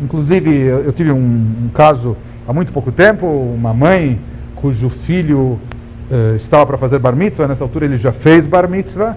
Inclusive, 0.00 0.50
eu, 0.50 0.84
eu 0.84 0.92
tive 0.94 1.12
um, 1.12 1.18
um, 1.18 1.70
caso 1.74 2.16
há 2.48 2.54
muito 2.54 2.72
pouco 2.72 2.90
tempo, 2.90 3.26
uma 3.26 3.74
mãe 3.74 4.18
cujo 4.56 4.88
filho 5.04 5.58
uh, 6.10 6.36
estava 6.36 6.66
para 6.66 6.78
fazer 6.78 6.98
bar 6.98 7.14
mitzvah, 7.14 7.46
nessa 7.46 7.64
altura 7.64 7.84
ele 7.84 7.98
já 7.98 8.12
fez 8.12 8.46
bar 8.46 8.68
mitzvah, 8.68 9.16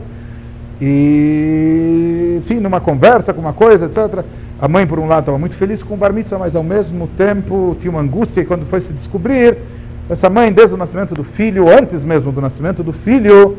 e, 0.81 2.39
enfim, 2.39 2.59
numa 2.59 2.81
conversa 2.81 3.33
com 3.33 3.41
uma 3.41 3.53
coisa, 3.53 3.85
etc. 3.85 4.25
A 4.59 4.67
mãe, 4.67 4.85
por 4.85 4.99
um 4.99 5.07
lado, 5.07 5.21
estava 5.21 5.37
muito 5.37 5.55
feliz 5.55 5.81
com 5.83 5.93
o 5.93 5.97
bar 5.97 6.13
mitzvah, 6.13 6.39
mas 6.39 6.55
ao 6.55 6.63
mesmo 6.63 7.07
tempo 7.17 7.75
tinha 7.79 7.91
uma 7.91 8.01
angústia, 8.01 8.41
e 8.41 8.45
quando 8.45 8.65
foi 8.67 8.81
se 8.81 8.93
descobrir 8.93 9.57
essa 10.09 10.29
mãe, 10.29 10.51
desde 10.51 10.73
o 10.73 10.77
nascimento 10.77 11.13
do 11.13 11.23
filho, 11.23 11.65
antes 11.69 12.03
mesmo 12.03 12.31
do 12.31 12.41
nascimento 12.41 12.83
do 12.83 12.91
filho, 12.91 13.57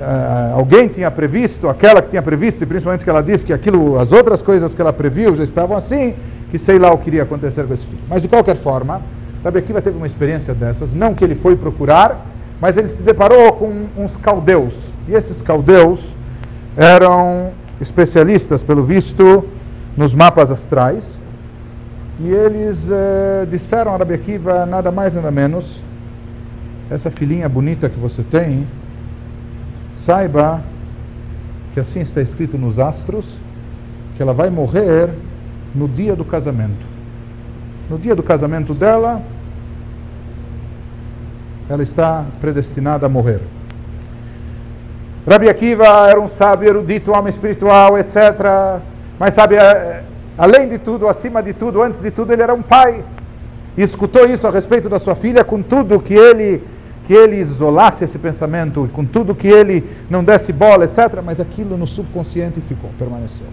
uh, 0.00 0.54
alguém 0.54 0.88
tinha 0.88 1.10
previsto, 1.10 1.68
aquela 1.68 2.00
que 2.00 2.10
tinha 2.10 2.22
previsto, 2.22 2.62
e 2.62 2.66
principalmente 2.66 3.02
que 3.02 3.10
ela 3.10 3.22
disse 3.22 3.44
que 3.44 3.52
aquilo, 3.52 3.98
as 3.98 4.12
outras 4.12 4.40
coisas 4.40 4.74
que 4.74 4.80
ela 4.80 4.92
previu 4.92 5.34
já 5.36 5.44
estavam 5.44 5.76
assim, 5.76 6.14
que 6.50 6.58
sei 6.58 6.78
lá 6.78 6.90
o 6.92 6.98
que 6.98 7.10
iria 7.10 7.24
acontecer 7.24 7.66
com 7.66 7.74
esse 7.74 7.84
filho. 7.84 8.02
Mas 8.08 8.22
de 8.22 8.28
qualquer 8.28 8.56
forma, 8.58 9.02
Rabi 9.46 9.60
Akiva 9.60 9.80
teve 9.80 9.96
uma 9.96 10.08
experiência 10.08 10.52
dessas, 10.52 10.92
não 10.92 11.14
que 11.14 11.22
ele 11.22 11.36
foi 11.36 11.54
procurar, 11.54 12.26
mas 12.60 12.76
ele 12.76 12.88
se 12.88 13.00
deparou 13.00 13.52
com 13.52 13.86
uns 13.96 14.16
caldeus. 14.16 14.74
E 15.06 15.12
esses 15.12 15.40
caldeus 15.40 16.00
eram 16.76 17.52
especialistas, 17.80 18.64
pelo 18.64 18.82
visto, 18.82 19.48
nos 19.96 20.12
mapas 20.12 20.50
astrais. 20.50 21.04
E 22.18 22.28
eles 22.28 22.76
eh, 22.90 23.46
disseram 23.48 23.94
a 23.94 23.98
Rabi 23.98 24.14
Akiva 24.14 24.66
nada 24.66 24.90
mais 24.90 25.14
nada 25.14 25.30
menos, 25.30 25.80
essa 26.90 27.08
filhinha 27.12 27.48
bonita 27.48 27.88
que 27.88 28.00
você 28.00 28.24
tem, 28.24 28.66
saiba 30.04 30.60
que 31.72 31.78
assim 31.78 32.00
está 32.00 32.20
escrito 32.20 32.58
nos 32.58 32.80
astros, 32.80 33.24
que 34.16 34.22
ela 34.22 34.34
vai 34.34 34.50
morrer 34.50 35.10
no 35.72 35.86
dia 35.86 36.16
do 36.16 36.24
casamento. 36.24 36.84
No 37.88 37.96
dia 37.96 38.16
do 38.16 38.24
casamento 38.24 38.74
dela, 38.74 39.22
ela 41.68 41.82
está 41.82 42.24
predestinada 42.40 43.06
a 43.06 43.08
morrer. 43.08 43.40
Rabi 45.28 45.48
Akiva 45.48 46.08
era 46.08 46.20
um 46.20 46.28
sábio, 46.28 46.68
erudito, 46.68 47.10
homem 47.10 47.30
espiritual, 47.30 47.98
etc. 47.98 48.80
Mas 49.18 49.34
sabe, 49.34 49.56
eh, 49.56 50.02
além 50.38 50.68
de 50.68 50.78
tudo, 50.78 51.08
acima 51.08 51.42
de 51.42 51.52
tudo, 51.52 51.82
antes 51.82 52.00
de 52.00 52.12
tudo, 52.12 52.32
ele 52.32 52.42
era 52.42 52.54
um 52.54 52.62
pai. 52.62 53.02
E 53.76 53.82
escutou 53.82 54.26
isso 54.28 54.46
a 54.46 54.50
respeito 54.50 54.88
da 54.88 55.00
sua 55.00 55.16
filha, 55.16 55.42
com 55.42 55.60
tudo 55.62 56.00
que 56.00 56.14
ele 56.14 56.62
que 57.06 57.12
ele 57.12 57.36
isolasse 57.36 58.02
esse 58.02 58.18
pensamento, 58.18 58.90
com 58.92 59.04
tudo 59.04 59.32
que 59.32 59.46
ele 59.46 59.88
não 60.10 60.24
desse 60.24 60.52
bola, 60.52 60.84
etc. 60.84 61.22
Mas 61.24 61.38
aquilo 61.38 61.76
no 61.76 61.86
subconsciente 61.86 62.60
ficou, 62.62 62.90
permaneceu. 62.98 63.46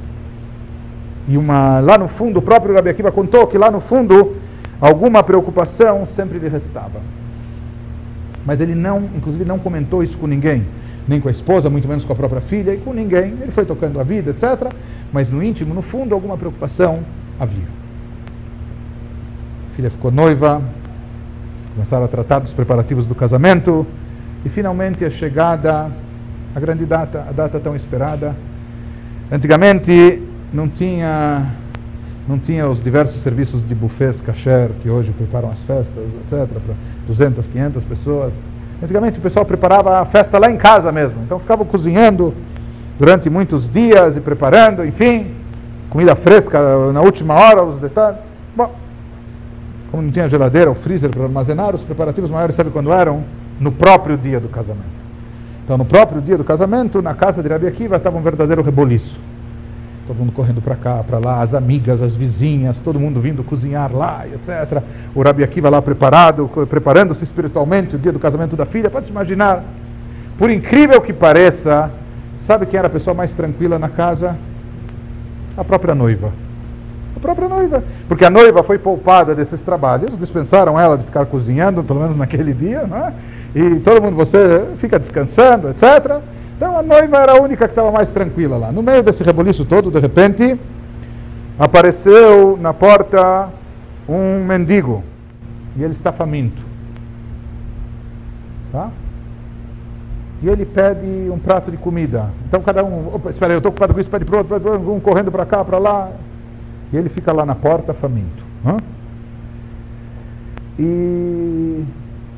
E 1.28 1.38
uma, 1.38 1.80
lá 1.80 1.98
no 1.98 2.08
fundo, 2.10 2.40
o 2.40 2.42
próprio 2.42 2.74
Rabi 2.74 2.90
Akiva 2.90 3.12
contou 3.12 3.46
que 3.46 3.58
lá 3.58 3.70
no 3.70 3.80
fundo, 3.82 4.36
alguma 4.82 5.24
preocupação 5.24 6.08
sempre 6.16 6.40
lhe 6.40 6.50
restava. 6.50 7.00
Mas 8.46 8.60
ele 8.60 8.76
não, 8.76 9.10
inclusive, 9.16 9.46
não 9.46 9.60
comentou 9.60 10.04
isso 10.04 10.18
com 10.18 10.28
ninguém 10.28 10.66
nem 11.08 11.20
com 11.20 11.28
a 11.28 11.32
esposa, 11.32 11.70
muito 11.70 11.88
menos 11.88 12.06
com 12.06 12.14
a 12.14 12.16
própria 12.16 12.42
filha, 12.42 12.74
e 12.74 12.78
com 12.78 12.94
ninguém. 12.94 13.36
Ele 13.42 13.52
foi 13.52 13.66
tocando 13.66 14.00
a 14.00 14.04
vida, 14.04 14.32
etc. 14.32 14.72
Mas 15.12 15.30
no 15.30 15.44
íntimo, 15.44 15.74
no 15.74 15.82
fundo, 15.82 16.14
alguma 16.14 16.38
preocupação 16.38 17.00
havia. 17.40 17.68
A 19.72 19.76
filha 19.76 19.90
ficou 19.90 20.12
noiva, 20.12 20.62
começaram 21.76 22.06
a 22.06 22.08
tratar 22.08 22.40
dos 22.40 22.54
preparativos 22.54 23.06
do 23.06 23.16
casamento, 23.16 23.86
e 24.46 24.50
finalmente 24.50 25.04
a 25.04 25.10
chegada, 25.10 25.90
a 26.56 26.60
grande 26.60 26.86
data, 26.86 27.26
a 27.28 27.32
data 27.32 27.60
tão 27.60 27.76
esperada. 27.76 28.36
Antigamente 29.32 30.22
não 30.54 30.68
tinha 30.68 31.48
não 32.28 32.40
tinha 32.40 32.70
os 32.70 32.82
diversos 32.82 33.22
serviços 33.22 33.68
de 33.68 33.76
buffets 33.76 34.22
kasher 34.22 34.70
que 34.82 34.90
hoje 34.90 35.12
preparam 35.12 35.52
as 35.52 35.62
festas, 35.64 36.06
etc., 36.26 36.48
para 36.48 36.76
200, 37.08 37.48
500 37.48 37.84
pessoas. 37.84 38.34
Antigamente 38.82 39.20
o 39.20 39.22
pessoal 39.22 39.46
preparava 39.46 40.00
a 40.00 40.06
festa 40.06 40.40
lá 40.40 40.50
em 40.50 40.58
casa 40.58 40.92
mesmo. 40.92 41.22
Então 41.24 41.40
ficavam 41.40 41.66
cozinhando 41.66 42.34
durante 42.98 43.30
muitos 43.30 43.70
dias 43.70 44.16
e 44.16 44.22
preparando, 44.22 44.86
enfim, 44.86 45.32
comida 45.90 46.16
fresca 46.16 46.92
na 46.94 47.02
última 47.02 47.34
hora, 47.34 47.64
os 47.64 47.80
detalhes. 47.80 48.20
Bom, 48.56 48.74
como 49.92 50.04
não 50.04 50.12
tinha 50.12 50.30
geladeira 50.30 50.70
ou 50.70 50.76
freezer 50.76 51.10
para 51.10 51.24
armazenar, 51.24 51.76
os 51.76 51.84
preparativos 51.84 52.30
maiores, 52.30 52.56
sabe 52.56 52.72
quando 52.72 52.92
eram? 52.94 53.24
No 53.60 53.72
próprio 53.72 54.18
dia 54.18 54.40
do 54.40 54.48
casamento. 54.48 55.04
Então, 55.64 55.78
no 55.78 55.86
próprio 55.86 56.22
dia 56.22 56.38
do 56.38 56.44
casamento, 56.44 57.02
na 57.02 57.14
casa 57.14 57.42
de 57.42 57.48
Rabi 57.48 57.68
Akiva, 57.68 57.98
estava 57.98 58.18
um 58.18 58.22
verdadeiro 58.22 58.62
reboliço 58.62 59.20
todo 60.06 60.18
mundo 60.18 60.34
correndo 60.34 60.62
para 60.62 60.76
cá, 60.76 61.04
para 61.06 61.18
lá, 61.18 61.42
as 61.42 61.54
amigas, 61.54 62.02
as 62.02 62.16
vizinhas, 62.16 62.80
todo 62.82 63.00
mundo 63.00 63.22
vindo 63.22 63.44
cozinhar 63.44 63.96
lá, 63.96 64.26
etc. 64.28 64.84
O 65.16 65.22
Rabi 65.22 65.44
Akiva 65.44 65.70
lá 65.70 65.82
preparado, 65.82 66.50
preparando-se 66.70 67.24
espiritualmente 67.24 67.96
o 67.96 68.00
dia 68.00 68.12
do 68.12 68.20
casamento 68.20 68.56
da 68.56 68.66
filha. 68.66 68.90
Pode 68.90 69.06
se 69.06 69.12
imaginar, 69.12 69.64
por 70.38 70.50
incrível 70.50 71.00
que 71.00 71.14
pareça, 71.14 71.90
sabe 72.46 72.66
quem 72.66 72.78
era 72.78 72.88
a 72.88 72.92
pessoa 72.92 73.14
mais 73.14 73.32
tranquila 73.32 73.80
na 73.80 73.90
casa? 73.90 74.36
A 75.56 75.64
própria 75.64 75.96
noiva. 75.96 76.32
A 77.16 77.20
própria 77.20 77.48
noiva. 77.48 77.84
Porque 78.08 78.26
a 78.26 78.30
noiva 78.30 78.62
foi 78.64 78.78
poupada 78.78 79.34
desses 79.34 79.62
trabalhos, 79.62 80.18
dispensaram 80.18 80.78
ela 80.78 80.98
de 80.98 81.06
ficar 81.06 81.26
cozinhando, 81.28 81.84
pelo 81.84 82.02
menos 82.02 82.18
naquele 82.18 82.54
dia, 82.54 82.86
não 82.86 82.98
é? 82.98 83.14
E 83.56 83.80
todo 83.82 84.02
mundo, 84.02 84.18
você 84.18 84.66
fica 84.80 85.00
descansando, 85.00 85.70
etc. 85.70 86.20
Então 86.64 86.78
a 86.78 86.82
noiva 86.82 87.18
era 87.18 87.34
a 87.34 87.42
única 87.44 87.66
que 87.68 87.74
estava 87.74 87.92
mais 87.92 88.10
tranquila 88.12 88.56
lá. 88.56 88.72
No 88.72 88.82
meio 88.82 89.04
desse 89.04 89.22
reboliço 89.22 89.66
todo, 89.66 89.92
de 89.92 90.00
repente, 90.00 90.58
apareceu 91.60 92.58
na 92.58 92.74
porta 92.74 93.50
um 94.08 94.46
mendigo. 94.46 95.04
E 95.76 95.84
ele 95.84 95.92
está 95.92 96.14
faminto. 96.14 96.62
Tá? 98.72 98.90
E 100.42 100.48
ele 100.48 100.66
pede 100.66 101.30
um 101.30 101.38
prato 101.38 101.70
de 101.70 101.76
comida. 101.76 102.30
Então 102.48 102.62
cada 102.62 102.82
um, 102.82 103.14
opa, 103.14 103.32
espera 103.32 103.52
aí, 103.52 103.56
eu 103.56 103.60
estou 103.60 103.70
ocupado 103.70 103.94
com 103.94 104.00
isso, 104.00 104.10
pede 104.10 104.24
para 104.24 104.38
outro, 104.38 104.54
pede 104.56 104.66
outro, 104.66 104.94
um 104.94 105.02
correndo 105.02 105.34
para 105.34 105.46
cá, 105.46 105.66
para 105.66 105.78
lá. 105.78 106.12
E 106.94 106.96
ele 106.96 107.10
fica 107.10 107.34
lá 107.34 107.46
na 107.46 107.56
porta 107.56 107.94
faminto. 107.94 108.42
Hã? 108.66 108.78
E 110.80 111.84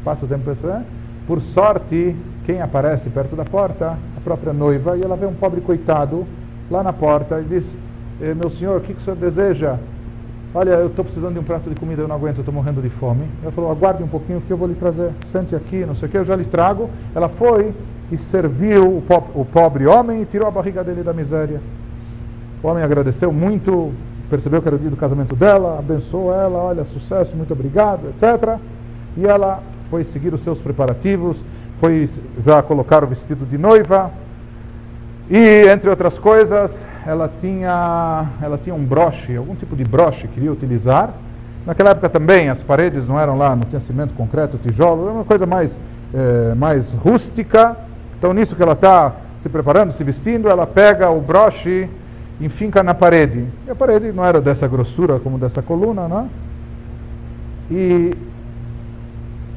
passa 0.04 0.26
o 0.26 0.28
tempo 0.28 0.46
pensando, 0.46 0.84
por 1.28 1.40
sorte, 1.54 2.16
quem 2.44 2.60
aparece 2.60 3.08
perto 3.12 3.36
da 3.36 3.46
porta? 3.46 3.96
Própria 4.26 4.52
noiva, 4.52 4.98
e 4.98 5.04
ela 5.04 5.16
vê 5.16 5.28
um 5.28 5.36
pobre 5.36 5.62
coitado 5.62 6.26
lá 6.70 6.82
na 6.82 6.92
porta 6.92 7.40
e 7.40 7.44
diz: 7.44 7.64
eh, 8.20 8.34
Meu 8.34 8.50
senhor, 8.50 8.80
o 8.80 8.82
que, 8.82 8.96
que 8.96 9.00
o 9.00 9.04
senhor 9.04 9.16
deseja? 9.16 9.78
Olha, 10.54 10.72
eu 10.72 10.88
estou 10.88 11.06
precisando 11.06 11.34
de 11.34 11.40
um 11.40 11.44
prato 11.44 11.70
de 11.70 11.76
comida, 11.76 12.02
eu 12.02 12.08
não 12.08 12.16
aguento, 12.16 12.40
estou 12.40 12.54
morrendo 12.54 12.82
de 12.82 12.90
fome. 12.90 13.28
Ela 13.44 13.52
falou: 13.52 13.70
Aguarde 13.70 14.02
um 14.02 14.08
pouquinho 14.08 14.42
que 14.42 14.52
eu 14.52 14.58
vou 14.58 14.68
lhe 14.68 14.74
trazer. 14.74 15.12
Sente 15.32 15.56
aqui, 15.56 15.86
não 15.86 15.96
sei 15.96 16.08
o 16.08 16.12
que, 16.12 16.18
eu 16.18 16.26
já 16.26 16.36
lhe 16.36 16.46
trago. 16.46 16.90
Ela 17.14 17.30
foi 17.30 17.72
e 18.12 18.18
serviu 18.18 18.98
o, 18.98 19.02
po 19.04 19.24
o 19.40 19.46
pobre 19.46 19.86
homem 19.86 20.24
e 20.24 20.26
tirou 20.26 20.48
a 20.48 20.52
barriga 20.52 20.84
dele 20.84 21.04
da 21.04 21.14
miséria. 21.14 21.62
O 22.64 22.68
homem 22.68 22.84
agradeceu 22.84 23.32
muito, 23.32 23.92
percebeu 24.28 24.60
que 24.60 24.68
era 24.68 24.76
o 24.76 24.80
dia 24.80 24.90
do 24.90 24.98
casamento 24.98 25.36
dela, 25.36 25.78
abençoou 25.78 26.34
ela, 26.34 26.58
olha, 26.58 26.84
sucesso, 26.86 27.36
muito 27.36 27.54
obrigado, 27.54 28.08
etc. 28.10 28.58
E 29.18 29.26
ela 29.26 29.62
foi 29.92 30.04
seguir 30.06 30.34
os 30.34 30.44
seus 30.44 30.58
preparativos 30.58 31.38
foi 31.80 32.10
já 32.46 32.62
colocar 32.62 33.04
o 33.04 33.08
vestido 33.08 33.46
de 33.46 33.58
noiva. 33.58 34.12
E 35.30 35.68
entre 35.68 35.90
outras 35.90 36.18
coisas 36.20 36.72
ela 37.06 37.32
tinha 37.40 38.26
ela 38.42 38.58
tinha 38.58 38.76
um 38.76 38.84
broche 38.84 39.36
algum 39.36 39.56
tipo 39.56 39.76
de 39.76 39.84
broche 39.84 40.22
que 40.28 40.36
queria 40.36 40.52
utilizar. 40.52 41.14
Naquela 41.66 41.92
época 41.92 42.10
também 42.10 42.50
as 42.50 42.62
paredes 42.62 43.08
não 43.08 43.20
eram 43.20 43.38
lá 43.38 43.56
não 43.56 43.64
tinha 43.64 43.82
cimento 43.82 44.14
concreto 44.14 44.58
tijolo 44.58 45.04
era 45.06 45.14
uma 45.14 45.26
coisa 45.26 45.46
mais 45.46 45.72
é, 46.14 46.56
mais 46.56 46.92
rústica. 46.94 47.76
Então 48.18 48.34
nisso 48.34 48.56
que 48.56 48.62
ela 48.62 48.74
está 48.74 49.14
se 49.42 49.50
preparando 49.50 49.94
se 49.94 50.04
vestindo 50.04 50.48
ela 50.48 50.66
pega 50.66 51.10
o 51.10 51.20
broche 51.20 51.90
e 52.40 52.50
finca 52.50 52.84
na 52.84 52.94
parede. 52.94 53.46
E 53.68 53.72
a 53.72 53.76
parede 53.76 54.12
não 54.12 54.26
era 54.26 54.40
dessa 54.42 54.68
grossura 54.68 55.20
como 55.20 55.38
dessa 55.38 55.62
coluna 55.62 56.08
não 56.08 56.20
é? 56.20 56.26
e 57.72 58.16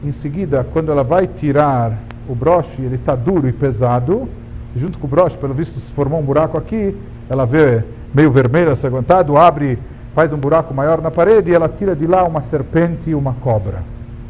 em 0.03 0.12
seguida, 0.12 0.64
quando 0.72 0.92
ela 0.92 1.03
vai 1.03 1.26
tirar 1.26 1.92
o 2.28 2.34
broche, 2.34 2.80
ele 2.80 2.96
está 2.96 3.14
duro 3.14 3.49
e 3.49 3.53
pesado. 3.53 4.28
Junto 4.76 4.99
com 4.99 5.07
o 5.07 5.11
broche, 5.11 5.36
pelo 5.38 5.55
visto, 5.55 5.78
se 5.80 5.92
formou 5.92 6.20
um 6.20 6.24
buraco 6.24 6.57
aqui. 6.57 6.96
Ela 7.28 7.44
vê 7.44 7.82
meio 8.14 8.30
vermelho, 8.30 8.76
aguentado, 8.82 9.36
abre, 9.36 9.78
faz 10.14 10.32
um 10.32 10.36
buraco 10.36 10.72
maior 10.72 11.01
na 11.01 11.11
parede 11.11 11.51
e 11.51 11.55
ela 11.55 11.68
tira 11.68 11.96
de 11.96 12.07
lá 12.07 12.24
uma 12.24 12.42
serpente 12.42 13.11
e 13.11 13.14
uma 13.14 13.34
cobra. 13.34 13.82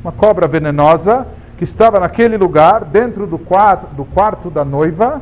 Uma 0.03 0.13
cobra 0.13 0.49
venenosa 0.49 1.27
que 1.59 1.65
estava 1.65 1.99
naquele 2.01 2.37
lugar, 2.39 2.85
dentro 2.85 3.27
do 3.27 3.39
quarto, 3.39 3.95
do 3.95 4.05
quarto 4.05 4.49
da 4.49 4.65
noiva. 4.65 5.21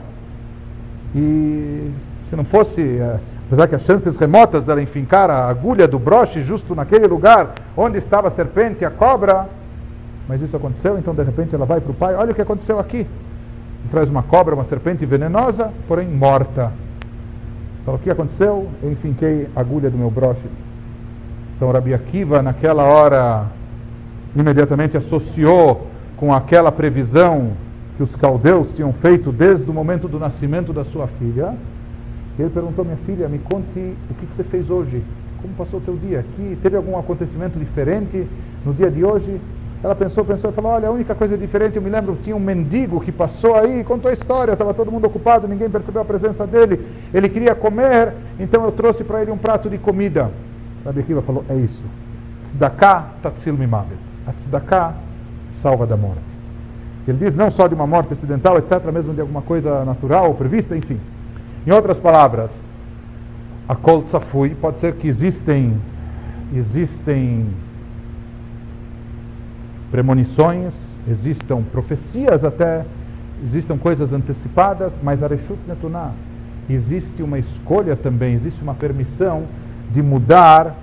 E 1.15 1.91
se 2.29 2.37
não 2.37 2.45
fosse, 2.45 2.81
eh, 2.81 3.19
apesar 3.47 3.67
que 3.67 3.75
as 3.75 3.83
chances 3.83 4.17
remotas 4.17 4.65
dela 4.65 4.83
enfincar 4.83 5.31
a 5.31 5.49
agulha 5.49 5.89
do 5.89 5.99
broche 5.99 6.43
justo 6.43 6.75
naquele 6.75 7.07
lugar 7.07 7.53
onde 7.77 7.99
estava 7.99 8.29
a 8.29 8.31
serpente 8.33 8.83
e 8.83 8.85
a 8.85 8.91
cobra, 8.91 9.49
mas 10.29 10.43
isso 10.43 10.57
aconteceu, 10.57 10.99
então 10.99 11.15
de 11.15 11.23
repente 11.23 11.55
ela 11.55 11.65
vai 11.65 11.81
para 11.81 11.91
o 11.91 11.95
pai, 11.95 12.15
olha 12.15 12.33
o 12.33 12.35
que 12.35 12.43
aconteceu 12.43 12.79
aqui. 12.79 13.07
E 13.85 13.89
traz 13.89 14.09
uma 14.09 14.23
cobra, 14.23 14.55
uma 14.55 14.65
serpente 14.65 15.07
venenosa, 15.07 15.71
porém 15.87 16.09
morta. 16.09 16.73
Então 17.83 17.95
o 17.95 17.99
que 17.99 18.11
aconteceu? 18.11 18.69
Eu 18.83 18.91
enfinquei 18.91 19.49
a 19.55 19.61
agulha 19.61 19.89
do 19.89 19.97
meu 19.97 20.11
broche. 20.11 20.49
Então 21.57 21.71
Rabi 21.71 21.95
Akiva 21.95 22.43
naquela 22.43 22.83
hora 22.83 23.47
imediatamente 24.35 24.97
associou 24.97 25.87
com 26.17 26.35
aquela 26.35 26.73
previsão 26.73 27.53
que 27.97 28.03
os 28.03 28.15
caldeus 28.17 28.71
tinham 28.75 28.93
feito 28.95 29.33
desde 29.33 29.71
o 29.71 29.73
momento 29.73 30.09
do 30.09 30.19
nascimento 30.19 30.73
da 30.73 30.85
sua 30.85 31.07
filha. 31.07 31.55
Ele 32.39 32.51
perguntou, 32.51 32.85
minha 32.85 32.99
filha, 33.07 33.29
me 33.29 33.39
conte 33.39 33.95
o 34.11 34.15
que 34.15 34.27
você 34.27 34.45
fez 34.45 34.69
hoje. 34.69 35.03
Como 35.41 35.55
passou 35.55 35.81
o 35.81 35.83
teu 35.83 35.97
dia 35.97 36.21
aqui? 36.21 36.59
Teve 36.63 36.77
algum 36.77 36.99
acontecimento 36.99 37.59
diferente 37.59 38.27
no 38.65 38.75
dia 38.75 38.91
de 38.91 39.03
hoje? 39.05 39.41
Ela 39.83 39.95
pensou, 39.95 40.25
pensou 40.25 40.51
e 40.51 40.53
falou: 40.53 40.73
Olha, 40.73 40.89
a 40.89 40.91
única 40.91 41.15
coisa 41.15 41.37
diferente, 41.37 41.77
eu 41.77 41.83
me 41.83 41.91
lembro, 41.91 42.19
tinha 42.23 42.35
um 42.35 42.41
mendigo 42.41 43.01
que 43.01 43.13
passou 43.13 43.55
aí, 43.55 43.85
contou 43.85 44.11
a 44.11 44.15
história, 44.15 44.53
estava 44.53 44.75
todo 44.75 44.91
mundo 44.91 45.07
ocupado, 45.07 45.47
ninguém 45.47 45.71
percebeu 45.71 46.03
a 46.03 46.05
presença 46.05 46.47
dele, 46.47 46.87
ele 47.13 47.29
queria 47.29 47.55
comer, 47.55 48.13
então 48.41 48.65
eu 48.65 48.73
trouxe 48.73 49.05
para 49.05 49.23
ele 49.23 49.31
um 49.31 49.39
prato 49.39 49.69
de 49.69 49.79
comida. 49.79 50.31
Rabi 50.85 51.01
Akiva 51.01 51.23
falou: 51.23 51.45
É 51.49 51.55
isso. 51.55 51.83
Tzedakah 52.43 53.11
tatsil 53.23 53.55
mimavet. 53.55 53.99
A 54.27 54.95
salva 55.63 55.87
da 55.87 55.97
morte. 55.97 56.21
Ele 57.07 57.19
diz 57.19 57.35
não 57.35 57.51
só 57.51 57.69
de 57.69 57.75
uma 57.75 57.87
morte 57.87 58.13
acidental, 58.13 58.57
etc., 58.59 58.85
mesmo 58.93 59.15
de 59.15 59.21
alguma 59.21 59.43
coisa 59.43 59.85
natural 59.85 60.35
prevista, 60.35 60.77
enfim. 60.77 60.99
Em 61.67 61.73
outras 61.73 61.99
palavras, 61.99 62.51
a 63.69 63.75
kol 63.75 64.03
tzafui, 64.05 64.55
pode 64.61 64.81
ser 64.81 64.95
que 64.95 65.09
existem 65.09 65.81
existem 66.55 67.47
premonições, 69.91 70.73
existam 71.09 71.63
profecias 71.63 72.45
até, 72.45 72.85
existam 73.45 73.77
coisas 73.79 74.13
antecipadas, 74.13 74.93
mas 75.03 75.23
a 75.23 75.27
Reshut 75.27 75.59
Netuná, 75.67 76.11
existe 76.69 77.23
uma 77.23 77.39
escolha 77.39 77.97
também, 77.97 78.35
existe 78.35 78.61
uma 78.63 78.75
permissão 78.75 79.45
de 79.91 80.03
mudar 80.03 80.75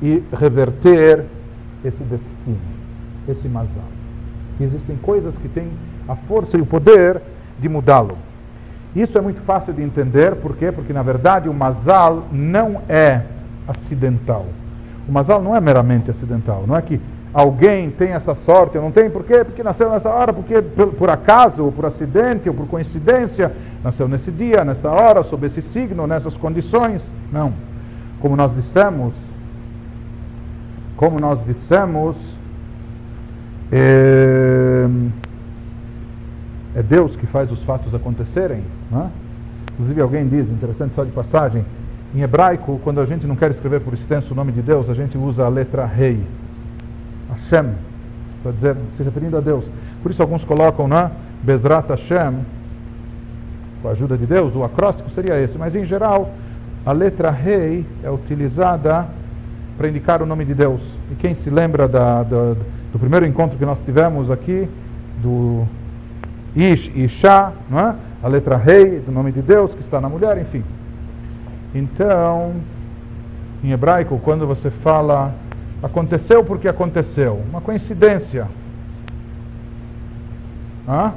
e 0.00 0.22
reverter 0.32 1.24
esse 1.84 2.02
destino, 2.04 2.58
esse 3.28 3.48
mazal. 3.48 3.88
Existem 4.60 4.96
coisas 4.96 5.34
que 5.36 5.48
têm 5.48 5.68
a 6.08 6.14
força 6.14 6.56
e 6.56 6.60
o 6.60 6.66
poder 6.66 7.20
de 7.58 7.68
mudá-lo. 7.68 8.16
Isso 8.94 9.18
é 9.18 9.20
muito 9.20 9.40
fácil 9.42 9.72
de 9.72 9.82
entender, 9.82 10.36
por 10.36 10.56
quê? 10.56 10.70
Porque 10.70 10.92
na 10.92 11.02
verdade 11.02 11.48
o 11.48 11.54
mazal 11.54 12.28
não 12.30 12.82
é 12.88 13.22
acidental. 13.66 14.46
O 15.08 15.12
mazal 15.12 15.42
não 15.42 15.56
é 15.56 15.60
meramente 15.60 16.10
acidental, 16.10 16.64
não 16.66 16.76
é 16.76 16.82
que 16.82 17.00
alguém 17.34 17.90
tem 17.90 18.12
essa 18.12 18.36
sorte, 18.46 18.78
não 18.78 18.92
tem, 18.92 19.10
por 19.10 19.24
quê? 19.24 19.42
Porque 19.44 19.62
nasceu 19.62 19.90
nessa 19.90 20.08
hora, 20.08 20.32
porque 20.32 20.62
por, 20.62 20.94
por 20.94 21.10
acaso, 21.10 21.64
ou 21.64 21.72
por 21.72 21.84
acidente, 21.84 22.48
ou 22.48 22.54
por 22.54 22.68
coincidência, 22.68 23.52
nasceu 23.82 24.06
nesse 24.06 24.30
dia, 24.30 24.64
nessa 24.64 24.88
hora, 24.88 25.24
sob 25.24 25.44
esse 25.48 25.60
signo, 25.60 26.06
nessas 26.06 26.36
condições. 26.36 27.02
Não. 27.32 27.52
Como 28.20 28.36
nós 28.36 28.54
dissemos, 28.54 29.12
como 30.96 31.18
nós 31.20 31.44
dissemos, 31.44 32.16
é, 33.72 34.86
é 36.76 36.82
Deus 36.84 37.16
que 37.16 37.26
faz 37.26 37.50
os 37.50 37.60
fatos 37.64 37.92
acontecerem. 37.92 38.62
Não 38.88 39.02
é? 39.02 39.06
Inclusive 39.72 40.00
alguém 40.00 40.28
diz, 40.28 40.48
interessante 40.48 40.94
só 40.94 41.02
de 41.02 41.10
passagem, 41.10 41.64
em 42.14 42.20
hebraico, 42.22 42.80
quando 42.84 43.00
a 43.00 43.06
gente 43.06 43.26
não 43.26 43.34
quer 43.34 43.50
escrever 43.50 43.80
por 43.80 43.92
extenso 43.92 44.32
o 44.32 44.36
nome 44.36 44.52
de 44.52 44.62
Deus, 44.62 44.88
a 44.88 44.94
gente 44.94 45.18
usa 45.18 45.44
a 45.44 45.48
letra 45.48 45.84
rei. 45.84 46.24
Hashem, 47.34 47.72
para 48.42 48.52
dizer, 48.52 48.76
se 48.96 49.02
referindo 49.02 49.36
a 49.36 49.40
Deus. 49.40 49.64
Por 50.02 50.10
isso 50.10 50.22
alguns 50.22 50.44
colocam 50.44 50.88
né, 50.88 51.10
Bezrat 51.42 51.88
Hashem, 51.88 52.34
com 53.82 53.88
a 53.88 53.92
ajuda 53.92 54.16
de 54.16 54.26
Deus, 54.26 54.54
o 54.54 54.64
acróstico 54.64 55.10
seria 55.10 55.40
esse, 55.40 55.58
mas 55.58 55.74
em 55.74 55.84
geral 55.84 56.30
a 56.86 56.92
letra 56.92 57.30
rei 57.30 57.86
é 58.02 58.10
utilizada 58.10 59.06
para 59.76 59.88
indicar 59.88 60.22
o 60.22 60.26
nome 60.26 60.44
de 60.44 60.54
Deus. 60.54 60.80
E 61.10 61.14
quem 61.16 61.34
se 61.36 61.50
lembra 61.50 61.88
da, 61.88 62.22
da, 62.22 62.54
do 62.92 62.98
primeiro 62.98 63.26
encontro 63.26 63.58
que 63.58 63.64
nós 63.64 63.78
tivemos 63.84 64.30
aqui, 64.30 64.68
do 65.22 65.66
Ish 66.54 66.90
e 66.94 67.04
Isha, 67.04 67.52
não 67.68 67.80
é? 67.80 67.94
a 68.22 68.28
letra 68.28 68.56
rei 68.56 69.00
do 69.00 69.12
nome 69.12 69.32
de 69.32 69.42
Deus 69.42 69.72
que 69.74 69.80
está 69.80 70.00
na 70.00 70.08
mulher, 70.08 70.38
enfim. 70.38 70.64
Então, 71.74 72.54
em 73.62 73.72
hebraico, 73.72 74.18
quando 74.24 74.46
você 74.46 74.70
fala 74.70 75.34
Aconteceu 75.84 76.42
porque 76.42 76.66
aconteceu. 76.66 77.34
Uma 77.50 77.60
coincidência. 77.60 78.48
Hã? 80.88 81.12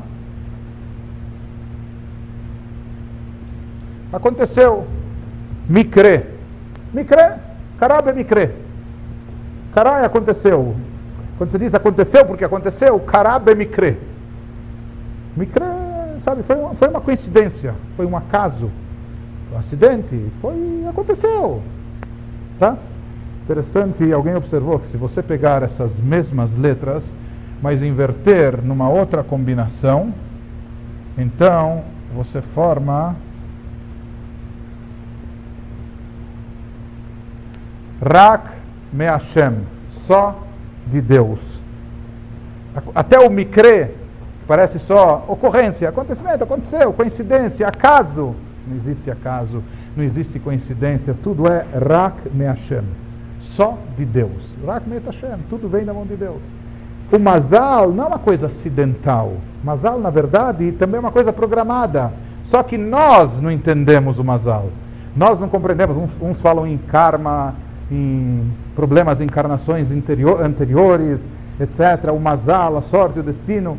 Aconteceu. 4.12 4.86
Micré. 5.70 6.28
Micré. 6.94 7.40
Carabe 7.80 8.12
micré. 8.12 8.52
Carai 9.74 10.04
aconteceu. 10.04 10.76
Quando 11.38 11.52
você 11.52 11.60
diz 11.60 11.74
aconteceu 11.74 12.26
porque 12.26 12.44
aconteceu, 12.44 13.00
carabe 13.00 13.56
micré. 13.56 13.96
Micré, 15.38 15.66
sabe, 16.26 16.44
foi 16.44 16.56
uma, 16.58 16.74
foi 16.74 16.90
uma 16.90 17.00
coincidência, 17.00 17.74
foi 17.96 18.06
um 18.06 18.18
acaso. 18.18 18.70
Um 19.54 19.60
acidente, 19.60 20.30
foi, 20.42 20.84
aconteceu. 20.90 21.62
Tá? 22.60 22.76
Interessante, 23.48 24.12
alguém 24.12 24.36
observou 24.36 24.78
que 24.78 24.88
se 24.90 24.98
você 24.98 25.24
pegar 25.24 25.64
essas 25.64 25.98
mesmas 26.02 26.54
letras, 26.54 27.02
mas 27.62 27.82
inverter 27.82 28.62
numa 28.62 28.90
outra 28.90 29.24
combinação, 29.24 30.14
então 31.18 31.82
você 32.14 32.42
forma 32.54 33.16
Rak 38.04 38.50
Me 38.92 39.06
Hashem, 39.06 39.60
só 40.06 40.44
de 40.86 41.00
Deus. 41.00 41.40
Até 42.94 43.26
o 43.26 43.32
Mikre, 43.32 43.92
parece 44.46 44.78
só 44.80 45.24
ocorrência, 45.26 45.88
acontecimento, 45.88 46.44
aconteceu, 46.44 46.92
coincidência, 46.92 47.66
acaso. 47.66 48.36
Não 48.68 48.76
existe 48.76 49.10
acaso, 49.10 49.64
não 49.96 50.04
existe 50.04 50.38
coincidência, 50.38 51.16
tudo 51.24 51.50
é 51.50 51.66
Rak 51.80 52.30
Me 52.34 52.44
Hashem 52.44 53.07
só 53.56 53.78
de 53.98 54.06
Deus. 54.06 54.56
Tudo 55.50 55.68
vem 55.68 55.86
da 55.86 55.94
mão 55.94 56.06
de 56.06 56.16
Deus. 56.16 56.42
O 57.12 57.20
Mazal 57.20 57.92
não 57.92 58.04
é 58.04 58.08
uma 58.08 58.20
coisa 58.20 58.48
acidental. 58.48 59.34
Mazal, 59.64 60.00
na 60.00 60.10
verdade, 60.10 60.74
também 60.74 60.98
é 60.98 61.00
uma 61.00 61.12
coisa 61.12 61.32
programada. 61.32 62.12
Só 62.46 62.62
que 62.64 62.78
nós 62.78 63.42
não 63.42 63.50
entendemos 63.52 64.20
o 64.20 64.24
Mazal. 64.24 64.70
Nós 65.16 65.40
não 65.40 65.48
compreendemos. 65.48 65.96
Uns 66.22 66.40
falam 66.42 66.68
em 66.68 66.78
karma, 66.78 67.56
em 67.90 68.52
problemas, 68.76 69.22
encarnações 69.22 69.92
interior, 69.92 70.44
anteriores, 70.44 71.20
etc. 71.60 72.12
O 72.14 72.20
Mazal, 72.20 72.78
a 72.78 72.82
sorte, 72.82 73.20
o 73.20 73.24
destino. 73.24 73.78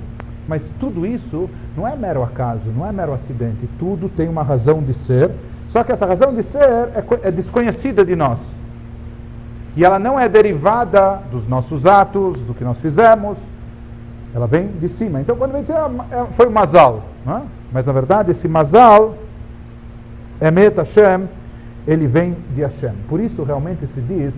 Mas 0.48 0.62
tudo 0.80 1.04
isso 1.04 1.50
não 1.76 1.86
é 1.86 1.94
mero 1.94 2.22
acaso, 2.22 2.62
não 2.74 2.86
é 2.86 2.92
mero 2.92 3.12
acidente. 3.12 3.68
Tudo 3.78 4.08
tem 4.08 4.26
uma 4.26 4.42
razão 4.42 4.82
de 4.82 4.94
ser. 4.94 5.30
Só 5.68 5.84
que 5.84 5.92
essa 5.92 6.06
razão 6.06 6.34
de 6.34 6.42
ser 6.44 6.64
é, 6.64 7.04
é 7.24 7.30
desconhecida 7.30 8.02
de 8.02 8.16
nós. 8.16 8.38
E 9.78 9.84
ela 9.84 9.96
não 9.96 10.18
é 10.18 10.28
derivada 10.28 11.20
dos 11.30 11.46
nossos 11.46 11.86
atos, 11.86 12.36
do 12.38 12.52
que 12.52 12.64
nós 12.64 12.76
fizemos. 12.80 13.38
Ela 14.34 14.48
vem 14.48 14.66
de 14.66 14.88
cima. 14.88 15.20
Então, 15.20 15.36
quando 15.36 15.52
vem 15.52 15.62
dizer, 15.62 15.76
ah, 15.76 15.88
é, 16.10 16.24
foi 16.36 16.48
o 16.48 16.50
Mazal. 16.50 17.04
É? 17.24 17.42
Mas, 17.70 17.86
na 17.86 17.92
verdade, 17.92 18.32
esse 18.32 18.48
Mazal, 18.48 19.14
Emet 20.40 20.76
Hashem, 20.76 21.28
ele 21.86 22.08
vem 22.08 22.34
de 22.56 22.62
Hashem. 22.62 22.92
Por 23.08 23.20
isso, 23.20 23.44
realmente, 23.44 23.86
se 23.86 24.00
diz 24.00 24.34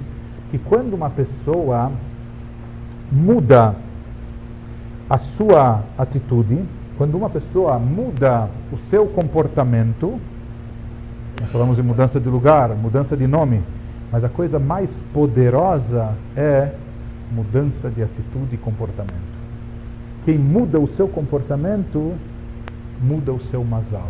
que 0.51 0.59
quando 0.59 0.93
uma 0.93 1.09
pessoa 1.09 1.91
muda 3.11 3.75
a 5.09 5.17
sua 5.17 5.81
atitude, 5.97 6.63
quando 6.99 7.17
uma 7.17 7.31
pessoa 7.31 7.79
muda 7.79 8.47
o 8.71 8.77
seu 8.91 9.07
comportamento, 9.07 10.21
nós 11.41 11.51
falamos 11.51 11.79
em 11.79 11.83
mudança 11.83 12.21
de 12.21 12.29
lugar, 12.29 12.69
mudança 12.77 13.17
de 13.17 13.27
nome, 13.27 13.63
mas 14.13 14.25
a 14.25 14.29
coisa 14.29 14.59
mais 14.59 14.91
poderosa 15.13 16.15
é 16.37 16.73
mudança 17.31 17.89
de 17.91 18.03
atitude 18.03 18.55
e 18.55 18.59
comportamento. 18.59 19.41
Quem 20.25 20.37
muda 20.37 20.79
o 20.81 20.89
seu 20.89 21.09
comportamento, 21.09 22.15
muda 23.01 23.33
o 23.33 23.41
seu 23.47 23.65
masal. 23.65 24.09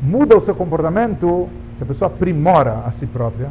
Muda 0.00 0.38
o 0.38 0.40
seu 0.42 0.54
comportamento, 0.54 1.48
se 1.76 1.82
a 1.82 1.86
pessoa 1.86 2.10
aprimora 2.10 2.84
a 2.86 2.92
si 2.92 3.06
própria, 3.06 3.48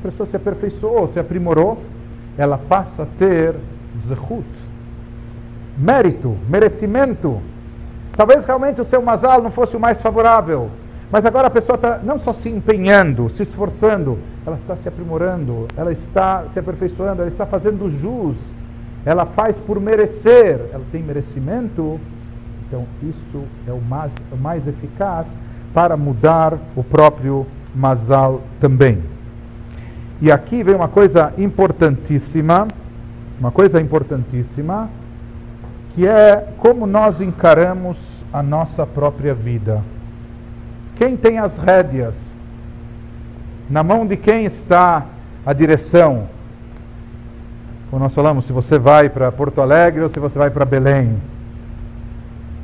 a 0.00 0.02
pessoa 0.02 0.26
se 0.26 0.36
aperfeiçoou, 0.36 1.08
se 1.08 1.18
aprimorou, 1.18 1.80
ela 2.36 2.58
passa 2.58 3.04
a 3.04 3.06
ter 3.18 3.54
zehut, 4.06 4.44
mérito, 5.78 6.36
merecimento. 6.48 7.40
Talvez 8.16 8.44
realmente 8.44 8.80
o 8.80 8.84
seu 8.84 9.00
masal 9.00 9.42
não 9.42 9.50
fosse 9.50 9.76
o 9.76 9.80
mais 9.80 10.00
favorável, 10.00 10.70
mas 11.14 11.24
agora 11.24 11.46
a 11.46 11.50
pessoa 11.50 11.76
está 11.76 12.00
não 12.02 12.18
só 12.18 12.32
se 12.32 12.48
empenhando, 12.48 13.30
se 13.36 13.44
esforçando, 13.44 14.18
ela 14.44 14.56
está 14.56 14.74
se 14.74 14.88
aprimorando, 14.88 15.68
ela 15.76 15.92
está 15.92 16.46
se 16.52 16.58
aperfeiçoando, 16.58 17.22
ela 17.22 17.30
está 17.30 17.46
fazendo 17.46 17.88
jus, 18.00 18.36
ela 19.04 19.24
faz 19.24 19.56
por 19.58 19.78
merecer, 19.78 20.70
ela 20.72 20.82
tem 20.90 21.04
merecimento. 21.04 22.00
Então, 22.66 22.84
isso 23.00 23.44
é 23.64 23.70
o 23.70 23.80
mais, 23.80 24.10
o 24.32 24.36
mais 24.36 24.66
eficaz 24.66 25.28
para 25.72 25.96
mudar 25.96 26.58
o 26.74 26.82
próprio 26.82 27.46
Mazal 27.72 28.40
também. 28.60 29.00
E 30.20 30.32
aqui 30.32 30.64
vem 30.64 30.74
uma 30.74 30.88
coisa 30.88 31.32
importantíssima, 31.38 32.66
uma 33.38 33.52
coisa 33.52 33.80
importantíssima, 33.80 34.90
que 35.94 36.08
é 36.08 36.54
como 36.58 36.88
nós 36.88 37.20
encaramos 37.20 37.96
a 38.32 38.42
nossa 38.42 38.84
própria 38.84 39.32
vida. 39.32 39.93
Quem 40.96 41.16
tem 41.16 41.38
as 41.38 41.56
rédeas? 41.58 42.14
Na 43.68 43.82
mão 43.82 44.06
de 44.06 44.16
quem 44.16 44.44
está 44.44 45.06
a 45.44 45.52
direção? 45.52 46.28
Como 47.90 48.02
nós 48.02 48.14
falamos, 48.14 48.46
se 48.46 48.52
você 48.52 48.78
vai 48.78 49.08
para 49.08 49.30
Porto 49.32 49.60
Alegre 49.60 50.02
ou 50.02 50.08
se 50.08 50.18
você 50.18 50.38
vai 50.38 50.50
para 50.50 50.64
Belém. 50.64 51.16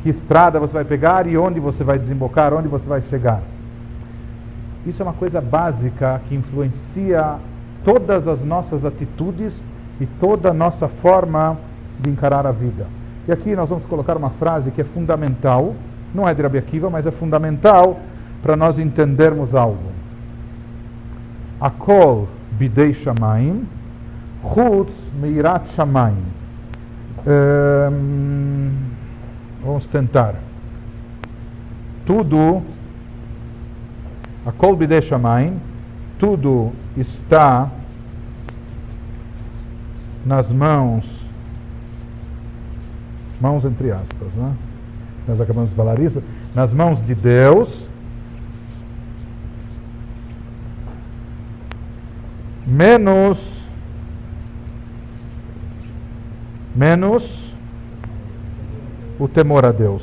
Que 0.03 0.11
estrada 0.11 0.59
você 0.59 0.73
vai 0.73 0.85
pegar 0.85 1.27
e 1.27 1.37
onde 1.37 1.61
você 1.61 1.85
vai 1.85 1.99
desembocar, 1.99 2.55
onde 2.55 2.69
você 2.69 2.87
vai 2.87 3.03
chegar. 3.03 3.41
Isso 4.87 5.03
é 5.03 5.05
uma 5.05 5.13
coisa 5.13 5.41
básica 5.41 6.21
que 6.29 6.35
influencia 6.35 7.37
todas 7.85 8.27
as 8.27 8.43
nossas 8.45 8.85
atitudes 8.85 9.53
e 10.01 10.07
toda 10.07 10.51
a 10.51 10.55
nossa 10.55 10.89
forma 10.89 11.59
de 11.99 12.09
encarar 12.09 12.47
a 12.47 12.53
vida. 12.53 12.87
E 13.29 13.33
aqui 13.33 13.55
nós 13.55 13.69
vamos 13.69 13.85
colocar 13.85 14.17
uma 14.17 14.31
frase 14.31 14.71
que 14.71 14.81
é 14.81 14.85
fundamental, 14.85 15.75
não 16.15 16.29
é 16.29 16.35
de 16.35 16.43
Rabi 16.43 16.59
Akiva, 16.59 16.89
mas 16.89 17.07
é 17.07 17.11
fundamental 17.11 18.01
para 18.43 18.57
nós 18.57 18.79
entendermos 18.79 19.55
algo. 19.55 19.91
Akol 21.61 22.29
bidei 22.53 22.95
shamayim, 22.95 23.67
chutz 24.55 24.93
meirat 25.21 25.69
shamayim. 25.71 26.25
Um, 27.27 28.73
vamos 29.63 29.87
tentar. 29.89 30.37
Tudo, 32.07 32.63
a 34.47 34.53
kol 34.53 34.75
bidei 34.75 35.03
shamayim, 35.03 35.61
tudo 36.19 36.73
está 36.97 37.71
nas 40.25 40.51
mãos, 40.51 41.05
mãos 43.41 43.65
entre 43.65 43.93
aspas, 43.93 44.33
né? 44.35 44.55
Nós 45.29 45.41
acabamos 45.41 45.71
de 45.71 45.77
falar 45.77 45.99
isso, 46.01 46.23
nas 46.55 46.73
mãos 46.73 47.05
de 47.07 47.15
Deus, 47.15 47.90
menos 52.71 53.37
menos 56.75 57.23
o 59.19 59.27
temor 59.27 59.69
a 59.69 59.73
Deus. 59.73 60.03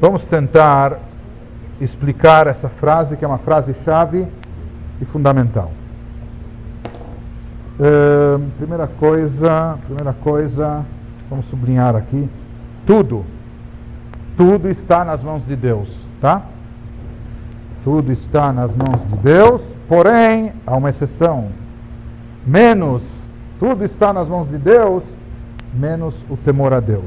Vamos 0.00 0.24
tentar 0.26 0.98
explicar 1.80 2.48
essa 2.48 2.68
frase, 2.68 3.16
que 3.16 3.24
é 3.24 3.28
uma 3.28 3.38
frase 3.38 3.72
chave 3.84 4.26
e 5.00 5.04
fundamental. 5.06 5.70
Uh, 7.78 8.50
primeira 8.58 8.86
coisa, 8.86 9.78
primeira 9.86 10.12
coisa, 10.12 10.84
vamos 11.30 11.46
sublinhar 11.46 11.94
aqui, 11.94 12.28
tudo, 12.86 13.24
tudo 14.36 14.68
está 14.70 15.04
nas 15.04 15.22
mãos 15.22 15.46
de 15.46 15.54
Deus, 15.54 15.88
tá? 16.20 16.42
Tudo 17.86 18.10
está 18.10 18.52
nas 18.52 18.74
mãos 18.74 19.00
de 19.12 19.16
Deus, 19.18 19.62
porém, 19.86 20.52
há 20.66 20.76
uma 20.76 20.90
exceção, 20.90 21.50
menos, 22.44 23.00
tudo 23.60 23.84
está 23.84 24.12
nas 24.12 24.26
mãos 24.26 24.50
de 24.50 24.58
Deus, 24.58 25.04
menos 25.72 26.12
o 26.28 26.36
temor 26.36 26.72
a 26.72 26.80
Deus. 26.80 27.04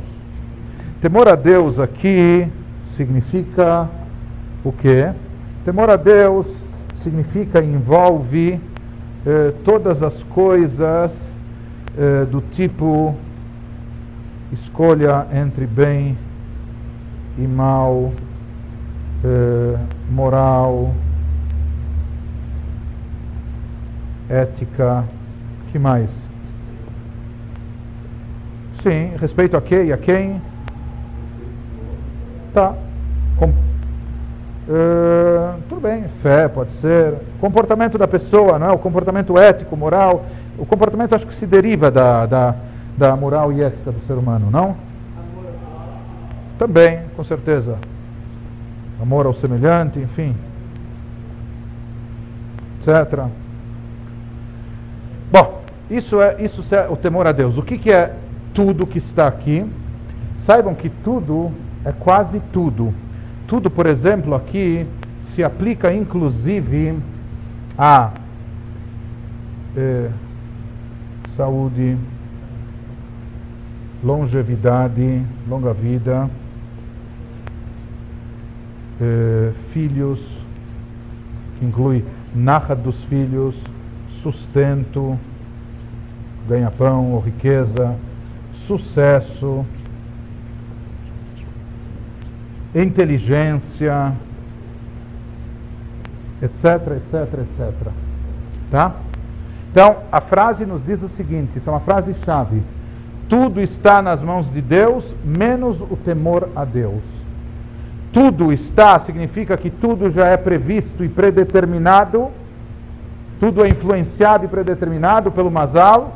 Temor 1.01 1.27
a 1.27 1.35
Deus 1.35 1.77
aqui 1.79 2.47
significa 2.95 3.89
o 4.63 4.71
quê? 4.71 5.11
Temor 5.65 5.89
a 5.91 5.97
Deus 5.97 6.47
significa, 7.03 7.61
envolve 7.61 8.57
eh, 9.25 9.53
todas 9.65 10.01
as 10.01 10.23
coisas 10.29 11.11
eh, 11.97 12.25
do 12.31 12.39
tipo 12.53 13.13
escolha 14.53 15.27
entre 15.33 15.67
bem 15.67 16.17
e 17.37 17.45
mal, 17.45 18.13
eh, 19.25 19.98
moral, 20.09 20.91
ética, 24.29 25.03
que 25.71 25.79
mais? 25.79 26.09
Sim, 28.83 29.11
respeito 29.19 29.57
a 29.57 29.61
quem? 29.61 29.91
A 29.91 29.97
quem? 29.97 30.41
Tá. 32.53 32.73
Com 33.37 33.53
Uh, 34.69 35.59
tudo 35.67 35.81
bem, 35.81 36.03
fé 36.21 36.47
pode 36.47 36.71
ser. 36.73 37.15
Comportamento 37.41 37.97
da 37.97 38.07
pessoa, 38.07 38.59
não 38.59 38.67
é? 38.67 38.71
O 38.71 38.77
comportamento 38.77 39.35
ético, 39.35 39.75
moral. 39.75 40.25
O 40.59 40.65
comportamento 40.65 41.15
acho 41.15 41.25
que 41.25 41.33
se 41.33 41.47
deriva 41.47 41.89
da, 41.89 42.27
da, 42.27 42.55
da 42.95 43.15
moral 43.15 43.51
e 43.51 43.63
ética 43.63 43.91
do 43.91 43.99
ser 44.01 44.13
humano, 44.13 44.51
não? 44.51 44.75
Também, 46.59 46.99
com 47.15 47.23
certeza. 47.23 47.79
Amor 49.01 49.25
ao 49.25 49.33
semelhante, 49.33 49.99
enfim. 49.99 50.35
Etc. 52.81 53.25
Bom, 55.31 55.61
isso 55.89 56.21
é, 56.21 56.41
isso 56.43 56.63
é 56.73 56.87
o 56.89 56.95
temor 56.95 57.27
a 57.27 57.31
Deus. 57.31 57.57
O 57.57 57.63
que, 57.63 57.77
que 57.77 57.91
é 57.91 58.15
tudo 58.53 58.87
que 58.87 58.99
está 58.99 59.27
aqui? 59.27 59.65
Saibam 60.45 60.75
que 60.75 60.89
tudo 60.89 61.51
é 61.85 61.91
quase 61.91 62.39
tudo 62.51 62.93
tudo, 63.49 63.71
por 63.71 63.87
exemplo, 63.87 64.35
aqui 64.35 64.85
se 65.33 65.43
aplica 65.43 65.91
inclusive 65.91 66.99
a 67.75 68.11
eh, 69.75 70.11
saúde, 71.35 71.97
longevidade, 74.03 75.23
longa 75.47 75.73
vida, 75.73 76.29
eh, 79.01 79.51
filhos, 79.71 80.19
que 81.57 81.65
inclui 81.65 82.05
narra 82.33 82.75
dos 82.75 83.01
filhos, 83.05 83.55
sustento, 84.21 85.17
ganha-pão 86.47 87.11
ou 87.11 87.19
riqueza, 87.19 87.95
sucesso, 88.67 89.65
inteligência, 92.75 94.13
etc, 96.41 96.65
etc, 96.97 97.39
etc. 97.39 97.91
Tá? 98.71 98.95
Então, 99.71 99.97
a 100.11 100.21
frase 100.21 100.65
nos 100.65 100.83
diz 100.85 101.01
o 101.01 101.09
seguinte: 101.09 101.57
isso 101.57 101.69
é 101.69 101.73
uma 101.73 101.79
frase 101.81 102.13
chave. 102.25 102.61
Tudo 103.27 103.61
está 103.61 104.01
nas 104.01 104.21
mãos 104.21 104.51
de 104.51 104.61
Deus, 104.61 105.15
menos 105.23 105.79
o 105.81 105.95
temor 105.95 106.49
a 106.55 106.65
Deus. 106.65 107.18
Tudo 108.11 108.51
está 108.51 108.99
significa 109.01 109.55
que 109.55 109.69
tudo 109.69 110.09
já 110.09 110.27
é 110.27 110.37
previsto 110.37 111.03
e 111.03 111.09
predeterminado, 111.09 112.29
tudo 113.39 113.63
é 113.63 113.69
influenciado 113.69 114.45
e 114.45 114.47
predeterminado 114.47 115.31
pelo 115.31 115.51
Masal, 115.51 116.15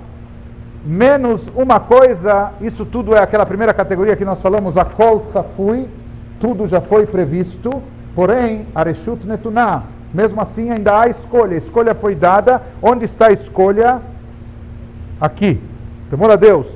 menos 0.83 1.41
uma 1.55 1.79
coisa, 1.79 2.51
isso 2.61 2.85
tudo 2.85 3.15
é 3.15 3.21
aquela 3.21 3.45
primeira 3.45 3.73
categoria 3.73 4.15
que 4.15 4.25
nós 4.25 4.41
falamos, 4.41 4.75
a 4.77 4.83
Kol 4.83 5.27
Safui, 5.31 5.87
tudo 6.39 6.67
já 6.67 6.81
foi 6.81 7.05
previsto, 7.05 7.69
porém, 8.15 8.65
Areshut 8.75 9.25
Netuná, 9.25 9.83
mesmo 10.13 10.41
assim 10.41 10.69
ainda 10.69 10.99
há 10.99 11.09
escolha. 11.09 11.55
A 11.55 11.57
escolha 11.57 11.95
foi 11.95 12.15
dada, 12.15 12.61
onde 12.81 13.05
está 13.05 13.27
a 13.27 13.33
escolha? 13.33 14.01
Aqui. 15.19 15.59
Temor 16.09 16.31
a 16.31 16.35
Deus. 16.35 16.67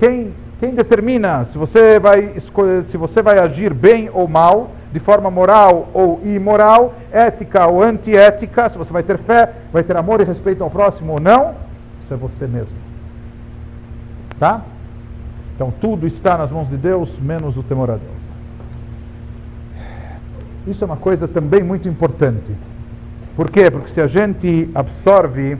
Quem, 0.00 0.32
quem 0.58 0.74
determina 0.74 1.46
se 1.52 1.58
você, 1.58 2.00
vai 2.00 2.32
escolher, 2.36 2.84
se 2.90 2.96
você 2.96 3.22
vai 3.22 3.38
agir 3.38 3.72
bem 3.72 4.10
ou 4.12 4.26
mal, 4.26 4.70
de 4.92 4.98
forma 4.98 5.30
moral 5.30 5.88
ou 5.94 6.20
imoral, 6.24 6.94
ética 7.12 7.66
ou 7.66 7.82
antiética, 7.82 8.68
se 8.70 8.76
você 8.76 8.92
vai 8.92 9.02
ter 9.02 9.18
fé, 9.18 9.52
vai 9.72 9.82
ter 9.84 9.96
amor 9.96 10.20
e 10.20 10.24
respeito 10.24 10.64
ao 10.64 10.70
próximo 10.70 11.12
ou 11.12 11.20
não, 11.20 11.54
isso 12.02 12.12
é 12.12 12.16
você 12.16 12.46
mesmo. 12.46 12.76
Tá? 14.38 14.62
Então 15.54 15.72
tudo 15.80 16.06
está 16.06 16.36
nas 16.36 16.50
mãos 16.50 16.68
de 16.68 16.76
Deus, 16.76 17.08
menos 17.20 17.56
o 17.56 17.62
temor 17.62 17.90
a 17.90 17.96
Deus. 17.96 18.18
Isso 20.66 20.82
é 20.82 20.86
uma 20.86 20.96
coisa 20.96 21.28
também 21.28 21.62
muito 21.62 21.88
importante. 21.88 22.52
Por 23.36 23.48
quê? 23.50 23.70
Porque 23.70 23.92
se 23.92 24.00
a 24.00 24.08
gente 24.08 24.68
absorve 24.74 25.56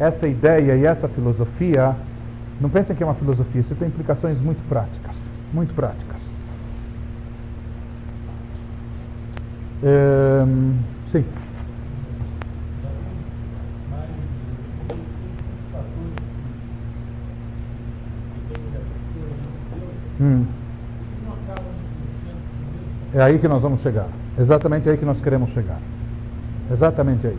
essa 0.00 0.26
ideia 0.26 0.74
e 0.76 0.86
essa 0.86 1.08
filosofia, 1.08 1.94
não 2.60 2.70
pensem 2.70 2.94
que 2.94 3.02
é 3.02 3.06
uma 3.06 3.14
filosofia, 3.14 3.60
isso 3.60 3.74
tem 3.74 3.88
implicações 3.88 4.40
muito 4.40 4.62
práticas. 4.68 5.16
Muito 5.52 5.74
práticas. 5.74 6.20
Um, 9.82 10.78
sim. 11.12 11.24
Hum. 20.20 20.46
É 23.12 23.22
aí 23.22 23.38
que 23.38 23.46
nós 23.46 23.62
vamos 23.62 23.80
chegar. 23.82 24.08
Exatamente 24.38 24.88
aí 24.88 24.96
que 24.96 25.04
nós 25.04 25.20
queremos 25.20 25.50
chegar. 25.50 25.78
Exatamente 26.70 27.26
aí. 27.26 27.38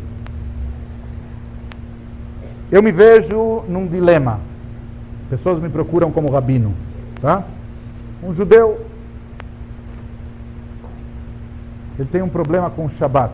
Eu 2.72 2.84
me 2.84 2.92
vejo 2.92 3.64
num 3.68 3.88
dilema. 3.88 4.40
Pessoas 5.36 5.60
me 5.60 5.68
procuram 5.68 6.12
como 6.12 6.32
rabino, 6.32 6.74
tá? 7.22 7.44
Um 8.24 8.34
judeu 8.34 8.86
ele 12.00 12.08
tem 12.10 12.22
um 12.22 12.30
problema 12.30 12.70
com 12.70 12.86
o 12.86 12.90
Shabat, 12.92 13.34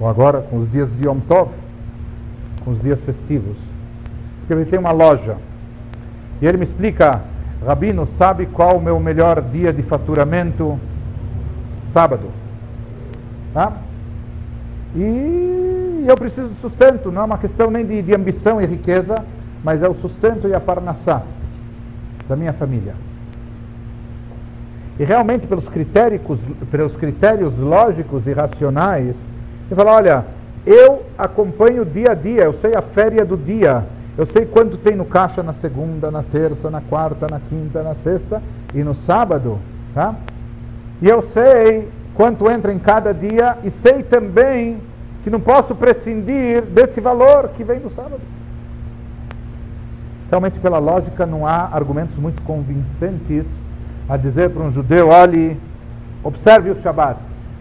ou 0.00 0.08
agora 0.08 0.40
com 0.40 0.58
os 0.58 0.70
dias 0.72 0.90
de 0.96 1.06
Yom 1.06 1.20
Tov, 1.20 1.50
com 2.64 2.72
os 2.72 2.80
dias 2.80 3.00
festivos. 3.02 3.56
Porque 4.40 4.52
ele 4.52 4.64
tem 4.64 4.80
uma 4.80 4.90
loja. 4.90 5.36
E 6.42 6.46
ele 6.46 6.58
me 6.58 6.64
explica, 6.64 7.22
Rabino, 7.64 8.08
sabe 8.18 8.46
qual 8.46 8.76
o 8.76 8.82
meu 8.82 8.98
melhor 8.98 9.40
dia 9.42 9.72
de 9.72 9.82
faturamento? 9.82 10.76
Sábado. 11.92 12.30
Tá? 13.54 13.74
E 14.96 16.04
eu 16.08 16.16
preciso 16.16 16.48
de 16.48 16.60
sustento, 16.60 17.12
não 17.12 17.22
é 17.22 17.24
uma 17.26 17.38
questão 17.38 17.70
nem 17.70 17.86
de, 17.86 18.02
de 18.02 18.12
ambição 18.12 18.60
e 18.60 18.66
riqueza, 18.66 19.24
mas 19.62 19.82
é 19.82 19.88
o 19.88 19.94
sustento 19.94 20.48
e 20.48 20.54
a 20.54 20.60
parnassá 20.60 21.22
da 22.28 22.36
minha 22.36 22.52
família. 22.52 22.94
e 24.98 25.04
realmente 25.04 25.46
pelos 25.46 25.66
critérios, 25.68 26.38
pelos 26.70 26.94
critérios 26.96 27.56
lógicos 27.58 28.26
e 28.26 28.32
racionais, 28.32 29.16
você 29.66 29.74
fala, 29.74 29.94
olha, 29.94 30.24
eu 30.66 31.02
acompanho 31.16 31.86
dia 31.86 32.10
a 32.10 32.14
dia, 32.14 32.42
eu 32.42 32.52
sei 32.54 32.74
a 32.74 32.82
féria 32.82 33.24
do 33.24 33.36
dia, 33.36 33.82
eu 34.18 34.26
sei 34.26 34.44
quanto 34.44 34.76
tem 34.76 34.94
no 34.94 35.06
caixa 35.06 35.42
na 35.42 35.54
segunda, 35.54 36.10
na 36.10 36.22
terça, 36.22 36.70
na 36.70 36.82
quarta, 36.82 37.26
na 37.30 37.40
quinta, 37.40 37.82
na 37.82 37.94
sexta 37.94 38.42
e 38.74 38.84
no 38.84 38.94
sábado, 38.94 39.58
tá? 39.94 40.14
E 41.00 41.08
eu 41.08 41.22
sei 41.22 41.88
quanto 42.14 42.50
entra 42.50 42.70
em 42.70 42.78
cada 42.78 43.14
dia 43.14 43.56
e 43.64 43.70
sei 43.70 44.02
também 44.02 44.78
que 45.24 45.30
não 45.30 45.40
posso 45.40 45.74
prescindir 45.74 46.62
desse 46.62 47.00
valor 47.00 47.48
que 47.56 47.64
vem 47.64 47.80
do 47.80 47.88
sábado. 47.90 48.20
Realmente, 50.30 50.60
pela 50.60 50.78
lógica, 50.78 51.26
não 51.26 51.44
há 51.44 51.68
argumentos 51.72 52.16
muito 52.16 52.40
convincentes 52.42 53.44
a 54.08 54.16
dizer 54.16 54.50
para 54.50 54.62
um 54.62 54.70
judeu: 54.70 55.08
olhe, 55.08 55.58
observe 56.22 56.70
o 56.70 56.80
Shabat, 56.80 57.18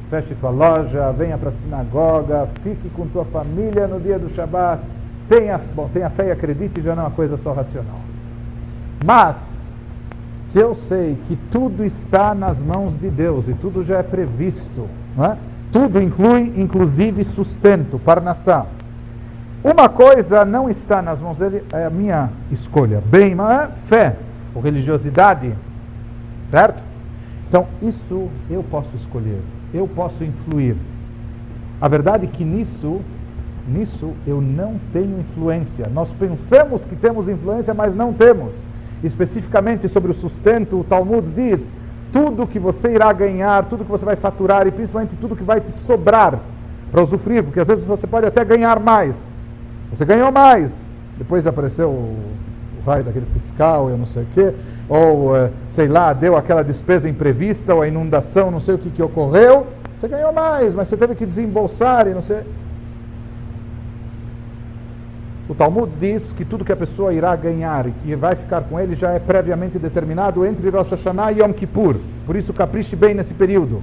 feche 0.10 0.36
tua 0.36 0.52
loja, 0.52 1.12
venha 1.14 1.38
para 1.38 1.50
a 1.50 1.54
sinagoga, 1.54 2.48
fique 2.64 2.90
com 2.90 3.08
tua 3.08 3.26
família 3.26 3.88
no 3.88 4.00
dia 4.00 4.20
do 4.20 4.30
Shabat, 4.36 4.84
tenha, 5.28 5.60
bom, 5.76 5.90
tenha 5.92 6.12
fé 6.12 6.28
e 6.28 6.32
acredite, 6.32 6.82
já 6.82 6.96
não 6.96 7.04
é 7.04 7.06
uma 7.08 7.16
coisa 7.16 7.38
só 7.38 7.54
racional. 7.54 8.00
Mas, 9.04 9.36
se 10.50 10.60
eu 10.60 10.76
sei 10.76 11.18
que 11.28 11.36
tudo 11.52 11.84
está 11.84 12.36
nas 12.36 12.58
mãos 12.58 12.94
de 13.00 13.10
Deus 13.10 13.48
e 13.48 13.54
tudo 13.56 13.84
já 13.84 13.98
é 13.98 14.04
previsto, 14.04 14.88
não 15.18 15.26
é? 15.26 15.38
tudo 15.72 16.02
inclui 16.02 16.54
inclusive 16.58 17.24
sustento, 17.26 18.00
parnassá, 18.00 18.66
uma 19.64 19.90
coisa 19.90 20.46
não 20.46 20.70
está 20.70 21.02
nas 21.02 21.20
mãos 21.20 21.38
dele, 21.38 21.64
é 21.74 21.86
a 21.86 21.90
minha 21.90 22.30
escolha. 22.52 23.02
Bem, 23.06 23.36
mas 23.36 23.62
é 23.62 23.72
fé 23.88 24.16
ou 24.56 24.62
religiosidade, 24.62 25.54
certo? 26.50 26.82
Então, 27.48 27.68
isso 27.82 28.30
eu 28.50 28.64
posso 28.64 28.90
escolher, 28.96 29.42
eu 29.74 29.88
posso 29.88 30.24
influir. 30.24 30.76
A 31.82 31.88
verdade 31.88 32.26
é 32.26 32.30
que 32.30 32.44
nisso, 32.44 33.02
nisso 33.68 34.14
eu 34.26 34.40
não 34.40 34.76
tenho 34.94 35.20
influência. 35.20 35.90
Nós 35.94 36.10
pensamos 36.12 36.84
que 36.86 36.96
temos 36.96 37.28
influência, 37.28 37.74
mas 37.74 37.96
não 37.96 38.14
temos. 38.14 38.52
Especificamente 39.04 39.88
sobre 39.90 40.12
o 40.12 40.16
sustento, 40.16 40.80
o 40.80 40.84
Talmud 40.84 41.28
diz: 41.36 41.68
tudo 42.12 42.48
que 42.48 42.60
você 42.60 42.94
irá 42.94 43.12
ganhar, 43.14 43.66
tudo 43.66 43.86
que 43.86 43.92
você 43.92 44.06
vai 44.06 44.16
faturar 44.16 44.68
e 44.68 44.72
principalmente 44.72 45.16
tudo 45.16 45.36
que 45.36 45.44
vai 45.44 45.62
te 45.62 45.72
sobrar 45.86 46.40
para 46.92 47.04
usufruir, 47.04 47.44
porque 47.44 47.60
às 47.60 47.68
vezes 47.68 47.86
você 47.86 48.08
pode 48.08 48.26
até 48.26 48.44
ganhar 48.44 48.80
mais, 48.80 49.16
você 50.00 50.06
ganhou 50.06 50.32
mais. 50.32 50.72
Depois 51.18 51.46
apareceu 51.46 51.90
o, 51.90 52.16
raio 52.86 53.04
daquele 53.04 53.26
fiscal, 53.34 53.90
eu 53.90 53.98
não 53.98 54.06
sei 54.06 54.24
o 54.24 54.28
quê, 54.34 54.54
ou 54.88 55.36
eh, 55.36 55.52
sei 55.72 55.90
lá, 55.90 56.14
deu 56.14 56.38
aquela 56.38 56.64
despesa 56.64 57.10
imprevista, 57.10 57.76
ou 57.76 57.82
a 57.82 57.88
inundação, 57.90 58.50
não 58.50 58.62
sei 58.62 58.76
o 58.76 58.78
que, 58.78 58.90
que 58.90 59.04
ocorreu. 59.04 59.68
Você 60.00 60.08
ganhou 60.08 60.32
mais, 60.32 60.74
mas 60.74 60.88
você 60.88 60.96
teve 60.96 61.16
que 61.16 61.26
desembolsar 61.26 62.08
e 62.08 62.14
não 62.14 62.24
sei. 62.24 62.40
O 65.50 65.54
Talmud 65.54 65.92
diz 66.00 66.32
que 66.32 66.46
tudo 66.46 66.64
que 66.64 66.72
a 66.72 66.78
pessoa 66.78 67.14
irá 67.14 67.36
ganhar 67.36 67.86
e 67.86 67.92
que 67.92 68.16
vai 68.16 68.36
ficar 68.36 68.62
com 68.62 68.80
ele 68.80 68.96
já 68.96 69.12
é 69.12 69.20
previamente 69.20 69.78
determinado 69.78 70.46
entre 70.46 70.70
Rosh 70.70 70.92
Hashanah 70.92 71.34
e 71.34 71.42
Yom 71.42 71.52
Kippur. 71.52 71.98
Por 72.26 72.38
isso, 72.38 72.54
capriche 72.54 72.96
bem 72.96 73.14
nesse 73.14 73.34
período 73.34 73.82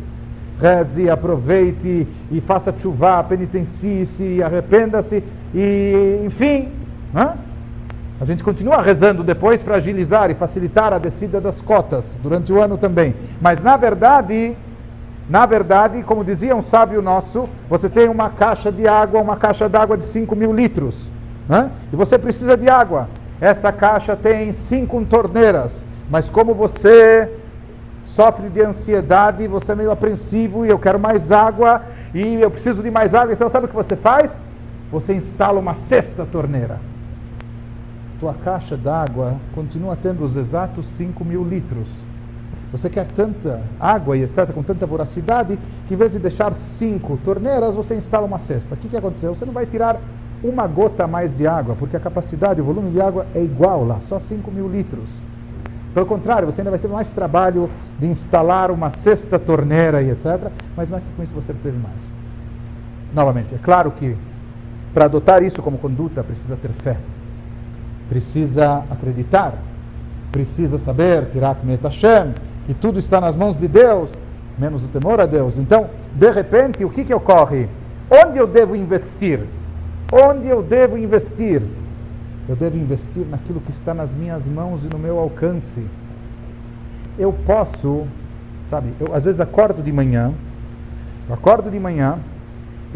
reze, 0.60 1.08
aproveite 1.10 2.06
e 2.30 2.40
faça 2.40 2.74
chuva, 2.80 3.22
penitencie-se, 3.24 4.42
arrependa-se 4.42 5.22
e, 5.56 6.20
enfim, 6.26 6.68
né? 7.14 7.34
a 8.20 8.24
gente 8.26 8.44
continua 8.44 8.82
rezando 8.82 9.24
depois 9.24 9.62
para 9.62 9.76
agilizar 9.76 10.30
e 10.30 10.34
facilitar 10.34 10.92
a 10.92 10.98
descida 10.98 11.40
das 11.40 11.62
cotas 11.62 12.04
durante 12.22 12.52
o 12.52 12.60
ano 12.60 12.76
também. 12.76 13.14
Mas 13.40 13.62
na 13.62 13.74
verdade, 13.74 14.54
na 15.30 15.46
verdade, 15.46 16.02
como 16.02 16.22
dizia 16.22 16.54
um 16.54 16.62
sábio 16.62 17.00
nosso, 17.00 17.48
você 17.70 17.88
tem 17.88 18.06
uma 18.06 18.28
caixa 18.28 18.70
de 18.70 18.86
água, 18.86 19.22
uma 19.22 19.38
caixa 19.38 19.66
d'água 19.66 19.96
de 19.96 20.04
5 20.04 20.36
mil 20.36 20.52
litros, 20.52 21.08
né? 21.48 21.70
e 21.90 21.96
você 21.96 22.18
precisa 22.18 22.54
de 22.54 22.68
água. 22.68 23.08
Essa 23.40 23.72
caixa 23.72 24.14
tem 24.14 24.52
cinco 24.52 25.02
torneiras, 25.06 25.72
mas 26.10 26.28
como 26.28 26.54
você 26.54 27.30
sofre 28.04 28.50
de 28.50 28.60
ansiedade, 28.62 29.46
você 29.46 29.72
é 29.72 29.74
meio 29.74 29.90
apreensivo 29.90 30.66
e 30.66 30.70
eu 30.70 30.78
quero 30.78 30.98
mais 30.98 31.32
água 31.32 31.82
e 32.14 32.40
eu 32.40 32.50
preciso 32.50 32.82
de 32.82 32.90
mais 32.90 33.14
água, 33.14 33.32
então 33.32 33.48
sabe 33.48 33.66
o 33.66 33.68
que 33.68 33.74
você 33.74 33.96
faz? 33.96 34.30
Você 34.90 35.14
instala 35.14 35.58
uma 35.58 35.74
sexta 35.88 36.24
torneira. 36.24 36.78
Tua 38.20 38.34
caixa 38.34 38.76
d'água 38.76 39.36
continua 39.54 39.96
tendo 39.96 40.24
os 40.24 40.36
exatos 40.36 40.86
5 40.96 41.24
mil 41.24 41.44
litros. 41.44 41.88
Você 42.72 42.90
quer 42.90 43.06
tanta 43.06 43.60
água 43.78 44.16
e 44.16 44.22
etc., 44.22 44.52
com 44.52 44.62
tanta 44.62 44.86
voracidade, 44.86 45.58
que 45.86 45.94
em 45.94 45.96
vez 45.96 46.12
de 46.12 46.18
deixar 46.18 46.54
cinco 46.54 47.16
torneiras, 47.24 47.74
você 47.74 47.94
instala 47.94 48.26
uma 48.26 48.38
cesta. 48.40 48.74
O 48.74 48.78
que, 48.78 48.88
que 48.88 48.96
aconteceu? 48.96 49.34
Você 49.34 49.44
não 49.44 49.52
vai 49.52 49.66
tirar 49.66 50.00
uma 50.42 50.66
gota 50.66 51.04
a 51.04 51.06
mais 51.06 51.34
de 51.36 51.46
água, 51.46 51.76
porque 51.78 51.96
a 51.96 52.00
capacidade, 52.00 52.60
o 52.60 52.64
volume 52.64 52.90
de 52.90 53.00
água 53.00 53.26
é 53.34 53.42
igual 53.42 53.84
lá, 53.84 54.00
só 54.02 54.18
5 54.18 54.50
mil 54.50 54.68
litros. 54.68 55.08
Pelo 55.94 56.06
contrário, 56.06 56.46
você 56.46 56.60
ainda 56.60 56.70
vai 56.70 56.78
ter 56.78 56.88
mais 56.88 57.08
trabalho 57.10 57.70
de 57.98 58.06
instalar 58.06 58.70
uma 58.70 58.90
sexta 58.90 59.38
torneira 59.38 60.02
e 60.02 60.10
etc. 60.10 60.50
Mas 60.76 60.90
não 60.90 60.98
é 60.98 61.00
que 61.00 61.06
com 61.16 61.22
isso 61.22 61.34
você 61.34 61.54
teve 61.54 61.78
mais. 61.78 62.12
Novamente, 63.14 63.54
é 63.54 63.58
claro 63.62 63.90
que 63.92 64.14
para 64.96 65.04
adotar 65.04 65.42
isso 65.42 65.60
como 65.60 65.76
conduta 65.76 66.24
precisa 66.24 66.56
ter 66.56 66.70
fé, 66.82 66.96
precisa 68.08 68.82
acreditar, 68.90 69.52
precisa 70.32 70.78
saber, 70.78 71.26
que 72.66 72.72
tudo 72.72 72.98
está 72.98 73.20
nas 73.20 73.36
mãos 73.36 73.58
de 73.58 73.68
Deus, 73.68 74.10
menos 74.56 74.82
o 74.82 74.88
temor 74.88 75.20
a 75.20 75.26
Deus. 75.26 75.58
Então, 75.58 75.90
de 76.14 76.30
repente, 76.30 76.82
o 76.82 76.88
que, 76.88 77.04
que 77.04 77.12
ocorre? 77.12 77.68
Onde 78.10 78.38
eu 78.38 78.46
devo 78.46 78.74
investir? 78.74 79.40
Onde 80.10 80.48
eu 80.48 80.62
devo 80.62 80.96
investir? 80.96 81.60
Eu 82.48 82.56
devo 82.56 82.78
investir 82.78 83.26
naquilo 83.26 83.60
que 83.60 83.72
está 83.72 83.92
nas 83.92 84.10
minhas 84.10 84.46
mãos 84.46 84.82
e 84.82 84.88
no 84.90 84.98
meu 84.98 85.18
alcance. 85.18 85.86
Eu 87.18 87.34
posso, 87.44 88.06
sabe, 88.70 88.94
eu 88.98 89.14
às 89.14 89.24
vezes 89.24 89.40
acordo 89.40 89.82
de 89.82 89.92
manhã, 89.92 90.32
eu 91.28 91.34
acordo 91.34 91.70
de 91.70 91.78
manhã, 91.78 92.18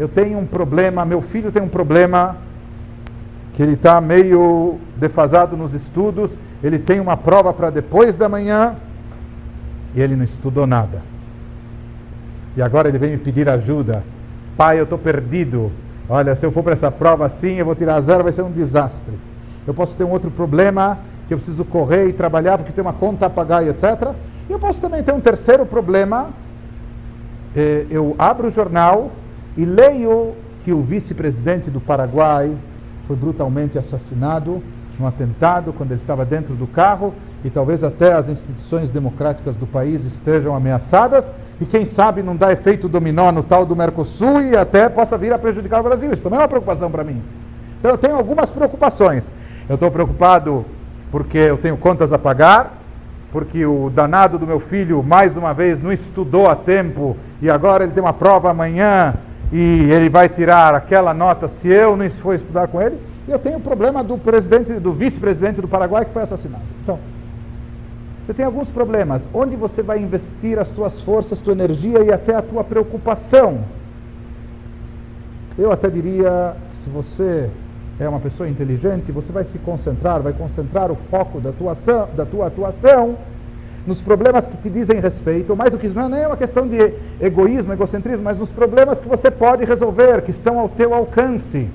eu 0.01 0.07
tenho 0.07 0.37
um 0.39 0.45
problema, 0.45 1.05
meu 1.05 1.21
filho 1.21 1.51
tem 1.51 1.61
um 1.61 1.69
problema 1.69 2.37
que 3.53 3.61
ele 3.61 3.73
está 3.73 4.01
meio 4.01 4.79
defasado 4.97 5.55
nos 5.55 5.73
estudos, 5.73 6.31
ele 6.63 6.79
tem 6.79 6.99
uma 6.99 7.15
prova 7.15 7.53
para 7.53 7.69
depois 7.69 8.15
da 8.17 8.27
manhã 8.27 8.75
e 9.93 10.01
ele 10.01 10.15
não 10.15 10.23
estudou 10.23 10.65
nada. 10.65 11.01
E 12.55 12.61
agora 12.61 12.87
ele 12.87 12.97
vem 12.97 13.11
me 13.11 13.17
pedir 13.17 13.47
ajuda. 13.47 14.03
Pai, 14.57 14.79
eu 14.79 14.83
estou 14.83 14.97
perdido. 14.97 15.71
Olha, 16.09 16.35
se 16.35 16.45
eu 16.45 16.51
for 16.51 16.63
para 16.63 16.73
essa 16.73 16.91
prova 16.91 17.25
assim, 17.27 17.55
eu 17.55 17.65
vou 17.65 17.75
tirar 17.75 18.01
zero, 18.01 18.23
vai 18.23 18.33
ser 18.33 18.41
um 18.41 18.51
desastre 18.51 19.31
eu 19.65 19.73
posso 19.73 19.95
ter 19.95 20.03
um 20.03 20.09
outro 20.09 20.31
problema 20.31 20.97
que 21.27 21.33
eu 21.33 21.37
preciso 21.37 21.63
correr 21.65 22.07
e 22.07 22.13
trabalhar 22.13 22.57
porque 22.57 22.73
tem 22.73 22.81
uma 22.81 22.93
conta 22.93 23.27
a 23.27 23.29
pagar 23.29 23.63
e 23.63 23.69
etc. 23.69 24.13
E 24.49 24.51
eu 24.51 24.59
posso 24.59 24.81
também 24.81 25.03
ter 25.03 25.13
um 25.13 25.21
terceiro 25.21 25.65
problema. 25.65 26.29
Eh, 27.55 27.85
eu 27.89 28.15
abro 28.17 28.47
o 28.47 28.51
jornal 28.51 29.11
e 29.57 29.65
leio 29.65 30.33
que 30.63 30.71
o 30.71 30.81
vice-presidente 30.81 31.69
do 31.69 31.81
Paraguai 31.81 32.51
foi 33.07 33.15
brutalmente 33.15 33.77
assassinado 33.77 34.61
num 34.99 35.07
atentado 35.07 35.73
quando 35.73 35.91
ele 35.91 36.01
estava 36.01 36.23
dentro 36.23 36.53
do 36.53 36.67
carro 36.67 37.13
e 37.43 37.49
talvez 37.49 37.83
até 37.83 38.13
as 38.13 38.29
instituições 38.29 38.89
democráticas 38.91 39.55
do 39.55 39.65
país 39.65 40.03
estejam 40.05 40.55
ameaçadas 40.55 41.25
e 41.59 41.65
quem 41.65 41.85
sabe 41.85 42.23
não 42.23 42.35
dá 42.35 42.51
efeito 42.51 42.87
dominó 42.87 43.31
no 43.31 43.43
tal 43.43 43.65
do 43.65 43.75
Mercosul 43.75 44.41
e 44.41 44.57
até 44.57 44.89
possa 44.89 45.17
vir 45.17 45.33
a 45.33 45.39
prejudicar 45.39 45.79
o 45.79 45.83
Brasil. 45.83 46.11
Isso 46.11 46.21
também 46.21 46.39
é 46.39 46.41
uma 46.41 46.47
preocupação 46.47 46.89
para 46.89 47.03
mim. 47.03 47.21
Então 47.79 47.91
eu 47.91 47.97
tenho 47.97 48.15
algumas 48.15 48.49
preocupações. 48.49 49.23
Eu 49.67 49.75
estou 49.75 49.91
preocupado 49.91 50.65
porque 51.11 51.37
eu 51.37 51.57
tenho 51.57 51.77
contas 51.77 52.13
a 52.13 52.17
pagar, 52.17 52.77
porque 53.31 53.65
o 53.65 53.89
danado 53.89 54.37
do 54.39 54.47
meu 54.47 54.59
filho, 54.59 55.03
mais 55.03 55.35
uma 55.35 55.53
vez, 55.53 55.81
não 55.81 55.91
estudou 55.91 56.49
a 56.49 56.55
tempo 56.55 57.15
e 57.41 57.49
agora 57.49 57.83
ele 57.83 57.93
tem 57.93 58.01
uma 58.01 58.13
prova 58.13 58.49
amanhã 58.49 59.15
e 59.51 59.89
ele 59.91 60.09
vai 60.09 60.29
tirar 60.29 60.73
aquela 60.73 61.13
nota 61.13 61.49
se 61.49 61.67
eu 61.67 61.97
não 61.97 62.09
for 62.21 62.35
estudar 62.35 62.67
com 62.67 62.81
ele. 62.81 62.97
Eu 63.27 63.37
tenho 63.37 63.57
o 63.57 63.61
problema 63.61 64.03
do 64.03 64.17
presidente, 64.17 64.73
do 64.73 64.93
vice-presidente 64.93 65.61
do 65.61 65.67
Paraguai 65.67 66.05
que 66.05 66.13
foi 66.13 66.23
assassinado. 66.23 66.63
Então, 66.83 66.97
você 68.25 68.33
tem 68.33 68.45
alguns 68.45 68.69
problemas. 68.69 69.27
Onde 69.33 69.55
você 69.55 69.81
vai 69.81 69.99
investir 69.99 70.57
as 70.57 70.71
tuas 70.71 71.01
forças, 71.01 71.41
tua 71.41 71.53
energia 71.53 72.03
e 72.03 72.11
até 72.11 72.35
a 72.35 72.41
tua 72.41 72.63
preocupação? 72.63 73.59
Eu 75.57 75.71
até 75.71 75.89
diria, 75.89 76.55
se 76.75 76.89
você 76.89 77.49
é 77.99 78.07
uma 78.07 78.19
pessoa 78.19 78.47
inteligente, 78.47 79.11
você 79.11 79.31
vai 79.31 79.43
se 79.43 79.57
concentrar, 79.59 80.21
vai 80.21 80.33
concentrar 80.33 80.91
o 80.91 80.95
foco 81.09 81.39
da 81.41 81.51
tua 81.51 81.73
ação, 81.73 82.09
da 82.15 82.25
tua 82.25 82.47
atuação 82.47 83.17
nos 83.85 83.99
problemas 84.01 84.47
que 84.47 84.57
te 84.57 84.69
dizem 84.69 84.99
respeito, 84.99 85.55
mais 85.55 85.71
do 85.71 85.77
que 85.77 85.87
isso, 85.87 85.95
não 85.95 86.05
é 86.05 86.09
nem 86.09 86.25
uma 86.25 86.37
questão 86.37 86.67
de 86.67 86.77
egoísmo, 87.19 87.73
egocentrismo, 87.73 88.23
mas 88.23 88.37
nos 88.37 88.49
problemas 88.49 88.99
que 88.99 89.07
você 89.07 89.31
pode 89.31 89.65
resolver, 89.65 90.21
que 90.21 90.31
estão 90.31 90.59
ao 90.59 90.69
teu 90.69 90.93
alcance. 90.93 91.67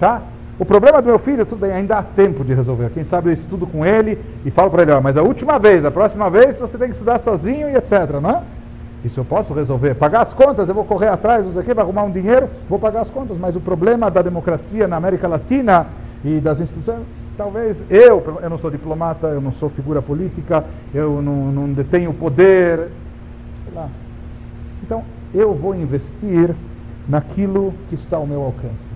Tá? 0.00 0.22
O 0.58 0.64
problema 0.64 1.00
do 1.00 1.06
meu 1.06 1.18
filho, 1.18 1.46
tudo 1.46 1.60
bem, 1.60 1.72
ainda 1.72 1.98
há 1.98 2.02
tempo 2.02 2.44
de 2.44 2.54
resolver. 2.54 2.90
Quem 2.90 3.04
sabe 3.04 3.30
eu 3.30 3.32
estudo 3.32 3.66
com 3.66 3.86
ele 3.86 4.18
e 4.44 4.50
falo 4.50 4.70
para 4.70 4.82
ele, 4.82 4.92
ó, 4.94 5.00
mas 5.00 5.16
a 5.16 5.22
última 5.22 5.58
vez, 5.58 5.84
a 5.84 5.90
próxima 5.90 6.28
vez 6.28 6.58
você 6.58 6.76
tem 6.76 6.88
que 6.88 6.94
estudar 6.94 7.20
sozinho 7.20 7.68
e 7.70 7.76
etc, 7.76 8.20
não 8.20 8.30
é? 8.30 8.42
Isso 9.04 9.18
eu 9.18 9.24
posso 9.24 9.52
resolver. 9.52 9.94
Pagar 9.94 10.22
as 10.22 10.32
contas, 10.32 10.68
eu 10.68 10.74
vou 10.74 10.84
correr 10.84 11.08
atrás, 11.08 11.44
não 11.44 11.52
sei 11.52 11.62
o 11.62 11.64
quê, 11.64 11.74
vai 11.74 11.84
arrumar 11.84 12.04
um 12.04 12.10
dinheiro, 12.10 12.48
vou 12.68 12.78
pagar 12.78 13.00
as 13.00 13.10
contas. 13.10 13.36
Mas 13.36 13.56
o 13.56 13.60
problema 13.60 14.10
da 14.10 14.22
democracia 14.22 14.86
na 14.86 14.96
América 14.96 15.26
Latina 15.26 15.86
e 16.24 16.38
das 16.38 16.60
instituições, 16.60 17.00
talvez 17.36 17.76
eu, 17.90 18.38
eu 18.42 18.50
não 18.50 18.58
sou 18.58 18.70
diplomata, 18.70 19.26
eu 19.28 19.40
não 19.40 19.52
sou 19.52 19.70
figura 19.70 20.02
política, 20.02 20.64
eu 20.94 21.22
não, 21.22 21.52
não 21.52 21.72
detenho 21.72 22.12
poder. 22.14 22.90
Sei 23.64 23.74
lá. 23.74 23.88
Então, 24.82 25.04
eu 25.34 25.54
vou 25.54 25.74
investir 25.74 26.54
naquilo 27.08 27.72
que 27.88 27.94
está 27.94 28.16
ao 28.16 28.26
meu 28.26 28.42
alcance. 28.42 28.92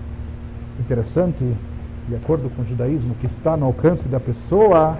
Interessante, 0.79 1.43
de 2.07 2.15
acordo 2.15 2.49
com 2.49 2.61
o 2.61 2.65
judaísmo, 2.65 3.15
que 3.15 3.25
está 3.25 3.57
no 3.57 3.65
alcance 3.65 4.07
da 4.07 4.19
pessoa, 4.19 4.97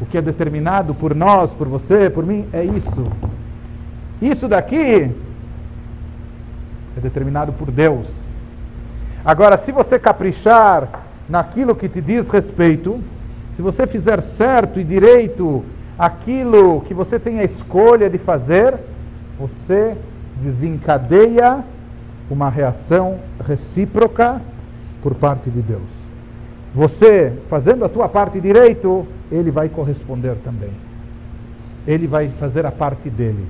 o 0.00 0.06
que 0.06 0.18
é 0.18 0.22
determinado 0.22 0.94
por 0.94 1.14
nós, 1.14 1.50
por 1.52 1.68
você, 1.68 2.10
por 2.10 2.26
mim, 2.26 2.46
é 2.52 2.64
isso. 2.64 3.04
Isso 4.20 4.48
daqui 4.48 5.10
é 6.96 7.00
determinado 7.00 7.52
por 7.52 7.70
Deus. 7.70 8.08
Agora, 9.24 9.58
se 9.64 9.72
você 9.72 9.98
caprichar 9.98 11.03
naquilo 11.28 11.74
que 11.74 11.88
te 11.88 12.00
diz 12.00 12.28
respeito, 12.28 13.00
se 13.56 13.62
você 13.62 13.86
fizer 13.86 14.20
certo 14.36 14.80
e 14.80 14.84
direito 14.84 15.64
aquilo 15.98 16.80
que 16.82 16.94
você 16.94 17.18
tem 17.18 17.40
a 17.40 17.44
escolha 17.44 18.10
de 18.10 18.18
fazer, 18.18 18.74
você 19.38 19.96
desencadeia 20.42 21.64
uma 22.30 22.48
reação 22.50 23.18
recíproca 23.46 24.40
por 25.02 25.14
parte 25.14 25.50
de 25.50 25.62
Deus. 25.62 26.04
Você 26.74 27.32
fazendo 27.48 27.84
a 27.84 27.88
tua 27.88 28.08
parte 28.08 28.40
direito, 28.40 29.06
ele 29.30 29.50
vai 29.50 29.68
corresponder 29.68 30.36
também. 30.42 30.72
Ele 31.86 32.06
vai 32.06 32.28
fazer 32.40 32.66
a 32.66 32.72
parte 32.72 33.08
dele. 33.08 33.46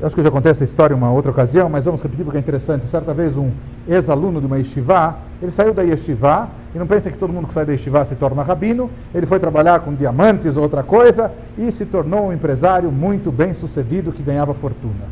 Eu 0.00 0.06
acho 0.06 0.14
que 0.14 0.20
eu 0.20 0.24
já 0.24 0.30
contei 0.30 0.50
essa 0.50 0.64
história 0.64 0.94
em 0.94 0.96
uma 0.96 1.10
outra 1.10 1.30
ocasião, 1.30 1.68
mas 1.68 1.84
vamos 1.84 2.02
repetir 2.02 2.24
porque 2.24 2.38
é 2.38 2.40
interessante. 2.40 2.86
Certa 2.88 3.14
vez, 3.14 3.36
um 3.36 3.50
ex-aluno 3.88 4.40
de 4.40 4.46
uma 4.46 4.58
yeshiva, 4.58 5.16
ele 5.40 5.50
saiu 5.50 5.74
da 5.74 5.82
yeshiva, 5.82 6.48
e 6.74 6.78
não 6.78 6.86
pensem 6.86 7.12
que 7.12 7.18
todo 7.18 7.32
mundo 7.32 7.48
que 7.48 7.54
sai 7.54 7.64
da 7.64 7.72
yeshiva 7.72 8.04
se 8.04 8.14
torna 8.14 8.42
rabino, 8.42 8.90
ele 9.14 9.26
foi 9.26 9.38
trabalhar 9.38 9.80
com 9.80 9.94
diamantes 9.94 10.56
ou 10.56 10.62
outra 10.62 10.82
coisa, 10.82 11.30
e 11.58 11.70
se 11.72 11.84
tornou 11.84 12.28
um 12.28 12.32
empresário 12.32 12.90
muito 12.90 13.30
bem 13.30 13.52
sucedido 13.54 14.12
que 14.12 14.22
ganhava 14.22 14.54
fortunas. 14.54 15.10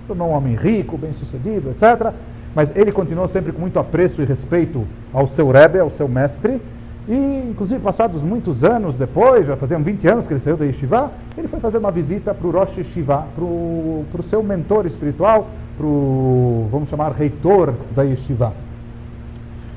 Se 0.00 0.08
tornou 0.08 0.28
um 0.28 0.32
homem 0.32 0.54
rico, 0.54 0.98
bem 0.98 1.12
sucedido, 1.12 1.70
etc. 1.70 2.12
Mas 2.54 2.70
ele 2.76 2.92
continuou 2.92 3.28
sempre 3.28 3.52
com 3.52 3.60
muito 3.60 3.78
apreço 3.78 4.20
e 4.20 4.24
respeito 4.24 4.86
ao 5.12 5.28
seu 5.28 5.50
Rebbe, 5.50 5.78
ao 5.78 5.90
seu 5.90 6.06
mestre, 6.06 6.60
e, 7.08 7.48
inclusive, 7.50 7.80
passados 7.80 8.22
muitos 8.22 8.62
anos 8.62 8.94
depois, 8.94 9.46
já 9.46 9.56
faziam 9.56 9.82
20 9.82 10.12
anos 10.12 10.26
que 10.26 10.34
ele 10.34 10.40
saiu 10.40 10.56
da 10.56 10.64
Yeshiva, 10.64 11.10
ele 11.36 11.48
foi 11.48 11.58
fazer 11.58 11.78
uma 11.78 11.90
visita 11.90 12.32
para 12.32 12.46
o 12.46 12.50
Rosh 12.50 12.76
Yeshiva, 12.76 13.26
para 13.34 13.44
o 13.44 14.22
seu 14.24 14.42
mentor 14.42 14.86
espiritual, 14.86 15.48
para 15.76 15.86
o, 15.86 16.68
vamos 16.70 16.88
chamar, 16.88 17.10
reitor 17.12 17.74
da 17.96 18.02
Yeshiva. 18.02 18.52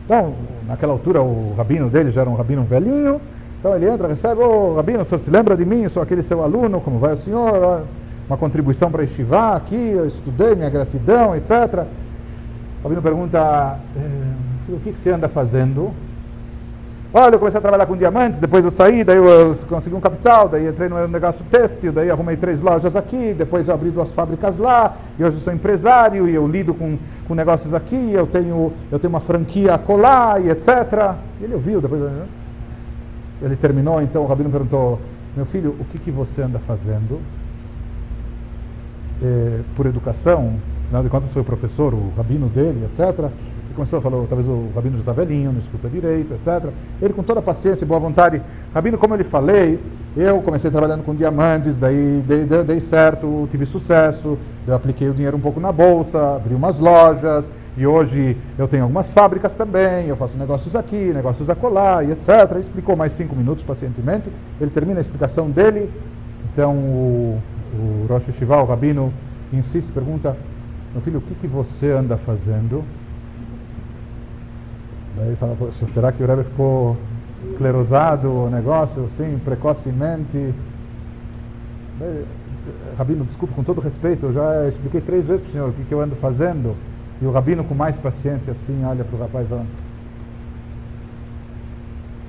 Então, 0.06 0.34
naquela 0.68 0.94
altura, 0.94 1.22
o 1.22 1.56
rabino 1.58 1.90
dele 1.90 2.12
já 2.12 2.22
era 2.22 2.30
um 2.30 2.36
rabino 2.36 2.64
velhinho, 2.64 3.20
então 3.60 3.76
ele 3.76 3.90
entra, 3.90 4.08
recebe, 4.08 4.40
ô 4.40 4.74
oh, 4.74 4.76
rabino, 4.76 5.02
o 5.02 5.06
senhor 5.06 5.20
se 5.20 5.32
lembra 5.32 5.58
de 5.58 5.66
mim, 5.66 5.90
sou 5.90 6.04
aquele 6.04 6.22
seu 6.24 6.44
aluno, 6.44 6.80
como 6.80 7.00
vai 7.00 7.14
o 7.14 7.18
senhor? 7.18 7.84
Uma 8.28 8.38
contribuição 8.38 8.92
para 8.92 9.02
a 9.02 9.06
Yeshiva 9.06 9.56
aqui, 9.56 9.76
eu 9.76 10.06
estudei, 10.06 10.54
minha 10.54 10.70
gratidão, 10.70 11.36
etc. 11.36 11.86
O 12.80 12.84
rabino 12.84 13.02
pergunta, 13.02 13.80
eh, 13.98 14.72
o 14.74 14.80
que, 14.80 14.94
que 14.94 15.00
você 15.00 15.10
anda 15.10 15.28
fazendo? 15.28 15.92
Olha, 17.18 17.36
eu 17.36 17.40
comecei 17.40 17.58
a 17.58 17.62
trabalhar 17.62 17.86
com 17.86 17.96
diamantes, 17.96 18.42
depois 18.42 18.66
eu 18.66 18.72
saí, 18.72 19.02
daí 19.02 19.16
eu 19.16 19.56
consegui 19.70 19.96
um 19.96 20.02
capital, 20.02 20.50
daí 20.50 20.68
entrei 20.68 20.90
no 20.90 21.08
negócio 21.08 21.40
têxtil, 21.50 21.94
daí 21.94 22.12
arrumei 22.12 22.36
três 22.36 22.60
lojas 22.60 22.94
aqui, 22.94 23.34
depois 23.34 23.70
eu 23.70 23.74
abri 23.74 23.90
duas 23.90 24.12
fábricas 24.12 24.58
lá, 24.58 24.98
e 25.18 25.24
hoje 25.24 25.38
eu 25.38 25.42
sou 25.42 25.54
empresário, 25.54 26.28
e 26.28 26.36
eu 26.36 26.46
lido 26.46 26.74
com, 26.74 26.98
com 27.26 27.34
negócios 27.34 27.74
aqui, 27.74 28.12
eu 28.12 28.28
tenho, 28.28 28.74
eu 28.92 29.00
tenho 29.00 29.14
uma 29.14 29.22
franquia 29.22 29.78
colar, 29.78 30.44
e 30.44 30.50
etc. 30.50 31.16
Ele 31.40 31.54
ouviu, 31.54 31.80
depois 31.80 32.02
ele 33.42 33.56
terminou, 33.56 34.02
então 34.02 34.24
o 34.24 34.28
Rabino 34.28 34.50
perguntou, 34.50 35.00
meu 35.38 35.46
filho, 35.46 35.74
o 35.80 35.86
que, 35.86 35.98
que 36.00 36.12
você 36.12 36.42
anda 36.42 36.60
fazendo? 36.68 37.22
É, 39.24 39.62
por 39.78 39.86
educação, 39.86 40.56
afinal 40.84 41.02
de 41.02 41.08
contas 41.08 41.32
foi 41.32 41.44
o 41.44 41.46
professor, 41.46 41.94
o 41.94 42.12
rabino 42.18 42.50
dele, 42.50 42.90
etc., 42.92 43.32
começou 43.76 44.00
a 44.00 44.02
falar, 44.02 44.26
talvez 44.28 44.48
o 44.48 44.70
Rabino 44.74 44.96
já 44.96 45.02
está 45.02 45.12
velhinho, 45.12 45.52
não 45.52 45.60
escuta 45.60 45.90
direito, 45.90 46.34
etc. 46.34 46.72
Ele 47.02 47.14
com 47.14 47.22
toda 47.22 47.40
a 47.40 47.44
paciência 47.44 47.84
e 47.84 47.88
boa 47.88 48.00
vontade, 48.00 48.42
Rabino, 48.74 48.98
como 48.98 49.14
eu 49.14 49.18
lhe 49.18 49.24
falei, 49.26 49.80
eu 50.16 50.42
comecei 50.42 50.72
trabalhando 50.72 51.04
com 51.04 51.14
diamantes, 51.14 51.78
daí 51.78 52.24
dei, 52.26 52.46
dei, 52.46 52.64
dei 52.64 52.80
certo, 52.80 53.48
tive 53.52 53.66
sucesso, 53.66 54.38
eu 54.66 54.74
apliquei 54.74 55.10
o 55.10 55.14
dinheiro 55.14 55.38
um 55.38 55.42
pouco 55.42 55.60
na 55.60 55.72
bolsa, 55.72 56.38
abri 56.38 56.56
umas 56.56 56.80
lojas, 56.80 57.46
e 57.78 57.86
hoje 57.86 58.38
eu 58.58 58.68
tenho 58.68 58.84
algumas 58.84 59.12
fábricas 59.12 59.52
também, 59.54 60.08
eu 60.08 60.16
faço 60.16 60.38
negócios 60.38 60.76
aqui, 60.76 61.12
negócios 61.14 61.50
acolá, 61.50 62.04
e 62.04 62.12
etc. 62.12 62.58
Explicou 62.60 62.96
mais 62.96 63.12
cinco 63.14 63.36
minutos 63.36 63.64
pacientemente, 63.66 64.30
ele 64.62 64.72
termina 64.72 65.00
a 65.00 65.02
explicação 65.02 65.50
dele, 65.50 65.90
então 66.54 66.74
o, 66.74 67.42
o 67.74 68.32
Shiva, 68.32 68.62
o 68.62 68.66
Rabino, 68.66 69.12
insiste, 69.52 69.92
pergunta, 69.92 70.38
meu 70.94 71.02
filho, 71.02 71.20
o 71.20 71.22
que, 71.22 71.36
que 71.36 71.48
você 71.48 71.92
anda 71.92 72.16
fazendo? 72.16 72.82
Daí 75.18 75.36
fala, 75.38 75.56
será 75.94 76.12
que 76.12 76.24
o 76.24 76.28
Rebbe 76.28 76.44
ficou 76.44 76.98
esclerosado 77.52 78.30
o 78.30 78.50
negócio, 78.50 79.06
assim, 79.06 79.40
precocemente? 79.44 80.54
Daí, 82.00 82.26
Rabino, 82.98 83.26
desculpe, 83.26 83.54
com 83.54 83.64
todo 83.64 83.80
respeito, 83.80 84.26
eu 84.26 84.34
já 84.34 84.68
expliquei 84.68 85.02
três 85.02 85.26
vezes 85.26 85.42
para 85.42 85.50
o 85.50 85.52
senhor 85.52 85.70
o 85.70 85.74
que, 85.74 85.84
que 85.84 85.94
eu 85.94 86.02
ando 86.02 86.16
fazendo. 86.16 86.76
E 87.22 87.26
o 87.26 87.32
Rabino, 87.32 87.64
com 87.64 87.76
mais 87.76 87.96
paciência, 87.98 88.52
assim, 88.52 88.84
olha 88.84 89.04
para 89.04 89.16
o 89.16 89.20
rapaz 89.20 89.48
falando. 89.48 89.68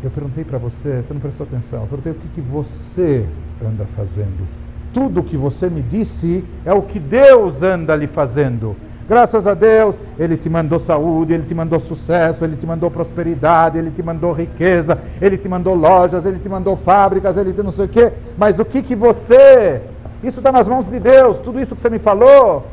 Eu 0.05 0.11
perguntei 0.11 0.45
para 0.45 0.59
você, 0.59 1.03
você 1.03 1.15
não 1.15 1.21
prestou 1.21 1.47
atenção, 1.47 1.81
eu 1.81 1.87
perguntei 1.87 2.13
o 2.13 2.15
que, 2.15 2.29
que 2.29 2.41
você 2.41 3.27
anda 3.65 3.87
fazendo. 3.97 4.47
Tudo 4.93 5.21
o 5.21 5.25
que 5.25 5.37
você 5.37 5.69
me 5.69 5.83
disse 5.83 6.45
é 6.65 6.73
o 6.73 6.83
que 6.83 7.01
Deus 7.01 7.61
anda 7.63 7.97
lhe 7.97 8.07
fazendo. 8.07 8.77
Graças 9.09 9.47
a 9.47 9.55
Deus, 9.55 9.95
Ele 10.19 10.37
te 10.37 10.49
mandou 10.49 10.81
saúde, 10.81 11.33
Ele 11.33 11.45
te 11.45 11.55
mandou 11.55 11.79
sucesso, 11.79 12.45
Ele 12.45 12.57
te 12.57 12.67
mandou 12.67 12.91
prosperidade, 12.91 13.79
Ele 13.79 13.91
te 13.91 14.03
mandou 14.03 14.33
riqueza, 14.33 14.99
Ele 15.21 15.39
te 15.39 15.49
mandou 15.49 15.75
lojas, 15.75 16.27
Ele 16.27 16.39
te 16.39 16.49
mandou 16.49 16.77
fábricas, 16.77 17.37
Ele 17.37 17.53
te 17.53 17.63
não 17.63 17.73
sei 17.73 17.85
o 17.87 17.89
quê. 17.89 18.13
Mas 18.37 18.59
o 18.59 18.65
que 18.65 18.83
que 18.83 18.97
você? 18.97 19.83
Isso 20.25 20.41
está 20.41 20.51
nas 20.51 20.67
mãos 20.67 20.87
de 20.87 20.99
Deus, 20.99 21.39
tudo 21.39 21.61
isso 21.61 21.77
que 21.77 21.83
você 21.83 21.91
me 21.91 21.99
falou 21.99 22.65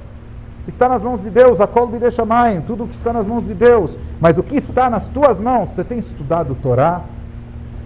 está 0.68 0.88
nas 0.88 1.02
mãos 1.02 1.22
de 1.22 1.30
Deus, 1.30 1.60
a 1.60 1.68
colbe 1.68 1.98
deixa 1.98 2.24
mãe, 2.24 2.62
tudo 2.66 2.88
que 2.88 2.96
está 2.96 3.12
nas 3.12 3.26
mãos 3.26 3.46
de 3.46 3.54
Deus. 3.54 3.98
Mas 4.20 4.38
o 4.38 4.44
que 4.44 4.58
está 4.58 4.90
nas 4.90 5.06
tuas 5.10 5.40
mãos? 5.40 5.70
Você 5.70 5.84
tem 5.84 6.00
estudado 6.00 6.56
Torá? 6.62 7.02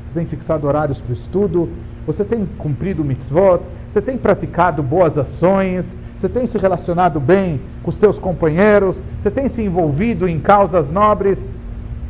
Você 0.05 0.13
tem 0.13 0.25
fixado 0.25 0.67
horários 0.67 1.01
para 1.01 1.09
o 1.09 1.13
estudo? 1.13 1.69
Você 2.05 2.23
tem 2.23 2.45
cumprido 2.57 3.01
o 3.01 3.05
mitzvot? 3.05 3.61
Você 3.91 4.01
tem 4.01 4.17
praticado 4.17 4.83
boas 4.83 5.17
ações? 5.17 5.85
Você 6.17 6.27
tem 6.27 6.47
se 6.47 6.57
relacionado 6.57 7.19
bem 7.19 7.61
com 7.83 7.91
os 7.91 7.97
teus 7.97 8.17
companheiros? 8.17 8.99
Você 9.19 9.29
tem 9.29 9.47
se 9.47 9.61
envolvido 9.61 10.27
em 10.27 10.39
causas 10.39 10.89
nobres? 10.89 11.37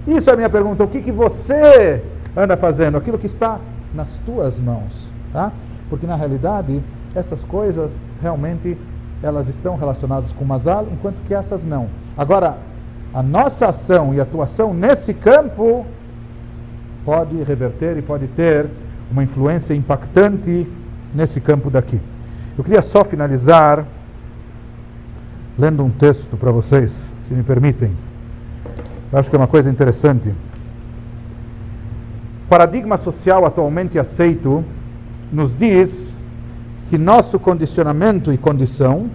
Isso 0.07 0.29
é 0.29 0.33
a 0.33 0.37
minha 0.37 0.49
pergunta. 0.49 0.83
O 0.83 0.87
que, 0.87 1.01
que 1.01 1.11
você 1.11 2.01
anda 2.35 2.55
fazendo? 2.55 2.97
Aquilo 2.97 3.17
que 3.17 3.25
está 3.25 3.59
nas 3.93 4.15
tuas 4.25 4.57
mãos. 4.57 5.11
Tá? 5.33 5.51
Porque 5.89 6.07
na 6.07 6.15
realidade, 6.15 6.81
essas 7.13 7.43
coisas 7.43 7.91
realmente 8.21 8.77
elas 9.21 9.49
estão 9.49 9.75
relacionadas 9.75 10.31
com 10.31 10.43
o 10.43 10.47
Mazal, 10.47 10.87
enquanto 10.91 11.17
que 11.27 11.33
essas 11.33 11.63
não. 11.63 11.87
Agora, 12.15 12.57
a 13.13 13.23
nossa 13.23 13.69
ação 13.69 14.13
e 14.13 14.21
atuação 14.21 14.73
nesse 14.73 15.13
campo 15.13 15.85
pode 17.03 17.35
reverter 17.43 17.97
e 17.97 18.01
pode 18.01 18.27
ter 18.27 18.67
uma 19.11 19.23
influência 19.23 19.73
impactante 19.73 20.67
nesse 21.15 21.41
campo 21.41 21.69
daqui. 21.69 21.99
Eu 22.57 22.63
queria 22.63 22.81
só 22.81 23.03
finalizar 23.03 23.85
lendo 25.57 25.83
um 25.83 25.89
texto 25.89 26.37
para 26.37 26.51
vocês, 26.51 26.93
se 27.27 27.33
me 27.33 27.43
permitem. 27.43 27.91
Eu 29.11 29.19
acho 29.19 29.29
que 29.29 29.35
é 29.35 29.39
uma 29.39 29.47
coisa 29.47 29.69
interessante. 29.69 30.29
O 30.29 32.49
paradigma 32.49 32.97
social 32.97 33.45
atualmente 33.45 33.97
aceito 33.97 34.63
nos 35.31 35.55
diz 35.55 36.15
que 36.89 36.97
nosso 36.97 37.39
condicionamento 37.39 38.31
e 38.31 38.37
condição 38.37 39.09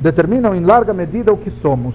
determinam 0.00 0.54
em 0.54 0.60
larga 0.60 0.94
medida 0.94 1.32
o 1.32 1.36
que 1.36 1.50
somos. 1.50 1.94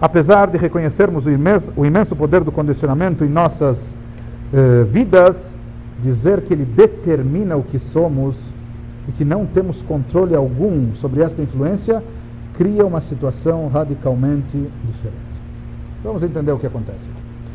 Apesar 0.00 0.48
de 0.48 0.58
reconhecermos 0.58 1.26
o 1.26 1.30
imenso, 1.30 1.72
o 1.76 1.84
imenso 1.84 2.14
poder 2.14 2.44
do 2.44 2.52
condicionamento 2.52 3.24
em 3.24 3.28
nossas 3.28 3.78
eh, 4.52 4.84
vidas, 4.84 5.36
dizer 6.00 6.42
que 6.42 6.54
ele 6.54 6.64
determina 6.64 7.56
o 7.56 7.64
que 7.64 7.78
somos 7.78 8.36
e 9.08 9.12
que 9.12 9.24
não 9.24 9.44
temos 9.44 9.82
controle 9.82 10.36
algum 10.36 10.94
sobre 10.94 11.22
esta 11.22 11.42
influência 11.42 12.02
cria 12.58 12.84
uma 12.84 13.00
situação 13.00 13.68
radicalmente 13.68 14.58
diferente. 14.84 15.40
Vamos 16.02 16.24
entender 16.24 16.50
o 16.50 16.58
que 16.58 16.66
acontece. 16.66 17.08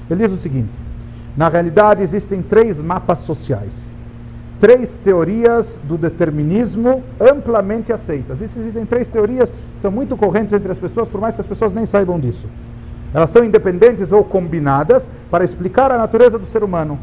Ele 0.09 0.23
diz 0.23 0.31
o 0.31 0.41
seguinte: 0.41 0.71
na 1.35 1.49
realidade 1.49 2.01
existem 2.01 2.41
três 2.41 2.77
mapas 2.77 3.19
sociais, 3.19 3.75
três 4.61 4.93
teorias 5.03 5.67
do 5.83 5.97
determinismo 5.97 7.03
amplamente 7.19 7.91
aceitas. 7.91 8.41
Existem 8.41 8.85
três 8.85 9.05
teorias 9.09 9.51
que 9.51 9.81
são 9.81 9.91
muito 9.91 10.15
correntes 10.15 10.53
entre 10.53 10.71
as 10.71 10.77
pessoas, 10.77 11.09
por 11.09 11.19
mais 11.19 11.35
que 11.35 11.41
as 11.41 11.47
pessoas 11.47 11.73
nem 11.73 11.85
saibam 11.85 12.17
disso. 12.17 12.47
Elas 13.13 13.29
são 13.29 13.43
independentes 13.43 14.09
ou 14.11 14.23
combinadas 14.23 15.03
para 15.29 15.43
explicar 15.43 15.91
a 15.91 15.97
natureza 15.97 16.39
do 16.39 16.47
ser 16.47 16.63
humano. 16.63 16.97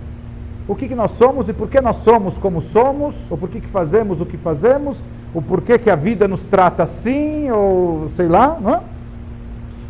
O 0.67 0.75
que, 0.75 0.89
que 0.89 0.95
nós 0.95 1.11
somos 1.19 1.49
e 1.49 1.53
por 1.53 1.69
que 1.69 1.81
nós 1.81 1.97
somos 1.99 2.37
como 2.39 2.63
somos, 2.63 3.15
ou 3.29 3.37
por 3.37 3.49
que, 3.49 3.61
que 3.61 3.69
fazemos 3.69 4.21
o 4.21 4.27
que 4.27 4.37
fazemos, 4.39 5.01
o 5.33 5.41
porquê 5.41 5.79
que 5.79 5.91
a 5.91 5.97
vida 5.97 6.27
nos 6.27 6.43
trata 6.45 6.83
assim, 6.83 7.51
ou 7.51 8.11
sei 8.17 8.29
lá, 8.29 8.59
não 8.61 8.75
é? 8.75 8.81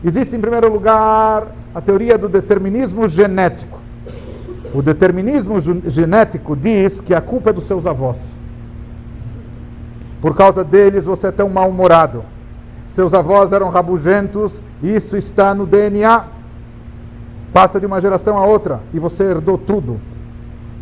Existe, 0.04 0.34
em 0.34 0.40
primeiro 0.40 0.72
lugar, 0.72 1.48
a 1.74 1.80
teoria 1.80 2.16
do 2.16 2.28
determinismo 2.28 3.08
genético. 3.08 3.78
O 4.74 4.82
determinismo 4.82 5.60
genético 5.86 6.56
diz 6.56 7.00
que 7.00 7.14
a 7.14 7.20
culpa 7.20 7.50
é 7.50 7.52
dos 7.52 7.66
seus 7.66 7.86
avós. 7.86 8.16
Por 10.20 10.36
causa 10.36 10.62
deles 10.62 11.04
você 11.04 11.28
é 11.28 11.32
tão 11.32 11.48
mal-humorado. 11.48 12.22
Seus 12.94 13.14
avós 13.14 13.52
eram 13.52 13.70
rabugentos, 13.70 14.52
isso 14.82 15.16
está 15.16 15.54
no 15.54 15.66
DNA. 15.66 16.24
Passa 17.52 17.80
de 17.80 17.86
uma 17.86 18.00
geração 18.00 18.38
a 18.38 18.44
outra 18.44 18.80
e 18.92 18.98
você 18.98 19.24
herdou 19.24 19.58
tudo. 19.58 19.98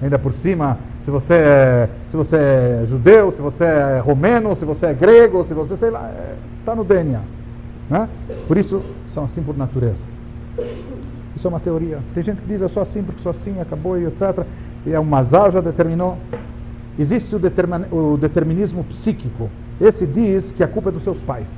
Ainda 0.02 0.18
por 0.18 0.32
cima, 0.34 0.78
se 1.08 1.10
você 1.10 1.32
é, 1.32 1.88
se 2.10 2.16
você 2.18 2.36
é 2.36 2.84
judeu, 2.86 3.32
se 3.32 3.40
você 3.40 3.64
é 3.64 3.98
romeno, 3.98 4.54
se 4.54 4.66
você 4.66 4.84
é 4.84 4.92
grego, 4.92 5.42
se 5.44 5.54
você, 5.54 5.74
sei 5.74 5.88
lá, 5.88 6.12
está 6.58 6.72
é, 6.72 6.74
no 6.74 6.84
DNA. 6.84 7.22
Né? 7.88 8.06
Por 8.46 8.58
isso, 8.58 8.82
são 9.14 9.24
assim 9.24 9.42
por 9.42 9.56
natureza. 9.56 9.96
Isso 11.34 11.46
é 11.46 11.48
uma 11.48 11.60
teoria. 11.60 12.00
Tem 12.12 12.22
gente 12.22 12.42
que 12.42 12.46
diz 12.48 12.60
eu 12.60 12.68
sou 12.68 12.82
assim 12.82 13.02
porque 13.02 13.22
sou 13.22 13.30
assim, 13.30 13.58
acabou 13.58 13.96
e 13.96 14.04
etc. 14.04 14.44
E 14.84 14.92
é 14.92 15.00
um 15.00 15.04
mazal, 15.04 15.50
já 15.50 15.62
determinou. 15.62 16.18
Existe 16.98 17.34
o, 17.34 17.38
determin, 17.38 17.86
o 17.90 18.18
determinismo 18.18 18.84
psíquico. 18.84 19.48
Esse 19.80 20.06
diz 20.06 20.52
que 20.52 20.62
a 20.62 20.68
culpa 20.68 20.90
é 20.90 20.92
dos 20.92 21.04
seus 21.04 21.22
pais. 21.22 21.48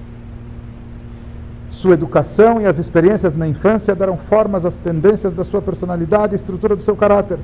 Sua 1.70 1.94
educação 1.94 2.60
e 2.60 2.66
as 2.66 2.78
experiências 2.78 3.36
na 3.36 3.48
infância 3.48 3.96
deram 3.96 4.16
formas 4.16 4.64
às 4.64 4.74
tendências 4.74 5.34
da 5.34 5.42
sua 5.42 5.60
personalidade 5.60 6.34
e 6.34 6.36
estrutura 6.36 6.76
do 6.76 6.84
seu 6.84 6.94
caráter. 6.94 7.40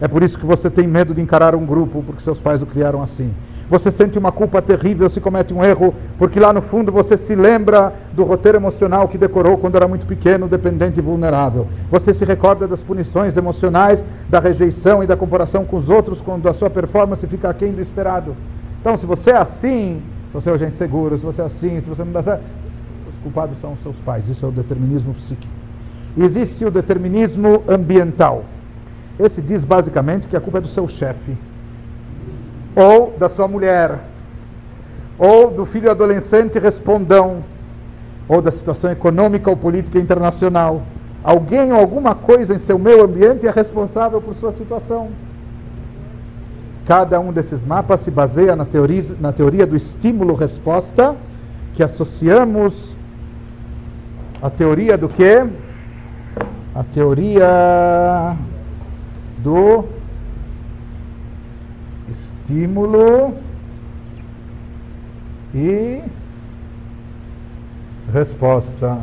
É 0.00 0.08
por 0.08 0.22
isso 0.22 0.38
que 0.38 0.46
você 0.46 0.70
tem 0.70 0.88
medo 0.88 1.12
de 1.14 1.20
encarar 1.20 1.54
um 1.54 1.66
grupo, 1.66 2.02
porque 2.02 2.22
seus 2.22 2.40
pais 2.40 2.62
o 2.62 2.66
criaram 2.66 3.02
assim. 3.02 3.32
Você 3.68 3.92
sente 3.92 4.18
uma 4.18 4.32
culpa 4.32 4.60
terrível 4.60 5.08
se 5.08 5.20
comete 5.20 5.54
um 5.54 5.62
erro, 5.62 5.94
porque 6.18 6.40
lá 6.40 6.52
no 6.52 6.60
fundo 6.60 6.90
você 6.90 7.16
se 7.16 7.36
lembra 7.36 7.92
do 8.12 8.24
roteiro 8.24 8.58
emocional 8.58 9.06
que 9.06 9.16
decorou 9.16 9.58
quando 9.58 9.76
era 9.76 9.86
muito 9.86 10.06
pequeno, 10.06 10.48
dependente 10.48 10.98
e 10.98 11.02
vulnerável. 11.02 11.68
Você 11.90 12.12
se 12.12 12.24
recorda 12.24 12.66
das 12.66 12.82
punições 12.82 13.36
emocionais, 13.36 14.02
da 14.28 14.40
rejeição 14.40 15.04
e 15.04 15.06
da 15.06 15.16
comparação 15.16 15.64
com 15.64 15.76
os 15.76 15.88
outros 15.88 16.20
quando 16.20 16.48
a 16.48 16.54
sua 16.54 16.68
performance 16.68 17.24
fica 17.28 17.48
aquém 17.48 17.70
do 17.70 17.80
esperado. 17.80 18.34
Então, 18.80 18.96
se 18.96 19.06
você 19.06 19.30
é 19.30 19.36
assim, 19.36 20.02
se 20.28 20.34
você 20.34 20.50
hoje 20.50 20.64
é 20.64 20.68
inseguro, 20.68 21.16
se 21.18 21.24
você 21.24 21.42
é 21.42 21.44
assim, 21.44 21.80
se 21.80 21.88
você 21.88 22.02
não 22.02 22.12
dá 22.12 22.22
certo, 22.22 22.42
os 23.08 23.18
culpados 23.22 23.60
são 23.60 23.74
os 23.74 23.82
seus 23.82 23.96
pais. 23.98 24.28
Isso 24.28 24.44
é 24.44 24.48
o 24.48 24.52
determinismo 24.52 25.14
psíquico. 25.14 25.52
Existe 26.16 26.64
o 26.64 26.70
determinismo 26.70 27.62
ambiental. 27.68 28.44
Esse 29.20 29.40
diz 29.40 29.62
basicamente 29.62 30.26
que 30.26 30.36
a 30.36 30.40
culpa 30.40 30.58
é 30.58 30.60
do 30.62 30.68
seu 30.68 30.88
chefe 30.88 31.36
ou 32.74 33.14
da 33.18 33.28
sua 33.28 33.48
mulher, 33.48 33.98
ou 35.18 35.50
do 35.50 35.66
filho 35.66 35.90
adolescente 35.90 36.58
respondão, 36.58 37.42
ou 38.28 38.40
da 38.40 38.50
situação 38.50 38.90
econômica 38.90 39.50
ou 39.50 39.56
política 39.56 39.98
internacional. 39.98 40.82
Alguém 41.22 41.72
ou 41.72 41.78
alguma 41.78 42.14
coisa 42.14 42.54
em 42.54 42.58
seu 42.58 42.78
meio 42.78 43.04
ambiente 43.04 43.46
é 43.46 43.50
responsável 43.50 44.20
por 44.20 44.34
sua 44.36 44.52
situação. 44.52 45.08
Cada 46.86 47.20
um 47.20 47.32
desses 47.32 47.62
mapas 47.64 48.00
se 48.00 48.10
baseia 48.10 48.56
na 48.56 48.64
teoria, 48.64 49.04
na 49.20 49.32
teoria 49.32 49.66
do 49.66 49.76
estímulo-resposta, 49.76 51.14
que 51.74 51.82
associamos 51.82 52.96
a 54.40 54.48
teoria 54.48 54.96
do 54.96 55.08
que? 55.08 55.46
A 56.74 56.82
teoria 56.84 58.36
do 59.42 59.84
estímulo 62.08 63.34
e 65.54 66.02
resposta. 68.12 68.98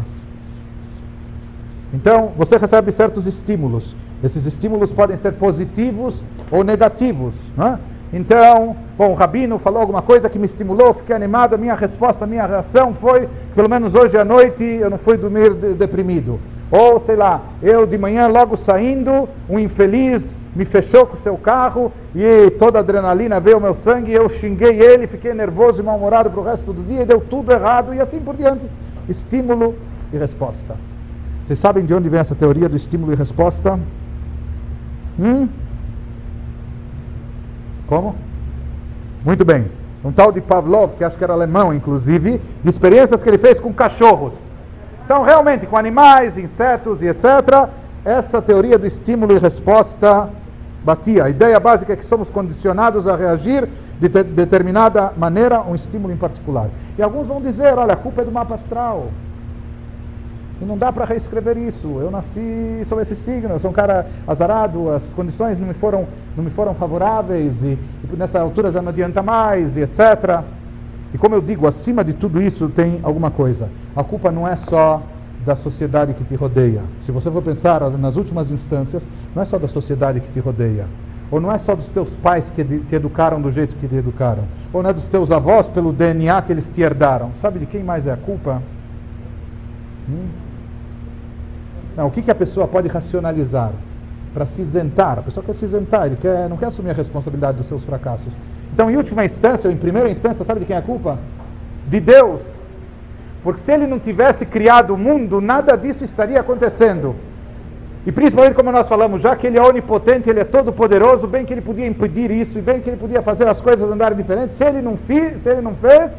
Então, 1.93 2.31
você 2.37 2.57
recebe 2.57 2.91
certos 2.91 3.25
estímulos. 3.25 3.95
Esses 4.23 4.45
estímulos 4.45 4.91
podem 4.91 5.17
ser 5.17 5.33
positivos 5.33 6.21
ou 6.51 6.63
negativos. 6.63 7.33
Né? 7.55 7.79
Então, 8.11 8.75
bom, 8.97 9.11
o 9.11 9.13
rabino 9.13 9.59
falou 9.59 9.81
alguma 9.81 10.01
coisa 10.01 10.29
que 10.29 10.39
me 10.39 10.45
estimulou, 10.45 10.93
fiquei 10.93 11.15
animado, 11.15 11.53
a 11.53 11.57
minha 11.57 11.75
resposta, 11.75 12.23
a 12.23 12.27
minha 12.27 12.45
reação 12.45 12.93
foi, 12.95 13.27
pelo 13.53 13.69
menos 13.69 13.93
hoje 13.93 14.17
à 14.17 14.25
noite, 14.25 14.63
eu 14.63 14.89
não 14.89 14.97
fui 14.97 15.17
dormir 15.17 15.53
deprimido. 15.75 16.39
Ou, 16.69 17.01
sei 17.05 17.15
lá, 17.15 17.41
eu 17.61 17.85
de 17.85 17.97
manhã 17.97 18.27
logo 18.27 18.57
saindo, 18.57 19.29
um 19.49 19.57
infeliz 19.57 20.37
me 20.57 20.65
fechou 20.65 21.05
com 21.05 21.17
seu 21.17 21.37
carro 21.37 21.91
e 22.15 22.49
toda 22.51 22.79
a 22.79 22.81
adrenalina 22.81 23.39
veio 23.39 23.57
ao 23.57 23.61
meu 23.61 23.75
sangue, 23.75 24.11
eu 24.11 24.27
xinguei 24.27 24.81
ele, 24.81 25.05
fiquei 25.05 25.33
nervoso 25.33 25.79
e 25.79 25.85
mal-humorado 25.85 26.31
para 26.31 26.39
o 26.39 26.43
resto 26.43 26.73
do 26.73 26.81
dia 26.81 27.03
e 27.03 27.05
deu 27.05 27.21
tudo 27.21 27.51
errado 27.51 27.93
e 27.93 28.01
assim 28.01 28.19
por 28.19 28.35
diante. 28.35 28.65
Estímulo 29.07 29.75
e 30.11 30.17
resposta. 30.17 30.75
Vocês 31.45 31.59
sabem 31.59 31.85
de 31.85 31.93
onde 31.93 32.09
vem 32.09 32.19
essa 32.19 32.35
teoria 32.35 32.67
do 32.67 32.75
estímulo 32.75 33.13
e 33.13 33.15
resposta? 33.15 33.79
Hum? 35.19 35.47
Como? 37.85 38.15
Muito 39.23 39.45
bem. 39.45 39.65
Um 40.03 40.11
tal 40.11 40.31
de 40.31 40.41
Pavlov, 40.41 40.95
que 40.97 41.03
acho 41.03 41.17
que 41.17 41.23
era 41.23 41.33
alemão, 41.33 41.73
inclusive, 41.73 42.41
de 42.63 42.69
experiências 42.69 43.21
que 43.21 43.29
ele 43.29 43.37
fez 43.37 43.59
com 43.59 43.71
cachorros. 43.71 44.33
Então, 45.07 45.23
realmente, 45.23 45.65
com 45.65 45.79
animais, 45.79 46.37
insetos 46.37 47.01
e 47.01 47.07
etc., 47.07 47.69
essa 48.03 48.41
teoria 48.41 48.77
do 48.77 48.85
estímulo 48.85 49.31
e 49.31 49.39
resposta 49.39 50.27
batia. 50.83 51.23
A 51.23 51.29
ideia 51.29 51.57
básica 51.61 51.93
é 51.93 51.95
que 51.95 52.05
somos 52.05 52.29
condicionados 52.29 53.07
a 53.07 53.15
reagir 53.15 53.69
de 54.01 54.09
determinada 54.09 55.13
maneira 55.15 55.59
a 55.59 55.61
um 55.61 55.75
estímulo 55.75 56.13
em 56.13 56.17
particular. 56.17 56.69
E 56.97 57.01
alguns 57.01 57.25
vão 57.25 57.41
dizer, 57.41 57.77
olha, 57.77 57.93
a 57.93 57.95
culpa 57.95 58.21
é 58.21 58.25
do 58.25 58.33
mapa 58.33 58.55
astral. 58.55 59.07
E 60.61 60.65
não 60.65 60.77
dá 60.77 60.91
para 60.91 61.05
reescrever 61.05 61.57
isso. 61.57 61.87
Eu 62.01 62.11
nasci 62.11 62.83
sob 62.89 63.01
esse 63.01 63.15
signo, 63.15 63.51
eu 63.51 63.59
sou 63.61 63.71
um 63.71 63.73
cara 63.73 64.07
azarado, 64.27 64.91
as 64.91 65.03
condições 65.13 65.57
não 65.57 65.69
me 65.69 65.73
foram, 65.75 66.05
não 66.35 66.43
me 66.43 66.49
foram 66.49 66.75
favoráveis 66.75 67.63
e, 67.63 67.79
e 68.11 68.17
nessa 68.17 68.41
altura 68.41 68.73
já 68.73 68.81
não 68.81 68.89
adianta 68.89 69.23
mais, 69.23 69.77
e 69.77 69.83
etc. 69.83 70.43
E 71.13 71.17
como 71.17 71.35
eu 71.35 71.41
digo, 71.41 71.67
acima 71.67 72.03
de 72.03 72.13
tudo 72.13 72.41
isso 72.41 72.67
tem 72.69 72.99
alguma 73.03 73.31
coisa. 73.31 73.69
A 73.95 74.03
culpa 74.03 74.31
não 74.31 74.47
é 74.47 74.55
só 74.55 75.01
da 75.45 75.55
sociedade 75.55 76.13
que 76.13 76.23
te 76.25 76.35
rodeia. 76.35 76.81
Se 77.05 77.11
você 77.11 77.31
for 77.31 77.41
pensar 77.41 77.89
nas 77.91 78.15
últimas 78.15 78.51
instâncias, 78.51 79.05
não 79.33 79.41
é 79.41 79.45
só 79.45 79.57
da 79.57 79.67
sociedade 79.67 80.19
que 80.19 80.31
te 80.33 80.39
rodeia. 80.39 80.85
Ou 81.29 81.41
não 81.41 81.51
é 81.51 81.57
só 81.57 81.75
dos 81.75 81.87
teus 81.89 82.09
pais 82.15 82.49
que 82.49 82.63
te 82.63 82.95
educaram 82.95 83.41
do 83.41 83.51
jeito 83.51 83.75
que 83.75 83.87
te 83.87 83.95
educaram. 83.95 84.43
Ou 84.73 84.81
não 84.81 84.89
é 84.89 84.93
dos 84.93 85.07
teus 85.07 85.31
avós 85.31 85.67
pelo 85.67 85.91
DNA 85.91 86.41
que 86.41 86.51
eles 86.51 86.67
te 86.73 86.81
herdaram. 86.81 87.31
Sabe 87.41 87.59
de 87.59 87.65
quem 87.65 87.83
mais 87.83 88.07
é 88.07 88.11
a 88.11 88.17
culpa? 88.17 88.61
Hum? 90.09 90.27
Não, 91.97 92.07
o 92.07 92.11
que, 92.11 92.21
que 92.21 92.31
a 92.31 92.35
pessoa 92.35 92.67
pode 92.67 92.87
racionalizar 92.87 93.71
para 94.33 94.45
se 94.45 94.61
isentar? 94.61 95.19
A 95.19 95.21
pessoa 95.23 95.43
quer 95.43 95.53
se 95.55 95.65
isentar, 95.65 96.05
ele 96.05 96.17
quer, 96.17 96.47
não 96.47 96.55
quer 96.55 96.67
assumir 96.67 96.91
a 96.91 96.93
responsabilidade 96.93 97.57
dos 97.57 97.67
seus 97.67 97.83
fracassos. 97.83 98.31
Então, 98.77 98.91
em 98.91 98.95
última 98.95 99.25
instância, 99.25 99.67
ou 99.67 99.73
em 99.73 99.79
primeira 99.79 100.07
instância, 100.07 100.45
sabe 100.45 100.59
de 100.59 100.67
quem 100.67 100.75
é 100.75 100.79
a 100.79 100.83
culpa? 100.83 101.17
De 101.87 101.99
Deus. 101.99 102.41
Porque 103.43 103.61
se 103.61 103.71
ele 103.71 103.87
não 103.87 103.97
tivesse 103.97 104.45
criado 104.45 104.93
o 104.93 104.97
mundo, 104.97 105.41
nada 105.41 105.75
disso 105.75 106.03
estaria 106.03 106.39
acontecendo. 106.39 107.15
E 108.05 108.11
principalmente, 108.11 108.53
como 108.53 108.71
nós 108.71 108.87
falamos 108.87 109.19
já, 109.19 109.35
que 109.35 109.47
ele 109.47 109.57
é 109.57 109.67
onipotente, 109.67 110.29
ele 110.29 110.41
é 110.41 110.43
todo 110.43 110.71
poderoso, 110.71 111.25
bem 111.25 111.43
que 111.43 111.53
ele 111.55 111.61
podia 111.61 111.87
impedir 111.87 112.29
isso, 112.29 112.59
e 112.59 112.61
bem 112.61 112.79
que 112.79 112.87
ele 112.87 112.97
podia 112.97 113.23
fazer 113.23 113.47
as 113.47 113.59
coisas 113.59 113.91
andarem 113.91 114.15
diferentes. 114.15 114.55
Se 114.57 114.63
ele 114.63 114.79
não, 114.79 114.95
fi, 114.95 115.39
se 115.39 115.49
ele 115.49 115.61
não 115.61 115.73
fez, 115.73 116.11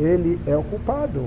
ele 0.00 0.40
é 0.48 0.56
o 0.56 0.64
culpado. 0.64 1.26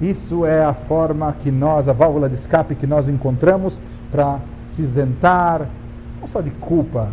Isso 0.00 0.46
é 0.46 0.64
a 0.64 0.74
forma 0.74 1.34
que 1.42 1.50
nós, 1.50 1.88
a 1.88 1.92
válvula 1.92 2.28
de 2.28 2.36
escape 2.36 2.76
que 2.76 2.86
nós 2.86 3.08
encontramos 3.08 3.76
para 4.12 4.38
se 4.68 4.82
isentar, 4.82 5.66
não 6.24 6.28
só 6.28 6.40
de 6.40 6.50
culpa, 6.52 7.08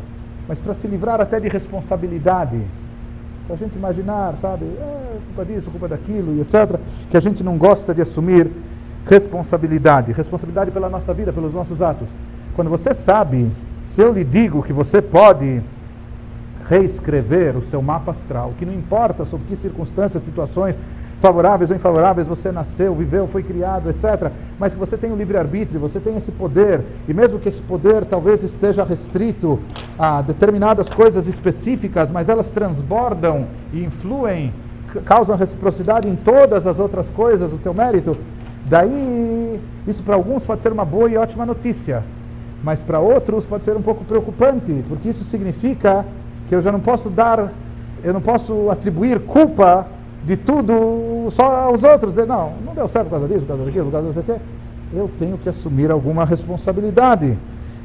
mas 0.48 0.58
para 0.60 0.74
se 0.74 0.88
livrar 0.88 1.20
até 1.20 1.40
de 1.40 1.50
responsabilidade 1.50 2.60
para 3.46 3.56
a 3.56 3.58
gente 3.58 3.76
imaginar, 3.76 4.36
sabe, 4.42 4.66
é 4.66 5.18
culpa 5.26 5.46
disso, 5.46 5.70
culpa 5.70 5.88
daquilo 5.90 6.38
e 6.38 6.42
etc., 6.42 6.80
que 7.10 7.18
a 7.18 7.20
gente 7.20 7.44
não 7.44 7.58
gosta 7.58 7.94
de 7.94 8.02
assumir 8.02 8.50
responsabilidade, 9.06 10.14
responsabilidade 10.14 10.72
pela 10.72 10.90
nossa 10.90 11.14
vida, 11.14 11.34
pelos 11.34 11.54
nossos 11.54 11.82
atos. 11.82 12.08
Quando 12.56 12.70
você 12.70 12.94
sabe, 12.94 13.52
se 13.94 14.02
eu 14.02 14.14
lhe 14.14 14.24
digo 14.24 14.64
que 14.64 14.72
você 14.72 15.02
pode 15.02 15.62
reescrever 16.70 17.58
o 17.58 17.64
seu 17.64 17.82
mapa 17.82 18.12
astral, 18.12 18.54
que 18.58 18.66
não 18.66 18.74
importa 18.74 19.26
sob 19.26 19.44
que 19.46 19.58
circunstâncias, 19.58 20.24
situações 20.24 20.76
favoráveis 21.22 21.70
ou 21.70 21.76
infavoráveis, 21.76 22.28
você 22.28 22.52
nasceu, 22.52 22.96
viveu, 22.96 23.28
foi 23.28 23.44
criado, 23.44 23.90
etc. 23.90 24.32
Mas 24.60 24.74
que 24.74 24.80
você 24.80 24.98
tem 24.98 25.12
o 25.12 25.16
livre-arbítrio, 25.16 25.80
você 25.80 26.00
tem 26.00 26.18
esse 26.18 26.32
poder, 26.32 26.82
e 27.08 27.14
mesmo 27.14 27.40
que 27.40 27.48
esse 27.48 27.62
poder 27.62 28.06
talvez 28.06 28.44
esteja 28.44 28.84
restrito 28.84 29.60
a 29.98 30.22
determinadas 30.24 30.90
coisas 30.90 31.28
específicas, 31.28 32.10
mas 32.10 32.28
elas 32.28 32.50
transbordam 32.52 33.46
e 33.72 33.84
influem, 33.84 34.52
causam 35.06 35.38
reciprocidade 35.38 36.10
em 36.10 36.16
todas 36.16 36.66
as 36.66 36.80
outras 36.80 37.08
coisas, 37.10 37.54
o 37.54 37.58
teu 37.58 37.74
mérito, 37.74 38.18
daí 38.66 39.60
isso 39.88 40.02
para 40.02 40.16
alguns 40.16 40.44
pode 40.44 40.62
ser 40.62 40.72
uma 40.72 40.84
boa 40.84 41.10
e 41.10 41.18
ótima 41.18 41.46
notícia, 41.46 42.04
mas 42.64 42.82
para 42.82 43.00
outros 43.00 43.46
pode 43.46 43.64
ser 43.64 43.78
um 43.78 43.82
pouco 43.82 44.04
preocupante, 44.04 44.84
porque 44.90 45.10
isso 45.10 45.24
significa 45.26 46.04
que 46.50 46.56
eu 46.56 46.64
já 46.64 46.72
não 46.72 46.80
posso 46.80 47.10
dar, 47.10 47.52
eu 48.04 48.12
não 48.12 48.22
posso 48.22 48.72
atribuir 48.72 49.20
culpa 49.22 49.88
de 50.24 50.38
tudo 50.38 51.30
só 51.32 51.66
aos 51.66 51.84
outros. 51.84 52.16
Não, 52.16 52.54
não 52.66 52.74
deu 52.74 52.88
certo 52.88 53.06
por 53.06 53.20
causa 53.20 53.28
disso, 53.28 53.42
por 53.42 53.50
causa 53.50 53.66
daquilo, 53.66 53.86
por 53.86 53.92
causa 53.92 54.20
aqui. 54.20 54.42
Eu 54.94 55.10
tenho 55.18 55.38
que 55.38 55.50
assumir 55.50 55.90
alguma 55.90 56.26
responsabilidade. 56.26 57.38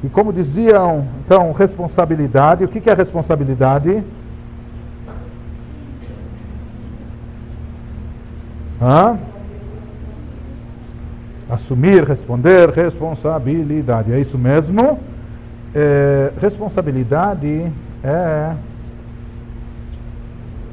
E 0.03 0.09
como 0.09 0.33
diziam, 0.33 1.07
então, 1.25 1.53
responsabilidade, 1.53 2.65
o 2.65 2.69
que, 2.69 2.81
que 2.81 2.91
é 2.91 2.95
responsabilidade? 2.95 4.03
Hã? 8.81 9.17
Assumir, 11.49 12.05
responder, 12.05 12.71
responsabilidade. 12.71 14.13
É 14.13 14.21
isso 14.21 14.37
mesmo? 14.37 14.99
É, 15.75 16.33
responsabilidade 16.41 17.73
é 18.03 18.53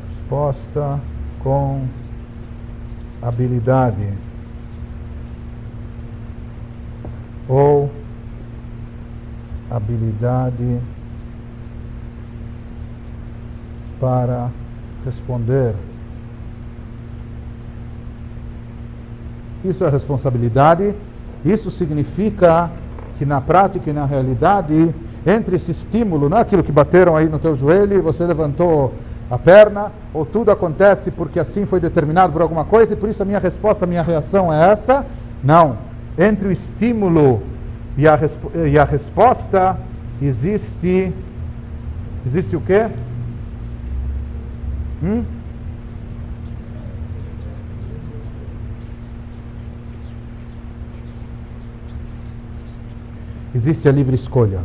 resposta 0.09 0.99
com 1.43 1.85
habilidade 3.21 4.07
ou 7.47 7.89
habilidade 9.69 10.79
para 13.99 14.49
responder. 15.05 15.75
Isso 19.63 19.83
é 19.83 19.89
responsabilidade. 19.89 20.93
Isso 21.45 21.71
significa 21.71 22.69
que 23.17 23.25
na 23.25 23.39
prática 23.39 23.89
e 23.89 23.93
na 23.93 24.05
realidade, 24.05 24.93
entre 25.25 25.55
esse 25.55 25.71
estímulo, 25.71 26.29
não 26.29 26.37
é 26.37 26.41
aquilo 26.41 26.63
que 26.63 26.71
bateram 26.71 27.15
aí 27.15 27.29
no 27.29 27.39
teu 27.39 27.55
joelho 27.55 27.97
e 27.97 28.01
você 28.01 28.25
levantou 28.25 28.93
a 29.33 29.39
perna, 29.39 29.91
ou 30.13 30.27
tudo 30.27 30.51
acontece 30.51 31.09
porque 31.09 31.39
assim 31.39 31.65
foi 31.65 31.79
determinado 31.79 32.31
por 32.31 32.43
alguma 32.43 32.65
coisa 32.65 32.93
e 32.93 32.95
por 32.95 33.09
isso 33.09 33.23
a 33.23 33.25
minha 33.25 33.39
resposta, 33.39 33.83
a 33.83 33.87
minha 33.87 34.03
reação 34.03 34.53
é 34.53 34.73
essa? 34.73 35.03
Não. 35.43 35.75
Entre 36.15 36.47
o 36.47 36.51
estímulo 36.51 37.41
e 37.97 38.07
a, 38.07 38.19
e 38.67 38.77
a 38.77 38.83
resposta 38.83 39.75
existe. 40.21 41.11
Existe 42.27 42.55
o 42.55 42.61
quê? 42.61 42.87
Hum? 45.01 45.23
Existe 53.55 53.89
a 53.89 53.91
livre 53.91 54.13
escolha. 54.13 54.59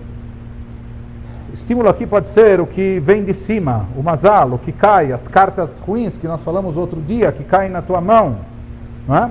Estímulo 1.59 1.91
aqui 1.91 2.07
pode 2.07 2.29
ser 2.29 2.61
o 2.61 2.67
que 2.67 3.01
vem 3.01 3.25
de 3.25 3.35
cima, 3.35 3.87
o 3.97 4.03
mazal, 4.03 4.53
o 4.53 4.59
que 4.59 4.73
cai, 4.73 5.13
as 5.13 5.27
cartas 5.29 5.69
ruins 5.81 6.17
que 6.17 6.27
nós 6.27 6.41
falamos 6.43 6.77
outro 6.77 7.01
dia, 7.01 7.33
que 7.33 7.45
caem 7.45 7.71
na 7.71 7.83
tua 7.83 8.01
mão, 8.01 8.37
não 9.07 9.17
é? 9.17 9.31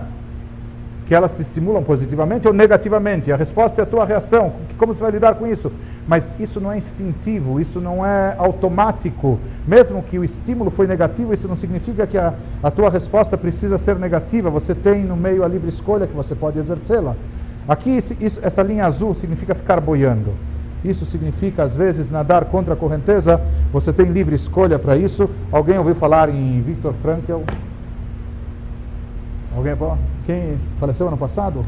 que 1.08 1.16
elas 1.16 1.32
te 1.32 1.42
estimulam 1.42 1.82
positivamente 1.84 2.46
ou 2.46 2.54
negativamente. 2.54 3.32
A 3.32 3.38
resposta 3.38 3.82
é 3.82 3.84
a 3.84 3.88
tua 3.88 4.04
reação. 4.04 4.52
Como 4.78 4.94
você 4.94 5.02
vai 5.02 5.12
lidar 5.12 5.36
com 5.36 5.48
isso? 5.48 5.72
Mas 6.06 6.28
isso 6.38 6.60
não 6.60 6.70
é 6.70 6.78
instintivo, 6.78 7.62
isso 7.62 7.80
não 7.80 8.06
é 8.06 8.36
automático. 8.38 9.40
Mesmo 9.66 10.04
que 10.04 10.20
o 10.20 10.24
estímulo 10.26 10.70
foi 10.70 10.86
negativo, 10.86 11.34
isso 11.34 11.48
não 11.48 11.56
significa 11.56 12.06
que 12.06 12.18
a, 12.18 12.34
a 12.62 12.70
tua 12.70 12.90
resposta 12.90 13.38
precisa 13.38 13.78
ser 13.78 13.96
negativa. 13.96 14.50
Você 14.50 14.76
tem 14.76 15.06
no 15.06 15.16
meio 15.16 15.46
a 15.46 15.48
livre 15.48 15.70
escolha 15.70 16.06
que 16.06 16.14
você 16.14 16.36
pode 16.36 16.60
exercê-la. 16.60 17.16
Aqui, 17.70 18.04
isso, 18.20 18.40
essa 18.42 18.62
linha 18.62 18.86
azul 18.86 19.14
significa 19.16 19.56
ficar 19.56 19.80
boiando. 19.80 20.34
Isso 20.84 21.06
significa, 21.06 21.64
às 21.64 21.76
vezes, 21.76 22.10
nadar 22.12 22.46
contra 22.46 22.74
a 22.74 22.78
correnteza. 22.78 23.42
Você 23.72 23.92
tem 23.92 24.06
livre 24.08 24.36
escolha 24.36 24.78
para 24.78 24.96
isso. 24.96 25.30
Alguém 25.52 25.78
ouviu 25.78 25.96
falar 25.96 26.30
em 26.30 26.62
Viktor 26.62 26.94
Frankl? 27.02 27.42
Alguém? 29.56 29.76
Quem 30.26 30.58
faleceu 30.80 31.08
ano 31.08 31.18
passado? 31.18 31.66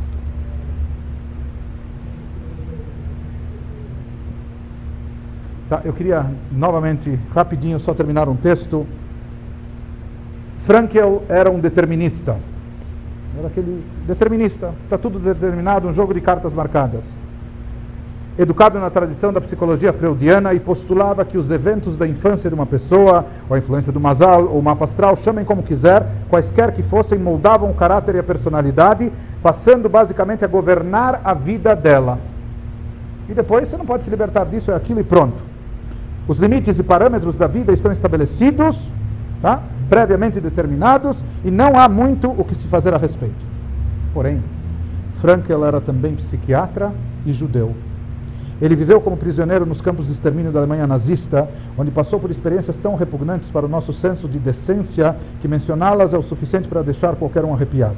Tá, 5.67 5.81
eu 5.83 5.93
queria 5.93 6.25
novamente, 6.51 7.19
rapidinho, 7.33 7.79
só 7.79 7.93
terminar 7.93 8.27
um 8.29 8.35
texto. 8.35 8.85
Frankel 10.65 11.23
era 11.29 11.49
um 11.51 11.59
determinista. 11.59 12.37
Era 13.37 13.47
aquele 13.47 13.83
determinista. 14.05 14.73
Está 14.83 14.97
tudo 14.97 15.19
determinado, 15.19 15.87
um 15.87 15.93
jogo 15.93 16.13
de 16.13 16.21
cartas 16.21 16.53
marcadas 16.53 17.03
educado 18.39 18.79
na 18.79 18.89
tradição 18.89 19.33
da 19.33 19.41
psicologia 19.41 19.91
freudiana 19.91 20.53
e 20.53 20.61
postulava 20.61 21.25
que 21.25 21.37
os 21.37 21.51
eventos 21.51 21.97
da 21.97 22.07
infância 22.07 22.49
de 22.49 22.55
uma 22.55 22.65
pessoa, 22.65 23.25
ou 23.49 23.55
a 23.55 23.59
influência 23.59 23.91
do 23.91 23.99
masal 23.99 24.45
ou 24.45 24.61
mapa 24.61 24.85
astral, 24.85 25.17
chamem 25.17 25.43
como 25.43 25.61
quiser, 25.61 26.07
quaisquer 26.29 26.71
que 26.71 26.81
fossem, 26.81 27.19
moldavam 27.19 27.69
o 27.69 27.73
caráter 27.73 28.15
e 28.15 28.19
a 28.19 28.23
personalidade, 28.23 29.11
passando 29.43 29.89
basicamente 29.89 30.45
a 30.45 30.47
governar 30.47 31.19
a 31.21 31.33
vida 31.33 31.75
dela. 31.75 32.17
E 33.27 33.33
depois 33.33 33.67
você 33.67 33.75
não 33.75 33.85
pode 33.85 34.05
se 34.05 34.09
libertar 34.09 34.45
disso, 34.45 34.71
é 34.71 34.75
aquilo 34.75 35.01
e 35.01 35.03
pronto. 35.03 35.37
Os 36.25 36.39
limites 36.39 36.79
e 36.79 36.83
parâmetros 36.83 37.37
da 37.37 37.45
vida 37.45 37.73
estão 37.73 37.91
estabelecidos, 37.91 38.77
tá? 39.41 39.61
previamente 39.89 40.39
determinados, 40.39 41.21
e 41.43 41.51
não 41.51 41.73
há 41.75 41.89
muito 41.89 42.29
o 42.29 42.45
que 42.45 42.55
se 42.55 42.67
fazer 42.67 42.93
a 42.93 42.97
respeito. 42.97 43.45
Porém, 44.13 44.41
Frankel 45.19 45.65
era 45.65 45.81
também 45.81 46.15
psiquiatra 46.15 46.93
e 47.25 47.33
judeu. 47.33 47.75
Ele 48.61 48.75
viveu 48.75 48.99
como 48.99 49.15
prisioneiro 49.15 49.65
nos 49.65 49.79
campos 49.79 50.07
de 50.07 50.11
extermínio 50.11 50.51
da 50.51 50.59
Alemanha 50.59 50.85
nazista, 50.85 51.47
onde 51.77 51.91
passou 51.91 52.19
por 52.19 52.29
experiências 52.29 52.77
tão 52.77 52.95
repugnantes 52.95 53.49
para 53.49 53.65
o 53.65 53.69
nosso 53.69 53.93
senso 53.93 54.27
de 54.27 54.37
decência 54.37 55.15
que 55.41 55.47
mencioná-las 55.47 56.13
é 56.13 56.17
o 56.17 56.23
suficiente 56.23 56.67
para 56.67 56.81
deixar 56.81 57.15
qualquer 57.15 57.45
um 57.45 57.53
arrepiado. 57.53 57.95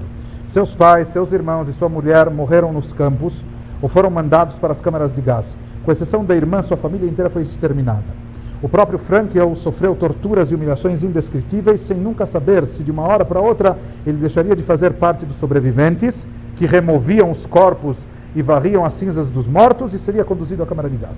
Seus 0.47 0.75
pais, 0.75 1.07
seus 1.07 1.31
irmãos 1.31 1.67
e 1.67 1.73
sua 1.73 1.89
mulher 1.89 2.29
morreram 2.29 2.71
nos 2.71 2.93
campos 2.93 3.33
ou 3.81 3.89
foram 3.89 4.11
mandados 4.11 4.55
para 4.57 4.71
as 4.71 4.81
câmaras 4.81 5.11
de 5.11 5.21
gás. 5.21 5.57
Com 5.83 5.91
exceção 5.91 6.23
da 6.23 6.35
irmã, 6.35 6.61
sua 6.61 6.77
família 6.77 7.09
inteira 7.09 7.31
foi 7.31 7.41
exterminada. 7.41 8.21
O 8.61 8.69
próprio 8.69 8.99
Frankel 8.99 9.55
sofreu 9.55 9.95
torturas 9.95 10.51
e 10.51 10.55
humilhações 10.55 11.01
indescritíveis, 11.01 11.81
sem 11.81 11.97
nunca 11.97 12.27
saber 12.27 12.67
se 12.67 12.83
de 12.83 12.91
uma 12.91 13.01
hora 13.01 13.25
para 13.25 13.41
outra 13.41 13.75
ele 14.05 14.17
deixaria 14.17 14.55
de 14.55 14.61
fazer 14.61 14.93
parte 14.93 15.25
dos 15.25 15.37
sobreviventes, 15.37 16.23
que 16.55 16.67
removiam 16.67 17.31
os 17.31 17.47
corpos 17.47 17.97
e 18.35 18.41
varriam 18.41 18.85
as 18.85 18.93
cinzas 18.93 19.29
dos 19.29 19.47
mortos 19.47 19.93
e 19.93 19.99
seria 19.99 20.23
conduzido 20.23 20.63
à 20.63 20.65
câmara 20.65 20.89
de 20.89 20.97
gás. 20.97 21.17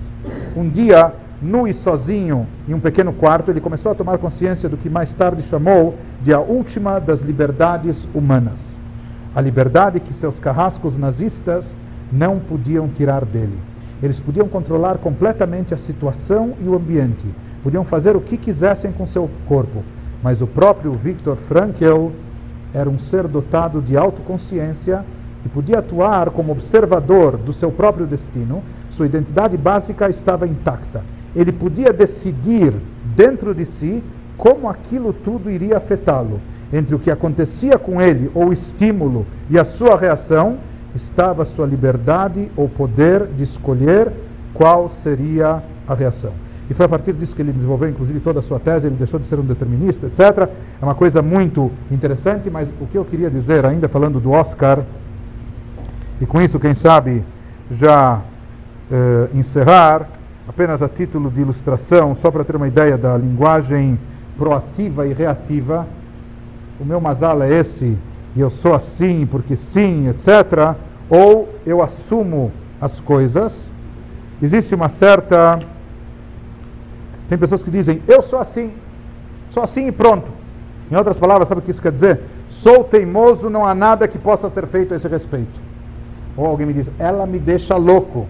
Um 0.56 0.68
dia, 0.68 1.12
nu 1.40 1.68
e 1.68 1.72
sozinho, 1.72 2.46
em 2.68 2.74
um 2.74 2.80
pequeno 2.80 3.12
quarto, 3.12 3.50
ele 3.50 3.60
começou 3.60 3.92
a 3.92 3.94
tomar 3.94 4.18
consciência 4.18 4.68
do 4.68 4.76
que 4.76 4.90
mais 4.90 5.14
tarde 5.14 5.42
chamou 5.42 5.94
de 6.22 6.34
a 6.34 6.40
última 6.40 6.98
das 6.98 7.20
liberdades 7.20 8.06
humanas. 8.14 8.78
A 9.34 9.40
liberdade 9.40 10.00
que 10.00 10.14
seus 10.14 10.38
carrascos 10.38 10.96
nazistas 10.96 11.74
não 12.12 12.38
podiam 12.38 12.88
tirar 12.88 13.24
dele. 13.24 13.58
Eles 14.02 14.20
podiam 14.20 14.48
controlar 14.48 14.98
completamente 14.98 15.72
a 15.72 15.76
situação 15.76 16.54
e 16.60 16.68
o 16.68 16.74
ambiente, 16.74 17.26
podiam 17.62 17.84
fazer 17.84 18.16
o 18.16 18.20
que 18.20 18.36
quisessem 18.36 18.92
com 18.92 19.06
seu 19.06 19.30
corpo, 19.46 19.82
mas 20.22 20.42
o 20.42 20.46
próprio 20.46 20.92
Viktor 20.92 21.36
Frankl 21.48 22.10
era 22.72 22.90
um 22.90 22.98
ser 22.98 23.26
dotado 23.28 23.80
de 23.80 23.96
autoconsciência 23.96 25.04
e 25.44 25.48
podia 25.48 25.78
atuar 25.78 26.30
como 26.30 26.52
observador 26.52 27.36
do 27.36 27.52
seu 27.52 27.70
próprio 27.70 28.06
destino, 28.06 28.62
sua 28.90 29.06
identidade 29.06 29.56
básica 29.56 30.08
estava 30.08 30.46
intacta. 30.46 31.02
Ele 31.34 31.52
podia 31.52 31.92
decidir 31.92 32.72
dentro 33.16 33.54
de 33.54 33.64
si 33.64 34.02
como 34.36 34.68
aquilo 34.68 35.12
tudo 35.12 35.50
iria 35.50 35.76
afetá-lo. 35.76 36.40
Entre 36.72 36.94
o 36.94 36.98
que 36.98 37.10
acontecia 37.10 37.78
com 37.78 38.00
ele, 38.00 38.30
ou 38.34 38.52
estímulo, 38.52 39.26
e 39.50 39.60
a 39.60 39.64
sua 39.64 39.96
reação, 39.96 40.56
estava 40.94 41.44
sua 41.44 41.66
liberdade 41.66 42.50
ou 42.56 42.68
poder 42.68 43.26
de 43.26 43.44
escolher 43.44 44.10
qual 44.52 44.90
seria 45.02 45.62
a 45.86 45.94
reação. 45.94 46.32
E 46.68 46.72
foi 46.72 46.86
a 46.86 46.88
partir 46.88 47.12
disso 47.12 47.34
que 47.34 47.42
ele 47.42 47.52
desenvolveu, 47.52 47.90
inclusive, 47.90 48.20
toda 48.20 48.38
a 48.38 48.42
sua 48.42 48.58
tese. 48.58 48.86
Ele 48.86 48.96
deixou 48.96 49.20
de 49.20 49.26
ser 49.26 49.38
um 49.38 49.44
determinista, 49.44 50.06
etc. 50.06 50.48
É 50.80 50.84
uma 50.84 50.94
coisa 50.94 51.20
muito 51.20 51.70
interessante, 51.90 52.48
mas 52.48 52.68
o 52.80 52.86
que 52.86 52.96
eu 52.96 53.04
queria 53.04 53.30
dizer, 53.30 53.66
ainda 53.66 53.88
falando 53.88 54.18
do 54.18 54.30
Oscar 54.30 54.82
e 56.24 56.26
com 56.26 56.40
isso, 56.40 56.58
quem 56.58 56.72
sabe, 56.72 57.22
já 57.70 58.22
eh, 58.90 59.28
encerrar, 59.34 60.08
apenas 60.48 60.82
a 60.82 60.88
título 60.88 61.30
de 61.30 61.42
ilustração, 61.42 62.14
só 62.14 62.30
para 62.30 62.42
ter 62.42 62.56
uma 62.56 62.66
ideia 62.66 62.96
da 62.96 63.14
linguagem 63.18 64.00
proativa 64.38 65.06
e 65.06 65.12
reativa. 65.12 65.86
o 66.80 66.84
meu 66.84 66.98
mazal 66.98 67.42
é 67.42 67.50
esse 67.60 67.94
e 68.34 68.40
eu 68.40 68.48
sou 68.48 68.74
assim 68.74 69.26
porque 69.30 69.54
sim, 69.54 70.08
etc. 70.08 70.74
Ou 71.10 71.54
eu 71.66 71.82
assumo 71.82 72.50
as 72.80 72.98
coisas. 73.00 73.70
Existe 74.40 74.74
uma 74.74 74.88
certa. 74.88 75.58
Tem 77.28 77.36
pessoas 77.36 77.62
que 77.62 77.70
dizem, 77.70 78.00
eu 78.08 78.22
sou 78.22 78.38
assim, 78.38 78.72
sou 79.50 79.62
assim 79.62 79.88
e 79.88 79.92
pronto. 79.92 80.28
Em 80.90 80.96
outras 80.96 81.18
palavras, 81.18 81.48
sabe 81.48 81.60
o 81.60 81.62
que 81.62 81.70
isso 81.70 81.82
quer 81.82 81.92
dizer? 81.92 82.22
Sou 82.48 82.82
teimoso, 82.82 83.50
não 83.50 83.66
há 83.66 83.74
nada 83.74 84.08
que 84.08 84.16
possa 84.16 84.48
ser 84.48 84.66
feito 84.68 84.94
a 84.94 84.96
esse 84.96 85.06
respeito. 85.06 85.73
Ou 86.36 86.46
alguém 86.46 86.66
me 86.66 86.72
diz, 86.72 86.90
ela 86.98 87.26
me 87.26 87.38
deixa 87.38 87.76
louco. 87.76 88.26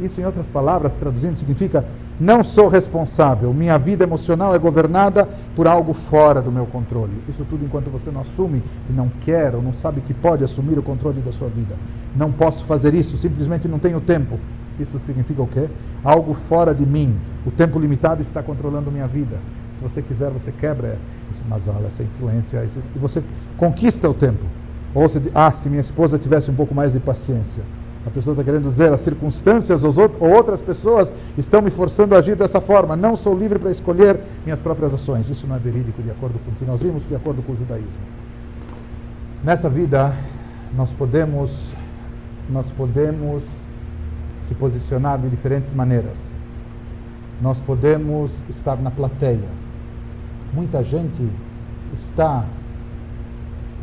Isso, 0.00 0.20
em 0.20 0.24
outras 0.24 0.46
palavras, 0.46 0.92
traduzindo, 0.94 1.36
significa 1.36 1.84
não 2.20 2.44
sou 2.44 2.68
responsável. 2.68 3.52
Minha 3.52 3.78
vida 3.78 4.04
emocional 4.04 4.54
é 4.54 4.58
governada 4.58 5.28
por 5.56 5.66
algo 5.66 5.92
fora 5.92 6.40
do 6.40 6.52
meu 6.52 6.66
controle. 6.66 7.12
Isso 7.28 7.44
tudo 7.48 7.64
enquanto 7.64 7.90
você 7.90 8.10
não 8.10 8.20
assume 8.20 8.62
e 8.88 8.92
não 8.92 9.08
quer 9.24 9.54
ou 9.54 9.62
não 9.62 9.72
sabe 9.72 10.00
que 10.02 10.14
pode 10.14 10.44
assumir 10.44 10.78
o 10.78 10.82
controle 10.82 11.20
da 11.20 11.32
sua 11.32 11.48
vida. 11.48 11.74
Não 12.14 12.30
posso 12.30 12.64
fazer 12.64 12.94
isso, 12.94 13.16
simplesmente 13.16 13.66
não 13.66 13.78
tenho 13.78 14.00
tempo. 14.00 14.38
Isso 14.78 14.98
significa 15.00 15.42
o 15.42 15.46
quê? 15.46 15.68
Algo 16.04 16.34
fora 16.48 16.74
de 16.74 16.86
mim. 16.86 17.16
O 17.46 17.50
tempo 17.50 17.78
limitado 17.78 18.22
está 18.22 18.42
controlando 18.42 18.90
minha 18.90 19.06
vida. 19.06 19.38
Se 19.78 19.82
você 19.82 20.02
quiser, 20.02 20.30
você 20.30 20.52
quebra 20.52 20.98
esse 21.32 21.44
masala, 21.48 21.86
essa 21.86 22.02
influência, 22.02 22.64
e 22.94 22.98
você 22.98 23.22
conquista 23.56 24.08
o 24.08 24.14
tempo. 24.14 24.44
Ou 24.94 25.08
se, 25.08 25.20
ah, 25.34 25.50
se 25.50 25.68
minha 25.68 25.80
esposa 25.80 26.18
tivesse 26.18 26.50
um 26.50 26.54
pouco 26.54 26.74
mais 26.74 26.92
de 26.92 27.00
paciência. 27.00 27.62
A 28.04 28.10
pessoa 28.10 28.34
está 28.34 28.42
querendo 28.42 28.68
dizer, 28.68 28.92
as 28.92 29.00
circunstâncias 29.00 29.84
ou 29.84 29.94
outras 30.20 30.60
pessoas 30.60 31.12
estão 31.38 31.62
me 31.62 31.70
forçando 31.70 32.16
a 32.16 32.18
agir 32.18 32.34
dessa 32.34 32.60
forma. 32.60 32.96
Não 32.96 33.16
sou 33.16 33.36
livre 33.36 33.58
para 33.58 33.70
escolher 33.70 34.18
minhas 34.44 34.60
próprias 34.60 34.92
ações. 34.92 35.30
Isso 35.30 35.46
não 35.46 35.54
é 35.54 35.58
verídico 35.58 36.02
de 36.02 36.10
acordo 36.10 36.38
com 36.44 36.50
o 36.50 36.54
que 36.54 36.64
nós 36.64 36.80
vimos, 36.80 37.06
de 37.06 37.14
acordo 37.14 37.42
com 37.42 37.52
o 37.52 37.56
judaísmo. 37.56 37.90
Nessa 39.44 39.68
vida, 39.68 40.12
nós 40.74 40.92
podemos, 40.92 41.50
nós 42.50 42.68
podemos 42.72 43.44
se 44.46 44.54
posicionar 44.54 45.18
de 45.20 45.28
diferentes 45.28 45.72
maneiras. 45.72 46.18
Nós 47.40 47.58
podemos 47.60 48.32
estar 48.48 48.76
na 48.76 48.90
plateia. 48.90 49.48
Muita 50.52 50.82
gente 50.82 51.28
está 51.92 52.44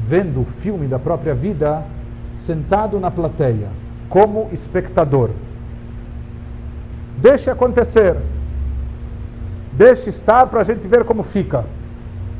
vendo 0.07 0.41
o 0.41 0.45
filme 0.61 0.87
da 0.87 0.99
própria 0.99 1.35
vida 1.35 1.83
sentado 2.45 2.99
na 2.99 3.11
plateia 3.11 3.67
como 4.09 4.49
espectador. 4.51 5.29
Deixe 7.17 7.49
acontecer. 7.49 8.15
Deixe 9.73 10.09
estar 10.09 10.47
para 10.47 10.61
a 10.61 10.63
gente 10.63 10.87
ver 10.87 11.05
como 11.05 11.23
fica. 11.23 11.63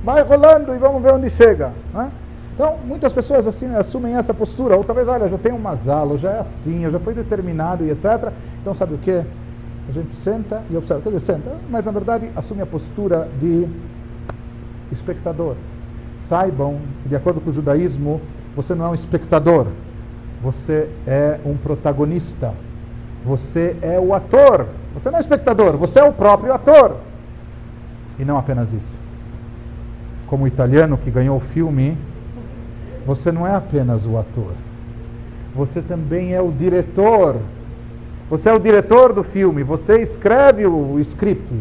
Vai 0.04 0.24
rolando 0.24 0.74
e 0.74 0.78
vamos 0.78 1.02
ver 1.04 1.14
onde 1.14 1.30
chega. 1.30 1.72
Né? 1.94 2.10
Então, 2.54 2.78
muitas 2.86 3.14
pessoas 3.14 3.48
assim 3.48 3.74
assumem 3.76 4.16
essa 4.16 4.34
postura. 4.34 4.76
Ou 4.76 4.84
talvez, 4.84 5.08
olha, 5.08 5.30
já 5.30 5.38
tem 5.38 5.52
uma 5.52 5.78
sala, 5.78 6.18
já 6.18 6.32
é 6.32 6.40
assim, 6.40 6.90
já 6.90 7.00
foi 7.00 7.14
determinado 7.14 7.86
e 7.86 7.92
etc. 7.92 8.32
Então, 8.62 8.74
sabe 8.74 8.96
o 8.96 8.98
que? 8.98 9.12
A 9.12 9.92
gente 9.92 10.14
senta 10.16 10.62
e 10.70 10.76
observa. 10.76 11.02
Quer 11.02 11.10
dizer, 11.10 11.34
senta, 11.34 11.52
mas 11.70 11.86
na 11.86 11.92
verdade 11.92 12.30
assume 12.36 12.62
a 12.62 12.66
postura 12.66 13.28
de 13.40 13.68
espectador. 14.92 15.56
Saibam 16.30 16.78
que, 17.04 17.10
de 17.10 17.16
acordo 17.16 17.42
com 17.42 17.50
o 17.50 17.54
judaísmo, 17.54 18.22
você 18.56 18.74
não 18.74 18.86
é 18.86 18.90
um 18.90 18.96
espectador, 18.96 19.68
você 20.42 20.88
é 21.06 21.40
um 21.46 21.58
protagonista. 21.58 22.54
Você 23.26 23.76
é 23.82 24.00
o 24.00 24.14
ator. 24.14 24.68
Você 24.94 25.10
não 25.10 25.18
é 25.18 25.22
espectador, 25.22 25.76
você 25.76 26.00
é 26.00 26.04
o 26.04 26.14
próprio 26.14 26.54
ator. 26.54 26.98
E 28.18 28.24
não 28.24 28.38
apenas 28.38 28.72
isso. 28.72 29.00
Como 30.28 30.46
o 30.46 30.48
italiano 30.48 30.98
que 30.98 31.12
ganhou 31.12 31.38
o 31.38 31.42
filme, 31.42 31.98
você 33.06 33.32
não 33.32 33.46
é 33.46 33.56
apenas 33.56 34.06
o 34.06 34.18
ator. 34.18 34.54
Você 35.56 35.82
também 35.82 36.34
é 36.34 36.42
o 36.42 36.52
diretor. 36.52 37.38
Você 38.30 38.48
é 38.48 38.54
o 38.54 38.60
diretor 38.60 39.12
do 39.12 39.24
filme, 39.24 39.64
você 39.64 40.04
escreve 40.04 40.66
o 40.68 41.00
script. 41.00 41.52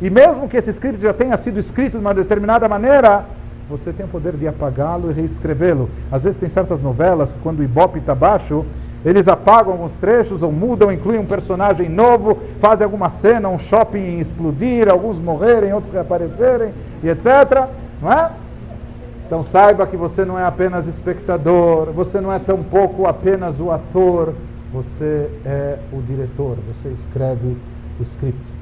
E 0.00 0.08
mesmo 0.08 0.48
que 0.48 0.56
esse 0.56 0.70
script 0.70 1.02
já 1.02 1.12
tenha 1.12 1.36
sido 1.36 1.58
escrito 1.58 1.92
de 1.92 1.98
uma 1.98 2.14
determinada 2.14 2.66
maneira, 2.66 3.26
você 3.68 3.92
tem 3.92 4.06
o 4.06 4.08
poder 4.08 4.32
de 4.34 4.48
apagá-lo 4.48 5.10
e 5.10 5.14
reescrevê-lo. 5.14 5.90
Às 6.10 6.22
vezes 6.22 6.38
tem 6.38 6.48
certas 6.48 6.80
novelas 6.80 7.32
que 7.32 7.38
quando 7.40 7.60
o 7.60 7.62
Ibope 7.62 7.98
está 7.98 8.14
baixo, 8.14 8.64
eles 9.04 9.28
apagam 9.28 9.72
alguns 9.72 9.92
trechos 10.00 10.42
ou 10.42 10.50
mudam, 10.50 10.90
incluem 10.90 11.20
um 11.20 11.26
personagem 11.26 11.88
novo, 11.88 12.38
fazem 12.60 12.84
alguma 12.84 13.10
cena, 13.10 13.48
um 13.48 13.58
shopping 13.58 14.18
explodir, 14.20 14.90
alguns 14.90 15.18
morrerem, 15.18 15.72
outros 15.72 15.92
reaparecerem 15.92 16.72
e 17.02 17.08
etc. 17.08 17.68
Não 18.02 18.12
é? 18.12 18.30
Então 19.26 19.44
saiba 19.44 19.86
que 19.86 19.96
você 19.96 20.24
não 20.24 20.38
é 20.38 20.44
apenas 20.44 20.86
espectador, 20.86 21.92
você 21.92 22.20
não 22.20 22.32
é 22.32 22.38
tampouco 22.38 23.06
apenas 23.06 23.60
o 23.60 23.70
ator, 23.70 24.32
você 24.72 25.30
é 25.44 25.78
o 25.92 26.00
diretor, 26.00 26.56
você 26.66 26.88
escreve 26.88 27.56
o 28.00 28.02
script. 28.02 28.57